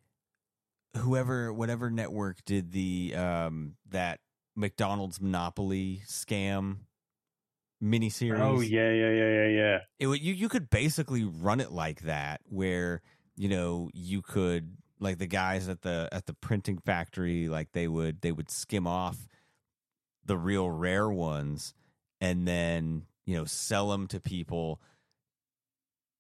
whoever 0.97 1.51
whatever 1.51 1.89
network 1.89 2.43
did 2.45 2.71
the 2.71 3.13
um 3.15 3.75
that 3.89 4.19
McDonald's 4.55 5.19
Monopoly 5.21 6.01
scam 6.07 6.77
oh, 6.81 7.85
miniseries? 7.85 8.39
Oh 8.39 8.61
yeah, 8.61 8.91
yeah, 8.91 9.09
yeah, 9.09 9.29
yeah, 9.29 9.47
yeah. 9.47 9.77
It 9.99 10.07
would- 10.07 10.21
you 10.21 10.33
you 10.33 10.49
could 10.49 10.69
basically 10.69 11.23
run 11.23 11.59
it 11.59 11.71
like 11.71 12.01
that 12.01 12.41
where 12.45 13.01
you 13.35 13.49
know 13.49 13.89
you 13.93 14.21
could 14.21 14.77
like 14.99 15.17
the 15.17 15.27
guys 15.27 15.67
at 15.67 15.81
the 15.81 16.07
at 16.11 16.25
the 16.25 16.33
printing 16.33 16.77
factory 16.77 17.49
like 17.49 17.71
they 17.73 17.87
would 17.87 18.21
they 18.21 18.31
would 18.31 18.49
skim 18.49 18.87
off 18.87 19.27
the 20.25 20.37
real 20.37 20.69
rare 20.69 21.09
ones 21.09 21.73
and 22.21 22.47
then 22.47 23.05
you 23.25 23.35
know 23.35 23.45
sell 23.45 23.89
them 23.89 24.07
to 24.07 24.19
people 24.19 24.81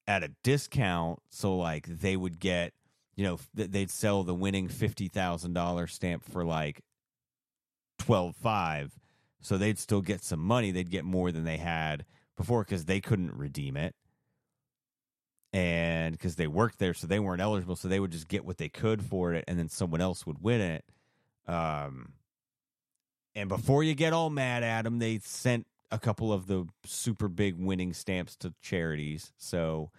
at 0.07 0.23
a 0.23 0.31
discount 0.43 1.19
so 1.29 1.55
like 1.55 1.87
they 1.87 2.17
would 2.17 2.39
get 2.39 2.73
you 3.15 3.23
know 3.23 3.39
they'd 3.53 3.91
sell 3.91 4.23
the 4.23 4.33
winning 4.33 4.67
$50,000 4.67 5.89
stamp 5.89 6.23
for 6.25 6.43
like 6.43 6.81
12.5 7.99 8.91
so 9.43 9.57
they'd 9.57 9.77
still 9.77 10.01
get 10.01 10.23
some 10.23 10.39
money. 10.39 10.71
They'd 10.71 10.89
get 10.89 11.03
more 11.03 11.31
than 11.31 11.43
they 11.43 11.57
had 11.57 12.05
before 12.37 12.63
cuz 12.63 12.85
they 12.85 13.01
couldn't 13.01 13.33
redeem 13.35 13.75
it. 13.75 13.93
And 15.51 16.13
because 16.13 16.37
they 16.37 16.47
worked 16.47 16.79
there 16.79 16.93
so 16.93 17.05
they 17.05 17.19
weren't 17.19 17.41
eligible 17.41 17.75
so 17.75 17.87
they 17.87 17.99
would 17.99 18.11
just 18.11 18.29
get 18.29 18.45
what 18.45 18.57
they 18.57 18.69
could 18.69 19.03
for 19.03 19.33
it 19.33 19.43
and 19.47 19.59
then 19.59 19.69
someone 19.69 20.01
else 20.01 20.25
would 20.25 20.41
win 20.41 20.61
it. 20.61 20.85
Um 21.45 22.13
and 23.35 23.49
before 23.49 23.83
you 23.83 23.95
get 23.95 24.13
all 24.13 24.29
mad 24.29 24.63
at 24.63 24.83
them 24.83 24.99
they 24.99 25.19
sent 25.19 25.67
a 25.91 25.99
couple 25.99 26.31
of 26.31 26.47
the 26.47 26.65
super 26.85 27.27
big 27.27 27.55
winning 27.55 27.93
stamps 27.93 28.37
to 28.37 28.53
charities. 28.61 29.33
So 29.37 29.91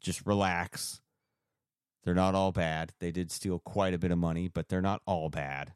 just 0.00 0.26
relax. 0.26 1.00
They're 2.02 2.14
not 2.14 2.34
all 2.34 2.50
bad. 2.50 2.92
They 2.98 3.12
did 3.12 3.30
steal 3.30 3.60
quite 3.60 3.94
a 3.94 3.98
bit 3.98 4.10
of 4.10 4.18
money 4.18 4.48
but 4.48 4.68
they're 4.68 4.82
not 4.82 5.00
all 5.06 5.30
bad 5.30 5.74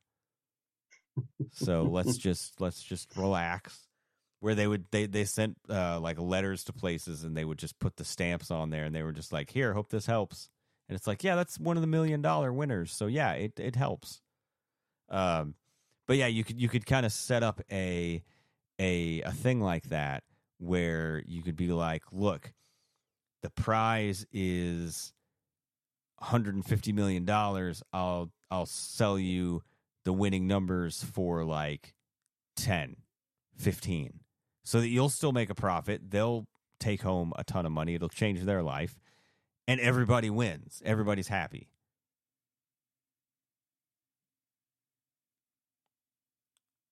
so 1.53 1.83
let's 1.91 2.17
just 2.17 2.61
let's 2.61 2.83
just 2.83 3.17
relax. 3.17 3.87
Where 4.41 4.55
they 4.55 4.67
would 4.67 4.85
they 4.91 5.07
they 5.07 5.25
sent 5.25 5.57
uh 5.71 6.01
like 6.01 6.19
letters 6.19 6.65
to 6.65 6.73
places 6.73 7.25
and 7.25 7.37
they 7.37 7.45
would 7.45 7.59
just 7.59 7.79
put 7.79 7.97
the 7.97 8.05
stamps 8.05 8.51
on 8.51 8.71
there 8.71 8.85
and 8.85 8.95
they 8.95 9.03
were 9.03 9.13
just 9.13 9.33
like 9.33 9.51
here 9.51 9.73
hope 9.73 9.89
this 9.89 10.07
helps. 10.07 10.51
And 10.89 10.97
it's 10.97 11.07
like 11.07 11.25
yeah 11.25 11.35
that's 11.35 11.59
one 11.59 11.77
of 11.77 11.81
the 11.81 11.87
million 11.87 12.21
dollar 12.21 12.53
winners. 12.53 12.93
So 12.93 13.07
yeah 13.07 13.33
it 13.33 13.59
it 13.59 13.77
helps. 13.77 14.21
Um 15.09 15.55
but 16.07 16.17
yeah 16.17 16.27
you 16.27 16.45
could 16.45 16.61
you 16.61 16.69
could 16.69 16.85
kind 16.85 17.07
of 17.07 17.13
set 17.13 17.43
up 17.43 17.63
a 17.73 18.23
a 18.79 19.23
a 19.23 19.33
thing 19.33 19.61
like 19.61 19.89
that 19.89 20.25
where 20.59 21.23
you 21.27 21.43
could 21.43 21.57
be 21.57 21.69
like 21.69 22.03
look 22.13 22.53
the 23.43 23.51
prize 23.51 24.27
is 24.33 25.13
150 26.19 26.93
million 26.93 27.25
dollars. 27.25 27.83
I'll 27.93 28.31
i'll 28.51 28.67
sell 28.67 29.19
you 29.19 29.63
the 30.05 30.13
winning 30.13 30.47
numbers 30.47 31.03
for 31.03 31.45
like 31.45 31.95
10 32.57 32.97
15 33.57 34.21
so 34.65 34.81
that 34.81 34.89
you'll 34.89 35.09
still 35.09 35.33
make 35.33 35.51
a 35.51 35.55
profit. 35.55 36.11
They'll 36.11 36.47
take 36.81 37.03
home 37.03 37.33
a 37.37 37.45
ton 37.45 37.67
of 37.67 37.73
money. 37.73 37.95
It'll 37.95 38.09
change 38.09 38.43
their 38.43 38.63
life. 38.63 38.99
And 39.69 39.81
everybody 39.81 40.29
wins. 40.31 40.83
Everybody's 40.85 41.29
happy. 41.29 41.69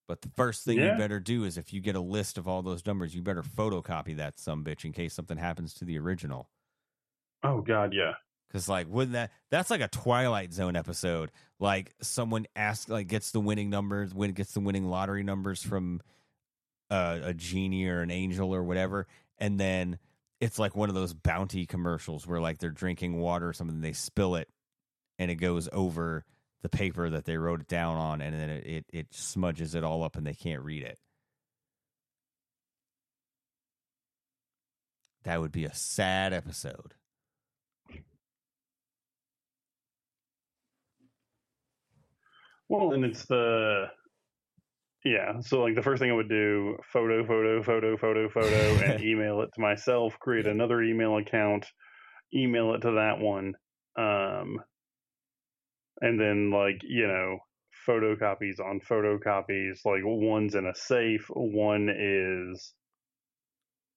But 0.08 0.22
the 0.22 0.28
first 0.30 0.64
thing 0.64 0.78
Yeah. 0.78 0.92
you 0.92 0.98
better 0.98 1.20
do 1.20 1.44
is 1.44 1.56
if 1.56 1.72
you 1.72 1.80
get 1.80 1.96
a 1.96 2.00
list 2.00 2.36
of 2.36 2.46
all 2.46 2.62
those 2.62 2.84
numbers 2.84 3.14
you 3.14 3.22
better 3.22 3.42
photocopy 3.42 4.16
that 4.16 4.38
some 4.38 4.64
bitch 4.64 4.84
in 4.84 4.92
case 4.92 5.14
something 5.14 5.38
happens 5.38 5.74
to 5.74 5.84
the 5.84 5.98
original. 5.98 6.50
Oh 7.42 7.60
God, 7.60 7.92
yeah. 7.94 8.14
Cause 8.52 8.68
like 8.68 8.86
wouldn't 8.86 9.14
that 9.14 9.30
that's 9.50 9.70
like 9.70 9.80
a 9.80 9.88
Twilight 9.88 10.52
Zone 10.52 10.76
episode. 10.76 11.30
Like 11.58 11.94
someone 12.02 12.46
asks 12.54 12.90
like 12.90 13.08
gets 13.08 13.30
the 13.30 13.40
winning 13.40 13.70
numbers, 13.70 14.14
win 14.14 14.32
gets 14.32 14.52
the 14.52 14.60
winning 14.60 14.84
lottery 14.84 15.22
numbers 15.22 15.62
from 15.62 16.02
a, 16.90 17.20
a 17.24 17.34
genie 17.34 17.86
or 17.86 18.02
an 18.02 18.10
angel 18.10 18.54
or 18.54 18.62
whatever, 18.62 19.06
and 19.38 19.58
then 19.58 19.98
it's 20.38 20.58
like 20.58 20.76
one 20.76 20.90
of 20.90 20.94
those 20.94 21.14
bounty 21.14 21.64
commercials 21.64 22.26
where 22.26 22.40
like 22.40 22.58
they're 22.58 22.70
drinking 22.70 23.18
water 23.18 23.48
or 23.48 23.52
something, 23.54 23.80
they 23.80 23.94
spill 23.94 24.34
it, 24.34 24.48
and 25.18 25.30
it 25.30 25.36
goes 25.36 25.68
over 25.72 26.24
the 26.60 26.68
paper 26.68 27.08
that 27.08 27.24
they 27.24 27.38
wrote 27.38 27.60
it 27.62 27.68
down 27.68 27.96
on, 27.96 28.20
and 28.20 28.38
then 28.38 28.50
it 28.50 28.66
it, 28.66 28.86
it 28.92 29.06
smudges 29.12 29.74
it 29.74 29.82
all 29.82 30.02
up, 30.02 30.16
and 30.16 30.26
they 30.26 30.34
can't 30.34 30.62
read 30.62 30.82
it. 30.82 30.98
That 35.24 35.40
would 35.40 35.52
be 35.52 35.64
a 35.64 35.74
sad 35.74 36.34
episode. 36.34 36.94
Well, 42.72 42.92
and 42.94 43.04
it's 43.04 43.26
the 43.26 43.84
yeah. 45.04 45.40
So 45.40 45.60
like 45.60 45.74
the 45.74 45.82
first 45.82 46.00
thing 46.00 46.10
I 46.10 46.14
would 46.14 46.30
do: 46.30 46.78
photo, 46.90 47.22
photo, 47.22 47.62
photo, 47.62 47.98
photo, 47.98 48.30
photo, 48.30 48.84
and 48.84 49.02
email 49.04 49.42
it 49.42 49.50
to 49.54 49.60
myself. 49.60 50.18
Create 50.18 50.46
another 50.46 50.82
email 50.82 51.18
account, 51.18 51.66
email 52.34 52.72
it 52.72 52.80
to 52.80 52.92
that 52.92 53.18
one, 53.18 53.52
um, 53.98 54.56
and 56.00 56.18
then 56.18 56.50
like 56.50 56.80
you 56.82 57.06
know 57.06 57.40
photocopies 57.86 58.58
on 58.58 58.80
photocopies. 58.80 59.84
Like 59.84 60.00
one's 60.04 60.54
in 60.54 60.64
a 60.64 60.74
safe, 60.74 61.26
one 61.28 61.90
is 61.90 62.72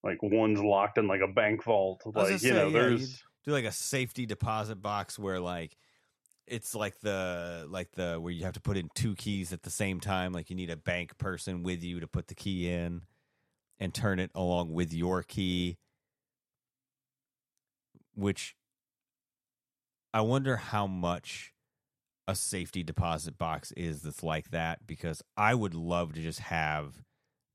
like 0.04 0.18
one's 0.22 0.60
locked 0.60 0.98
in 0.98 1.08
like 1.08 1.22
a 1.22 1.32
bank 1.32 1.64
vault. 1.64 2.02
Like 2.06 2.42
you 2.44 2.52
know, 2.52 2.68
yeah, 2.68 2.74
there's 2.74 3.24
do 3.46 3.52
like 3.52 3.64
a 3.64 3.72
safety 3.72 4.26
deposit 4.26 4.82
box 4.82 5.18
where 5.18 5.40
like 5.40 5.78
it's 6.48 6.76
like 6.76 7.00
the 7.00 7.66
like 7.70 7.92
the 7.94 8.20
where 8.20 8.32
you 8.32 8.44
have 8.46 8.54
to 8.54 8.62
put 8.62 8.78
in 8.78 8.90
two 8.94 9.16
keys 9.16 9.52
at 9.54 9.64
the 9.64 9.70
same 9.70 10.00
time. 10.00 10.32
Like 10.32 10.50
you 10.50 10.56
need 10.56 10.70
a 10.70 10.78
bank 10.78 11.18
person 11.18 11.64
with 11.64 11.84
you 11.84 12.00
to 12.00 12.08
put 12.08 12.28
the 12.28 12.36
key 12.36 12.70
in 12.70 13.02
and 13.80 13.94
turn 13.94 14.20
it 14.20 14.32
along 14.36 14.74
with 14.74 14.94
your 14.94 15.24
key. 15.24 15.78
Which 18.14 18.56
I 20.14 20.22
wonder 20.22 20.56
how 20.56 20.88
much 20.88 21.54
a 22.28 22.36
safety 22.36 22.84
deposit 22.84 23.38
box 23.38 23.72
is 23.74 24.02
that's 24.02 24.24
like 24.24 24.50
that 24.52 24.88
because 24.88 25.22
I 25.38 25.54
would 25.54 25.76
love 25.76 26.14
to 26.14 26.22
just 26.22 26.40
have 26.40 27.04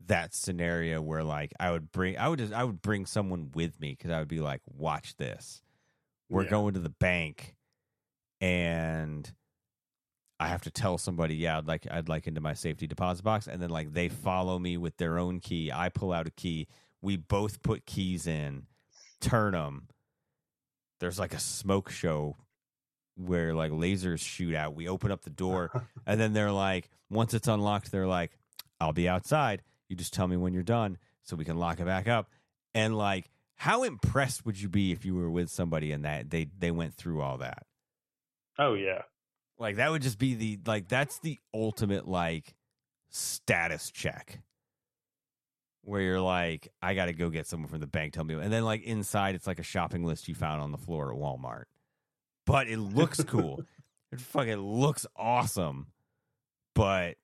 that 0.06 0.34
scenario 0.34 1.00
where 1.00 1.24
like 1.24 1.52
I 1.58 1.70
would 1.70 1.90
bring 1.92 2.16
I 2.18 2.28
would 2.28 2.38
just 2.38 2.52
I 2.52 2.64
would 2.64 2.82
bring 2.82 3.06
someone 3.06 3.50
with 3.54 3.80
me 3.80 3.96
because 3.96 4.10
I 4.10 4.18
would 4.18 4.28
be 4.28 4.40
like, 4.40 4.60
watch 4.66 5.16
this. 5.16 5.62
We're 6.28 6.44
Yeah. 6.44 6.50
going 6.50 6.74
to 6.74 6.80
the 6.80 6.88
bank 6.90 7.56
and 8.40 9.30
I 10.40 10.48
have 10.48 10.62
to 10.62 10.70
tell 10.70 10.96
somebody, 10.96 11.36
yeah, 11.36 11.58
I'd 11.58 11.68
like 11.68 11.86
I'd 11.90 12.08
like 12.08 12.26
into 12.26 12.40
my 12.40 12.54
safety 12.54 12.86
deposit 12.86 13.22
box, 13.22 13.46
and 13.46 13.60
then 13.62 13.68
like 13.70 13.92
they 13.92 14.08
follow 14.08 14.58
me 14.58 14.78
with 14.78 14.96
their 14.96 15.18
own 15.18 15.38
key. 15.38 15.70
I 15.70 15.90
pull 15.90 16.12
out 16.12 16.26
a 16.26 16.30
key. 16.30 16.66
We 17.02 17.16
both 17.16 17.62
put 17.62 17.84
keys 17.84 18.26
in, 18.26 18.66
turn 19.20 19.52
them. 19.52 19.88
There's 20.98 21.18
like 21.18 21.34
a 21.34 21.38
smoke 21.38 21.90
show 21.90 22.36
where 23.16 23.54
like 23.54 23.70
lasers 23.70 24.20
shoot 24.20 24.54
out. 24.54 24.74
We 24.74 24.88
open 24.88 25.10
up 25.10 25.22
the 25.22 25.30
door, 25.30 25.86
and 26.06 26.18
then 26.18 26.32
they're 26.32 26.52
like, 26.52 26.88
once 27.10 27.34
it's 27.34 27.48
unlocked, 27.48 27.92
they're 27.92 28.06
like, 28.06 28.32
I'll 28.80 28.94
be 28.94 29.08
outside. 29.08 29.62
You 29.90 29.96
just 29.96 30.14
tell 30.14 30.26
me 30.26 30.38
when 30.38 30.54
you're 30.54 30.62
done, 30.62 30.96
so 31.22 31.36
we 31.36 31.44
can 31.44 31.58
lock 31.58 31.80
it 31.80 31.84
back 31.86 32.08
up. 32.08 32.30
And 32.72 32.96
like, 32.96 33.28
how 33.56 33.82
impressed 33.82 34.46
would 34.46 34.58
you 34.58 34.70
be 34.70 34.90
if 34.90 35.04
you 35.04 35.14
were 35.14 35.30
with 35.30 35.50
somebody 35.50 35.92
and 35.92 36.06
that 36.06 36.30
they 36.30 36.46
they 36.58 36.70
went 36.70 36.94
through 36.94 37.20
all 37.20 37.36
that? 37.38 37.66
Oh 38.60 38.74
yeah. 38.74 39.02
Like 39.58 39.76
that 39.76 39.90
would 39.90 40.02
just 40.02 40.18
be 40.18 40.34
the 40.34 40.58
like 40.66 40.88
that's 40.88 41.18
the 41.18 41.38
ultimate 41.52 42.06
like 42.06 42.54
status 43.10 43.90
check. 43.90 44.40
Where 45.82 46.02
you're 46.02 46.20
like, 46.20 46.68
I 46.82 46.94
got 46.94 47.06
to 47.06 47.14
go 47.14 47.30
get 47.30 47.46
someone 47.46 47.68
from 47.68 47.80
the 47.80 47.86
bank. 47.86 48.12
Tell 48.12 48.22
me, 48.22 48.34
and 48.34 48.52
then 48.52 48.64
like 48.64 48.82
inside, 48.82 49.34
it's 49.34 49.46
like 49.46 49.58
a 49.58 49.64
shopping 49.64 50.04
list 50.04 50.28
you 50.28 50.34
found 50.34 50.60
on 50.60 50.72
the 50.72 50.78
floor 50.78 51.10
at 51.10 51.18
Walmart. 51.18 51.64
But 52.46 52.68
it 52.68 52.78
looks 52.78 53.24
cool. 53.26 53.62
it 54.12 54.20
fucking 54.20 54.58
looks 54.58 55.06
awesome. 55.16 55.86
But 56.74 57.16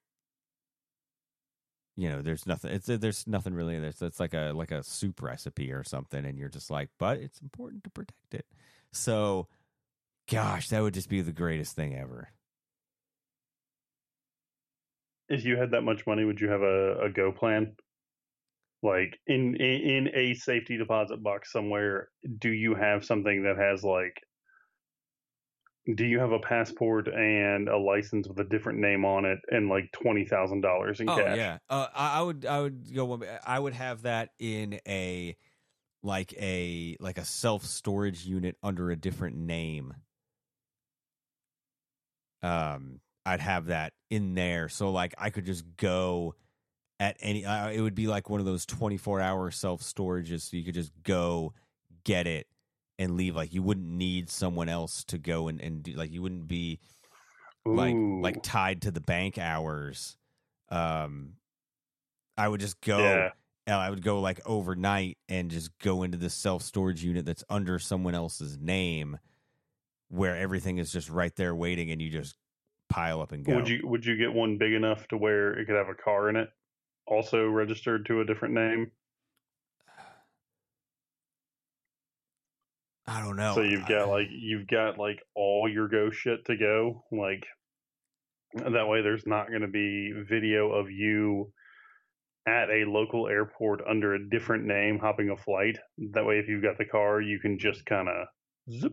you 1.96 2.10
know, 2.10 2.22
there's 2.22 2.46
nothing. 2.46 2.72
It's 2.72 2.86
there's 2.86 3.26
nothing 3.26 3.54
really 3.54 3.74
in 3.74 3.82
there. 3.82 3.92
It's 4.00 4.20
like 4.20 4.34
a 4.34 4.52
like 4.54 4.70
a 4.70 4.82
soup 4.82 5.22
recipe 5.22 5.72
or 5.72 5.84
something, 5.84 6.24
and 6.24 6.38
you're 6.38 6.48
just 6.48 6.70
like, 6.70 6.90
but 6.98 7.18
it's 7.18 7.40
important 7.40 7.84
to 7.84 7.90
protect 7.90 8.34
it. 8.34 8.46
So, 8.92 9.48
gosh, 10.30 10.68
that 10.68 10.82
would 10.82 10.94
just 10.94 11.08
be 11.08 11.20
the 11.20 11.32
greatest 11.32 11.74
thing 11.76 11.94
ever. 11.94 12.28
if 15.28 15.44
you 15.44 15.56
had 15.56 15.72
that 15.72 15.82
much 15.82 16.06
money, 16.06 16.24
would 16.24 16.40
you 16.40 16.48
have 16.48 16.62
a, 16.62 17.00
a 17.06 17.10
go 17.10 17.32
plan? 17.32 17.74
Like 18.82 19.18
in, 19.26 19.56
in 19.56 19.80
in 19.80 20.08
a 20.14 20.34
safety 20.34 20.76
deposit 20.76 21.22
box 21.22 21.50
somewhere, 21.50 22.08
do 22.38 22.50
you 22.50 22.74
have 22.74 23.04
something 23.04 23.42
that 23.44 23.56
has 23.56 23.82
like 23.82 24.14
do 25.94 26.04
you 26.04 26.18
have 26.18 26.32
a 26.32 26.40
passport 26.40 27.08
and 27.08 27.68
a 27.68 27.78
license 27.78 28.28
with 28.28 28.38
a 28.38 28.44
different 28.44 28.80
name 28.80 29.04
on 29.04 29.24
it 29.24 29.38
and 29.48 29.68
like 29.68 29.90
twenty 29.92 30.24
thousand 30.24 30.60
dollars 30.60 31.00
in 31.00 31.08
oh 31.08 31.16
cash? 31.16 31.36
yeah, 31.36 31.58
uh, 31.70 31.86
I, 31.94 32.18
I 32.18 32.22
would 32.22 32.46
I 32.46 32.60
would 32.60 32.94
go. 32.94 33.22
I 33.44 33.58
would 33.58 33.74
have 33.74 34.02
that 34.02 34.30
in 34.38 34.78
a 34.86 35.36
like 36.02 36.34
a 36.34 36.96
like 37.00 37.18
a 37.18 37.24
self 37.24 37.64
storage 37.64 38.24
unit 38.24 38.56
under 38.62 38.90
a 38.90 38.96
different 38.96 39.36
name. 39.36 39.94
Um, 42.46 43.00
I'd 43.24 43.40
have 43.40 43.66
that 43.66 43.92
in 44.10 44.34
there, 44.34 44.68
so 44.68 44.90
like 44.90 45.14
I 45.18 45.30
could 45.30 45.46
just 45.46 45.64
go 45.76 46.34
at 47.00 47.16
any. 47.20 47.44
Uh, 47.44 47.70
it 47.70 47.80
would 47.80 47.94
be 47.94 48.06
like 48.06 48.30
one 48.30 48.40
of 48.40 48.46
those 48.46 48.66
twenty 48.66 48.96
four 48.96 49.20
hour 49.20 49.50
self 49.50 49.82
storages, 49.82 50.42
so 50.42 50.56
you 50.56 50.64
could 50.64 50.74
just 50.74 50.92
go 51.02 51.52
get 52.04 52.26
it 52.26 52.46
and 52.98 53.16
leave. 53.16 53.34
Like 53.34 53.52
you 53.52 53.62
wouldn't 53.62 53.88
need 53.88 54.30
someone 54.30 54.68
else 54.68 55.02
to 55.04 55.18
go 55.18 55.48
and 55.48 55.60
and 55.60 55.82
do, 55.82 55.92
like 55.94 56.12
you 56.12 56.22
wouldn't 56.22 56.46
be 56.46 56.78
like 57.64 57.94
Ooh. 57.94 58.22
like 58.22 58.42
tied 58.42 58.82
to 58.82 58.90
the 58.90 59.00
bank 59.00 59.38
hours. 59.38 60.16
Um, 60.68 61.32
I 62.36 62.48
would 62.48 62.60
just 62.60 62.80
go. 62.80 62.98
Yeah. 62.98 63.30
I 63.68 63.90
would 63.90 64.04
go 64.04 64.20
like 64.20 64.40
overnight 64.46 65.18
and 65.28 65.50
just 65.50 65.76
go 65.80 66.04
into 66.04 66.16
this 66.16 66.34
self 66.34 66.62
storage 66.62 67.02
unit 67.02 67.26
that's 67.26 67.42
under 67.50 67.80
someone 67.80 68.14
else's 68.14 68.56
name, 68.56 69.18
where 70.08 70.36
everything 70.36 70.78
is 70.78 70.92
just 70.92 71.10
right 71.10 71.34
there 71.36 71.54
waiting, 71.54 71.90
and 71.90 72.00
you 72.00 72.10
just 72.10 72.36
pile 72.88 73.20
up 73.20 73.32
and 73.32 73.44
go. 73.44 73.56
Would 73.56 73.68
you 73.68 73.80
would 73.84 74.06
you 74.06 74.16
get 74.16 74.32
one 74.32 74.56
big 74.58 74.72
enough 74.72 75.06
to 75.08 75.16
where 75.16 75.58
it 75.58 75.66
could 75.66 75.74
have 75.76 75.88
a 75.88 75.94
car 75.94 76.28
in 76.28 76.36
it, 76.36 76.48
also 77.06 77.46
registered 77.46 78.06
to 78.06 78.20
a 78.20 78.24
different 78.24 78.54
name? 78.54 78.92
I 83.06 83.20
don't 83.20 83.36
know. 83.36 83.54
So 83.54 83.62
you've 83.62 83.86
got 83.86 84.08
like 84.08 84.28
you've 84.30 84.68
got 84.68 84.98
like 84.98 85.22
all 85.34 85.68
your 85.70 85.88
go 85.88 86.10
shit 86.10 86.44
to 86.46 86.56
go. 86.56 87.04
Like 87.12 87.46
that 88.54 88.88
way, 88.88 89.02
there's 89.02 89.26
not 89.26 89.48
going 89.48 89.62
to 89.62 89.68
be 89.68 90.12
video 90.28 90.72
of 90.72 90.90
you 90.90 91.52
at 92.46 92.70
a 92.70 92.84
local 92.86 93.28
airport 93.28 93.82
under 93.88 94.14
a 94.14 94.30
different 94.30 94.64
name 94.64 94.98
hopping 95.00 95.30
a 95.30 95.36
flight. 95.36 95.78
That 96.12 96.24
way, 96.24 96.38
if 96.38 96.48
you've 96.48 96.62
got 96.62 96.78
the 96.78 96.84
car, 96.84 97.20
you 97.20 97.40
can 97.40 97.58
just 97.58 97.84
kind 97.84 98.08
of 98.08 98.28
zip, 98.72 98.92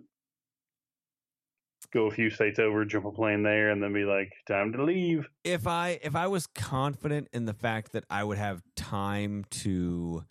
go 1.93 2.07
a 2.07 2.11
few 2.11 2.29
states 2.29 2.59
over, 2.59 2.83
jump 2.85 3.05
a 3.05 3.11
plane 3.11 3.43
there, 3.43 3.69
and 3.69 3.81
then 3.81 3.93
be 3.93 4.03
like, 4.03 4.31
time 4.47 4.73
to 4.73 4.83
leave. 4.83 5.27
if 5.43 5.67
I 5.67 5.99
if 6.01 6.15
I 6.15 6.27
was 6.27 6.47
confident 6.47 7.27
in 7.31 7.45
the 7.45 7.53
fact 7.53 7.91
that 7.93 8.03
I 8.09 8.23
would 8.23 8.37
have 8.37 8.61
time 8.75 9.45
to 9.51 10.23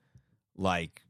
like 0.56 1.02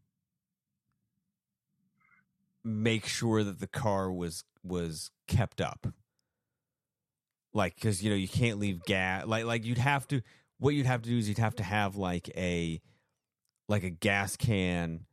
make 2.64 3.07
sure 3.07 3.42
that 3.42 3.59
the 3.59 3.66
car 3.66 4.12
was 4.12 4.44
was 4.62 5.11
kept 5.26 5.61
up 5.61 5.86
like 7.53 7.78
cuz 7.80 8.03
you 8.03 8.11
know 8.11 8.16
you 8.16 8.28
can't 8.28 8.61
leave 8.61 8.82
gas 8.84 9.26
like 9.26 9.44
like 9.44 9.64
you'd 9.64 9.78
have 9.78 10.07
to 10.07 10.22
what 10.59 10.74
you'd 10.74 10.86
have 10.86 11.03
to 11.03 11.09
do 11.11 11.18
is 11.18 11.28
you'd 11.28 11.38
have 11.38 11.57
to 11.57 11.64
have 11.64 11.96
like 11.96 12.28
a 12.36 12.80
like 13.68 13.82
a 13.82 13.90
gas 13.90 14.36
can 14.36 15.07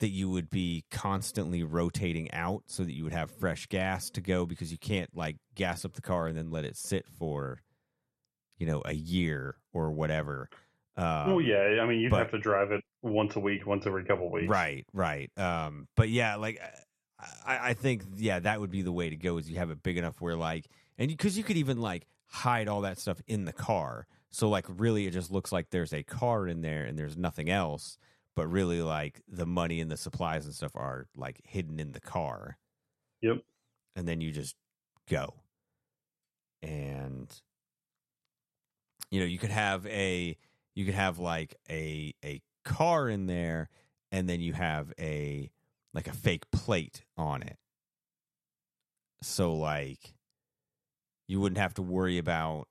that 0.00 0.08
you 0.08 0.30
would 0.30 0.48
be 0.48 0.84
constantly 0.90 1.62
rotating 1.64 2.30
out 2.32 2.62
so 2.66 2.84
that 2.84 2.94
you 2.94 3.04
would 3.04 3.12
have 3.12 3.30
fresh 3.30 3.66
gas 3.66 4.10
to 4.10 4.20
go 4.20 4.46
because 4.46 4.70
you 4.70 4.78
can't 4.78 5.14
like 5.16 5.36
gas 5.54 5.84
up 5.84 5.94
the 5.94 6.02
car 6.02 6.26
and 6.26 6.36
then 6.36 6.50
let 6.50 6.64
it 6.64 6.76
sit 6.76 7.06
for 7.18 7.62
you 8.58 8.66
know 8.66 8.82
a 8.84 8.94
year 8.94 9.56
or 9.72 9.90
whatever 9.90 10.48
um, 10.98 11.30
oh 11.30 11.38
yeah, 11.38 11.80
I 11.80 11.86
mean 11.86 12.00
you'd 12.00 12.10
but- 12.10 12.18
have 12.18 12.32
to 12.32 12.38
drive 12.38 12.72
it 12.72 12.82
once 13.02 13.36
a 13.36 13.40
week, 13.40 13.64
once 13.64 13.86
every 13.86 14.04
couple 14.04 14.30
weeks. 14.32 14.48
Right, 14.48 14.84
right. 14.92 15.30
Um, 15.38 15.86
but 15.96 16.08
yeah, 16.08 16.34
like 16.34 16.60
I, 17.46 17.70
I 17.70 17.74
think 17.74 18.02
yeah, 18.16 18.40
that 18.40 18.60
would 18.60 18.72
be 18.72 18.82
the 18.82 18.90
way 18.90 19.08
to 19.08 19.16
go. 19.16 19.38
Is 19.38 19.48
you 19.48 19.58
have 19.58 19.70
it 19.70 19.82
big 19.84 19.96
enough 19.96 20.20
where 20.20 20.34
like, 20.34 20.66
and 20.98 21.08
because 21.08 21.38
you 21.38 21.44
could 21.44 21.56
even 21.56 21.80
like 21.80 22.08
hide 22.26 22.66
all 22.66 22.80
that 22.80 22.98
stuff 22.98 23.20
in 23.28 23.44
the 23.44 23.52
car, 23.52 24.08
so 24.30 24.48
like 24.48 24.66
really 24.68 25.06
it 25.06 25.12
just 25.12 25.30
looks 25.30 25.52
like 25.52 25.70
there's 25.70 25.92
a 25.92 26.02
car 26.02 26.48
in 26.48 26.62
there 26.62 26.84
and 26.84 26.98
there's 26.98 27.16
nothing 27.16 27.48
else. 27.48 27.96
But 28.38 28.52
really, 28.52 28.82
like 28.82 29.20
the 29.26 29.46
money 29.46 29.80
and 29.80 29.90
the 29.90 29.96
supplies 29.96 30.44
and 30.44 30.54
stuff 30.54 30.70
are 30.76 31.08
like 31.16 31.40
hidden 31.42 31.80
in 31.80 31.90
the 31.90 32.00
car. 32.00 32.56
Yep. 33.20 33.38
And 33.96 34.06
then 34.06 34.20
you 34.20 34.30
just 34.30 34.54
go, 35.10 35.34
and 36.62 37.28
you 39.10 39.18
know 39.18 39.26
you 39.26 39.38
could 39.38 39.50
have 39.50 39.84
a 39.88 40.36
you 40.76 40.84
could 40.84 40.94
have 40.94 41.18
like 41.18 41.56
a 41.68 42.14
a 42.24 42.40
car 42.64 43.08
in 43.08 43.26
there 43.26 43.70
and 44.12 44.28
then 44.28 44.40
you 44.40 44.52
have 44.52 44.92
a 45.00 45.50
like 45.92 46.06
a 46.06 46.12
fake 46.12 46.48
plate 46.52 47.02
on 47.16 47.42
it. 47.42 47.58
So 49.20 49.52
like 49.52 50.14
you 51.26 51.40
wouldn't 51.40 51.58
have 51.58 51.74
to 51.74 51.82
worry 51.82 52.18
about 52.18 52.68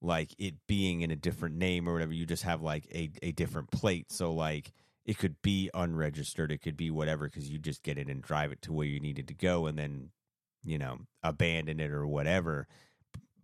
like 0.00 0.32
it 0.38 0.54
being 0.68 1.00
in 1.00 1.10
a 1.10 1.16
different 1.16 1.56
name 1.56 1.88
or 1.88 1.92
whatever. 1.92 2.12
You 2.12 2.24
just 2.24 2.44
have 2.44 2.62
like 2.62 2.86
a 2.94 3.10
a 3.20 3.32
different 3.32 3.72
plate. 3.72 4.12
So 4.12 4.32
like 4.32 4.70
it 5.08 5.16
could 5.16 5.40
be 5.40 5.70
unregistered, 5.72 6.52
it 6.52 6.60
could 6.60 6.76
be 6.76 6.90
whatever 6.90 7.30
because 7.30 7.48
you 7.48 7.58
just 7.58 7.82
get 7.82 7.96
it 7.96 8.08
and 8.08 8.20
drive 8.20 8.52
it 8.52 8.60
to 8.60 8.74
where 8.74 8.86
you 8.86 9.00
needed 9.00 9.26
to 9.28 9.34
go 9.34 9.64
and 9.64 9.78
then 9.78 10.10
you 10.62 10.76
know 10.76 10.98
abandon 11.22 11.80
it 11.80 11.90
or 11.90 12.06
whatever 12.06 12.68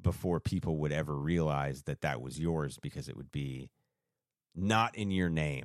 before 0.03 0.41
people 0.41 0.77
would 0.77 0.93
ever 0.93 1.17
realize 1.17 1.85
that 1.85 2.03
that 2.03 2.21
was 2.21 2.39
yours 2.39 2.79
because 2.83 3.09
it 3.09 3.17
would 3.17 3.33
be 3.33 3.71
not 4.55 4.95
in 4.95 5.11
your 5.11 5.31
name. 5.31 5.65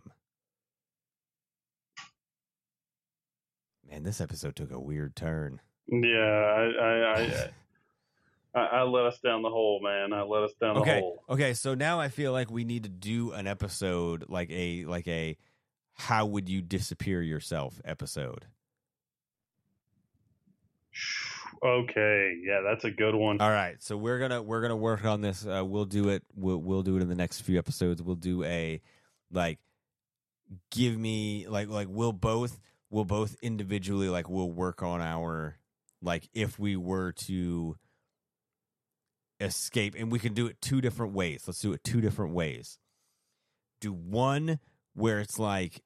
Man, 3.85 4.03
this 4.03 4.21
episode 4.21 4.55
took 4.55 4.71
a 4.71 4.79
weird 4.79 5.17
turn. 5.17 5.59
Yeah, 5.87 6.07
I, 6.17 6.81
I, 6.81 7.49
I, 8.55 8.59
I, 8.59 8.83
let 8.83 9.05
us 9.05 9.19
down 9.19 9.41
the 9.41 9.49
hole, 9.49 9.81
man. 9.83 10.13
I 10.13 10.21
let 10.21 10.43
us 10.43 10.53
down 10.61 10.75
the 10.75 10.81
okay 10.81 10.99
hole. 11.01 11.23
okay 11.27 11.53
so 11.53 11.73
now 11.73 11.99
i 11.99 12.07
feel 12.07 12.31
like 12.31 12.49
we 12.49 12.63
need 12.63 12.83
to 12.83 12.89
do 12.89 13.31
an 13.31 13.47
episode 13.47 14.25
like 14.29 14.49
a 14.51 14.85
like 14.85 15.07
a 15.07 15.35
how 15.99 16.25
would 16.25 16.47
you 16.47 16.61
disappear 16.61 17.21
yourself 17.21 17.81
episode. 17.83 18.45
Okay, 21.61 22.37
yeah, 22.41 22.61
that's 22.61 22.85
a 22.85 22.91
good 22.91 23.13
one. 23.15 23.41
all 23.41 23.49
right 23.49 23.75
so 23.83 23.97
we're 23.97 24.17
gonna 24.17 24.41
we're 24.41 24.61
gonna 24.61 24.77
work 24.77 25.03
on 25.03 25.19
this. 25.19 25.45
Uh, 25.45 25.63
we'll 25.65 25.85
do 25.85 26.07
it 26.07 26.23
we'll, 26.35 26.57
we'll 26.57 26.83
do 26.83 26.95
it 26.95 27.01
in 27.01 27.09
the 27.09 27.15
next 27.15 27.41
few 27.41 27.59
episodes. 27.59 28.01
We'll 28.01 28.15
do 28.15 28.45
a 28.45 28.81
like 29.29 29.59
give 30.71 30.97
me 30.97 31.47
like 31.49 31.67
like 31.67 31.87
we'll 31.89 32.13
both 32.13 32.57
we'll 32.89 33.05
both 33.05 33.35
individually 33.41 34.07
like 34.07 34.29
we'll 34.29 34.49
work 34.49 34.81
on 34.81 35.01
our 35.01 35.57
like 36.01 36.29
if 36.33 36.57
we 36.57 36.77
were 36.77 37.11
to 37.11 37.75
escape 39.41 39.95
and 39.97 40.11
we 40.11 40.19
can 40.19 40.33
do 40.33 40.47
it 40.47 40.61
two 40.61 40.79
different 40.79 41.13
ways. 41.13 41.43
Let's 41.45 41.59
do 41.59 41.73
it 41.73 41.83
two 41.83 41.99
different 41.99 42.33
ways. 42.33 42.79
Do 43.81 43.91
one 43.91 44.59
where 44.93 45.19
it's 45.19 45.37
like 45.37 45.81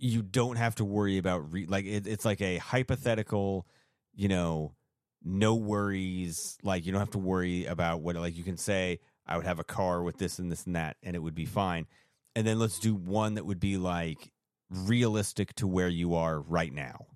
you 0.00 0.22
don't 0.22 0.56
have 0.56 0.74
to 0.76 0.84
worry 0.84 1.18
about 1.18 1.52
re- 1.52 1.66
like 1.66 1.84
it, 1.84 2.06
it's 2.06 2.24
like 2.24 2.40
a 2.40 2.58
hypothetical 2.58 3.66
you 4.14 4.28
know 4.28 4.74
no 5.22 5.54
worries 5.54 6.58
like 6.62 6.86
you 6.86 6.92
don't 6.92 7.00
have 7.00 7.10
to 7.10 7.18
worry 7.18 7.66
about 7.66 8.00
what 8.00 8.16
like 8.16 8.36
you 8.36 8.44
can 8.44 8.56
say 8.56 8.98
i 9.26 9.36
would 9.36 9.46
have 9.46 9.58
a 9.58 9.64
car 9.64 10.02
with 10.02 10.18
this 10.18 10.38
and 10.38 10.50
this 10.50 10.66
and 10.66 10.74
that 10.74 10.96
and 11.02 11.14
it 11.14 11.20
would 11.20 11.34
be 11.34 11.46
fine. 11.46 11.86
And 12.34 12.46
then 12.46 12.58
let's 12.58 12.78
do 12.78 12.94
one 12.94 13.34
that 13.34 13.46
would 13.46 13.60
be 13.60 13.76
like 13.76 14.30
realistic 14.70 15.54
to 15.56 15.66
where 15.66 15.88
you 15.88 16.14
are 16.14 16.40
right 16.40 16.72
now. 16.72 17.06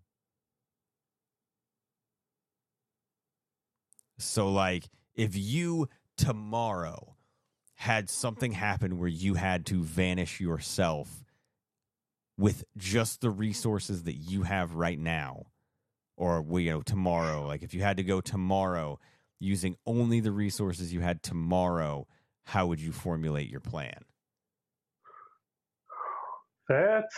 So, 4.18 4.50
like, 4.50 4.88
if 5.14 5.36
you 5.36 5.88
tomorrow 6.16 7.16
had 7.74 8.08
something 8.08 8.52
happen 8.52 8.98
where 8.98 9.08
you 9.08 9.34
had 9.34 9.66
to 9.66 9.82
vanish 9.82 10.40
yourself 10.40 11.23
with 12.36 12.64
just 12.76 13.20
the 13.20 13.30
resources 13.30 14.04
that 14.04 14.14
you 14.14 14.42
have 14.42 14.74
right 14.74 14.98
now, 14.98 15.46
or 16.16 16.44
you 16.58 16.70
know, 16.70 16.82
tomorrow, 16.82 17.46
like 17.46 17.62
if 17.62 17.74
you 17.74 17.82
had 17.82 17.96
to 17.96 18.02
go 18.02 18.20
tomorrow 18.20 18.98
using 19.40 19.76
only 19.86 20.20
the 20.20 20.32
resources 20.32 20.92
you 20.92 21.00
had 21.00 21.22
tomorrow, 21.22 22.06
how 22.44 22.66
would 22.66 22.80
you 22.80 22.92
formulate 22.92 23.48
your 23.48 23.60
plan? 23.60 24.04
That's 26.68 27.14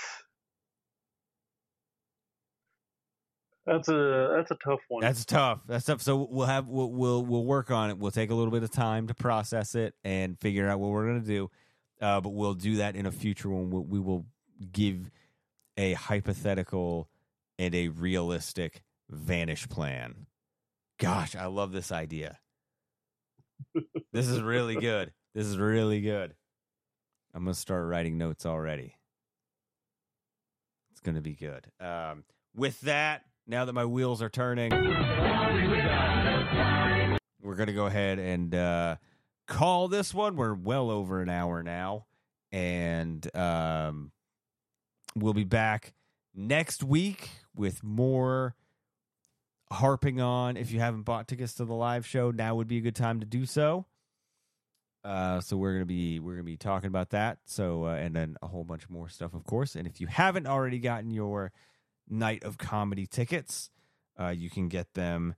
that's 3.66 3.88
a 3.88 4.34
that's 4.36 4.50
a 4.50 4.56
tough 4.64 4.80
one. 4.88 5.02
That's 5.02 5.24
tough. 5.24 5.60
That's 5.66 5.84
tough. 5.84 6.02
So 6.02 6.28
we'll 6.30 6.46
have 6.46 6.68
we'll 6.68 6.90
we'll, 6.90 7.24
we'll 7.24 7.44
work 7.44 7.70
on 7.70 7.90
it. 7.90 7.98
We'll 7.98 8.10
take 8.10 8.30
a 8.30 8.34
little 8.34 8.52
bit 8.52 8.62
of 8.62 8.70
time 8.70 9.06
to 9.08 9.14
process 9.14 9.74
it 9.74 9.94
and 10.04 10.38
figure 10.38 10.68
out 10.68 10.78
what 10.78 10.90
we're 10.90 11.06
gonna 11.06 11.20
do. 11.20 11.50
Uh, 12.00 12.20
but 12.20 12.30
we'll 12.30 12.54
do 12.54 12.76
that 12.76 12.94
in 12.94 13.06
a 13.06 13.12
future 13.12 13.48
when 13.48 13.70
We, 13.70 13.80
we 13.80 14.00
will 14.00 14.26
give 14.72 15.10
a 15.76 15.92
hypothetical 15.94 17.08
and 17.58 17.74
a 17.74 17.88
realistic 17.88 18.82
vanish 19.08 19.68
plan. 19.68 20.26
Gosh, 20.98 21.36
I 21.36 21.46
love 21.46 21.72
this 21.72 21.92
idea. 21.92 22.38
this 24.12 24.28
is 24.28 24.40
really 24.40 24.76
good. 24.76 25.12
This 25.34 25.46
is 25.46 25.58
really 25.58 26.00
good. 26.00 26.34
I'm 27.34 27.44
gonna 27.44 27.54
start 27.54 27.86
writing 27.86 28.16
notes 28.16 28.46
already. 28.46 28.96
It's 30.90 31.00
gonna 31.00 31.20
be 31.20 31.34
good. 31.34 31.66
Um, 31.80 32.24
with 32.54 32.80
that, 32.82 33.22
now 33.46 33.64
that 33.66 33.72
my 33.74 33.84
wheels 33.84 34.22
are 34.22 34.28
turning, 34.28 34.70
we're 37.46 37.54
going 37.54 37.68
to 37.68 37.72
go 37.72 37.86
ahead 37.86 38.18
and 38.18 38.54
uh, 38.54 38.96
call 39.46 39.88
this 39.88 40.12
one. 40.12 40.36
We're 40.36 40.54
well 40.54 40.90
over 40.90 41.22
an 41.22 41.28
hour 41.28 41.62
now, 41.62 42.06
and 42.50 43.24
um, 43.36 44.10
we'll 45.16 45.32
be 45.32 45.44
back 45.44 45.94
next 46.34 46.84
week 46.84 47.30
with 47.54 47.82
more 47.82 48.54
harping 49.72 50.20
on. 50.20 50.56
If 50.56 50.70
you 50.70 50.80
haven't 50.80 51.02
bought 51.02 51.26
tickets 51.26 51.54
to 51.54 51.64
the 51.64 51.74
live 51.74 52.06
show, 52.06 52.30
now 52.30 52.54
would 52.54 52.68
be 52.68 52.78
a 52.78 52.82
good 52.82 52.94
time 52.94 53.18
to 53.20 53.26
do 53.26 53.46
so. 53.46 53.86
Uh, 55.02 55.40
so 55.40 55.56
we're 55.56 55.72
gonna 55.72 55.86
be 55.86 56.20
we're 56.20 56.34
gonna 56.34 56.42
be 56.42 56.56
talking 56.56 56.88
about 56.88 57.10
that. 57.10 57.38
So 57.46 57.86
uh, 57.86 57.94
and 57.94 58.14
then 58.14 58.36
a 58.42 58.48
whole 58.48 58.64
bunch 58.64 58.90
more 58.90 59.08
stuff, 59.08 59.34
of 59.34 59.44
course. 59.44 59.76
And 59.76 59.86
if 59.86 60.00
you 60.00 60.08
haven't 60.08 60.46
already 60.46 60.80
gotten 60.80 61.10
your 61.10 61.52
night 62.08 62.44
of 62.44 62.58
comedy 62.58 63.06
tickets, 63.06 63.70
uh, 64.20 64.28
you 64.28 64.50
can 64.50 64.68
get 64.68 64.92
them 64.94 65.34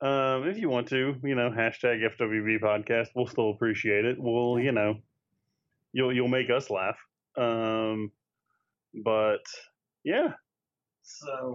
Um, 0.00 0.46
if 0.46 0.58
you 0.58 0.68
want 0.68 0.88
to, 0.88 1.16
you 1.24 1.34
know, 1.34 1.50
hashtag 1.50 2.08
FWB 2.16 2.60
podcast, 2.60 3.08
we'll 3.16 3.26
still 3.26 3.50
appreciate 3.50 4.04
it. 4.04 4.16
We'll, 4.18 4.58
you 4.60 4.70
know, 4.70 4.98
you'll 5.92 6.14
you'll 6.14 6.28
make 6.28 6.50
us 6.50 6.70
laugh. 6.70 6.96
Um, 7.36 8.12
but 8.94 9.42
yeah, 10.04 10.34
so 11.02 11.54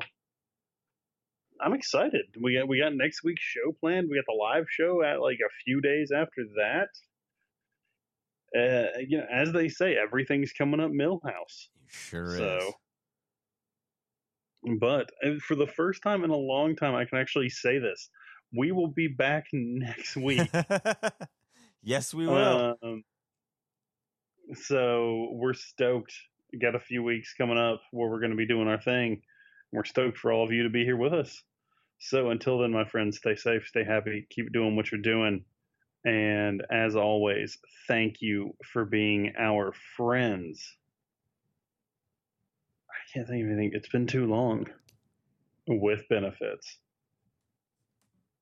I'm 1.64 1.73
excited. 1.73 2.26
We 2.41 2.57
got 2.57 2.68
we 2.68 2.80
got 2.80 2.94
next 2.94 3.23
week's 3.23 3.41
show 3.41 3.72
planned. 3.80 4.10
We 4.10 4.18
got 4.18 4.26
the 4.27 4.38
live 4.38 4.65
show 4.69 5.02
at 5.03 5.22
like 5.22 5.38
a 5.38 5.53
few 5.64 5.81
days 5.81 6.11
after 6.11 6.44
that. 6.57 6.90
Uh, 8.56 8.99
you 9.07 9.18
know, 9.18 9.26
as 9.31 9.52
they 9.52 9.69
say, 9.69 9.95
everything's 9.95 10.52
coming 10.52 10.80
up 10.80 10.91
Milhouse. 10.91 11.69
Sure 11.88 12.38
so, 12.38 12.73
is. 14.65 14.77
But 14.80 15.10
uh, 15.26 15.40
for 15.40 15.56
the 15.56 15.68
first 15.68 16.03
time 16.03 16.23
in 16.23 16.30
a 16.30 16.35
long 16.35 16.76
time, 16.76 16.95
I 16.95 17.06
can 17.06 17.18
actually 17.18 17.49
say 17.49 17.80
this: 17.80 18.10
we 18.56 18.72
will 18.72 18.90
be 18.90 19.07
back 19.07 19.45
next 19.53 20.18
week. 20.18 20.49
yes, 21.84 22.14
we 22.14 22.27
will. 22.27 22.76
Um, 22.84 23.03
so 24.53 25.30
we're 25.31 25.53
stoked. 25.53 26.14
We 26.52 26.60
got 26.60 26.76
a 26.76 26.80
few 26.80 27.03
weeks 27.03 27.34
coming 27.38 27.57
up 27.57 27.81
where 27.91 28.10
we're 28.10 28.19
going 28.19 28.31
to 28.31 28.38
be 28.38 28.48
doing 28.48 28.68
our 28.68 28.80
thing. 28.80 29.22
We're 29.72 29.85
stoked 29.85 30.19
for 30.19 30.31
all 30.31 30.44
of 30.44 30.52
you 30.52 30.64
to 30.64 30.69
be 30.69 30.84
here 30.84 30.98
with 30.98 31.14
us. 31.14 31.41
So 32.05 32.31
until 32.31 32.59
then, 32.59 32.71
my 32.71 32.84
friends, 32.84 33.17
stay 33.17 33.38
safe, 33.38 33.65
stay 33.65 33.85
happy, 33.85 34.27
keep 34.30 34.51
doing 34.51 34.75
what 34.75 34.91
you're 34.91 34.99
doing. 35.01 35.45
And 36.03 36.61
as 36.69 36.97
always, 36.97 37.57
thank 37.88 38.21
you 38.21 38.57
for 38.73 38.84
being 38.84 39.31
our 39.39 39.73
friends. 39.95 40.75
I 42.89 42.99
can't 43.13 43.25
think 43.25 43.45
of 43.45 43.51
anything. 43.51 43.71
It's 43.73 43.88
been 43.88 44.05
too 44.05 44.25
long 44.27 44.67
with 45.65 46.09
benefits. 46.09 46.77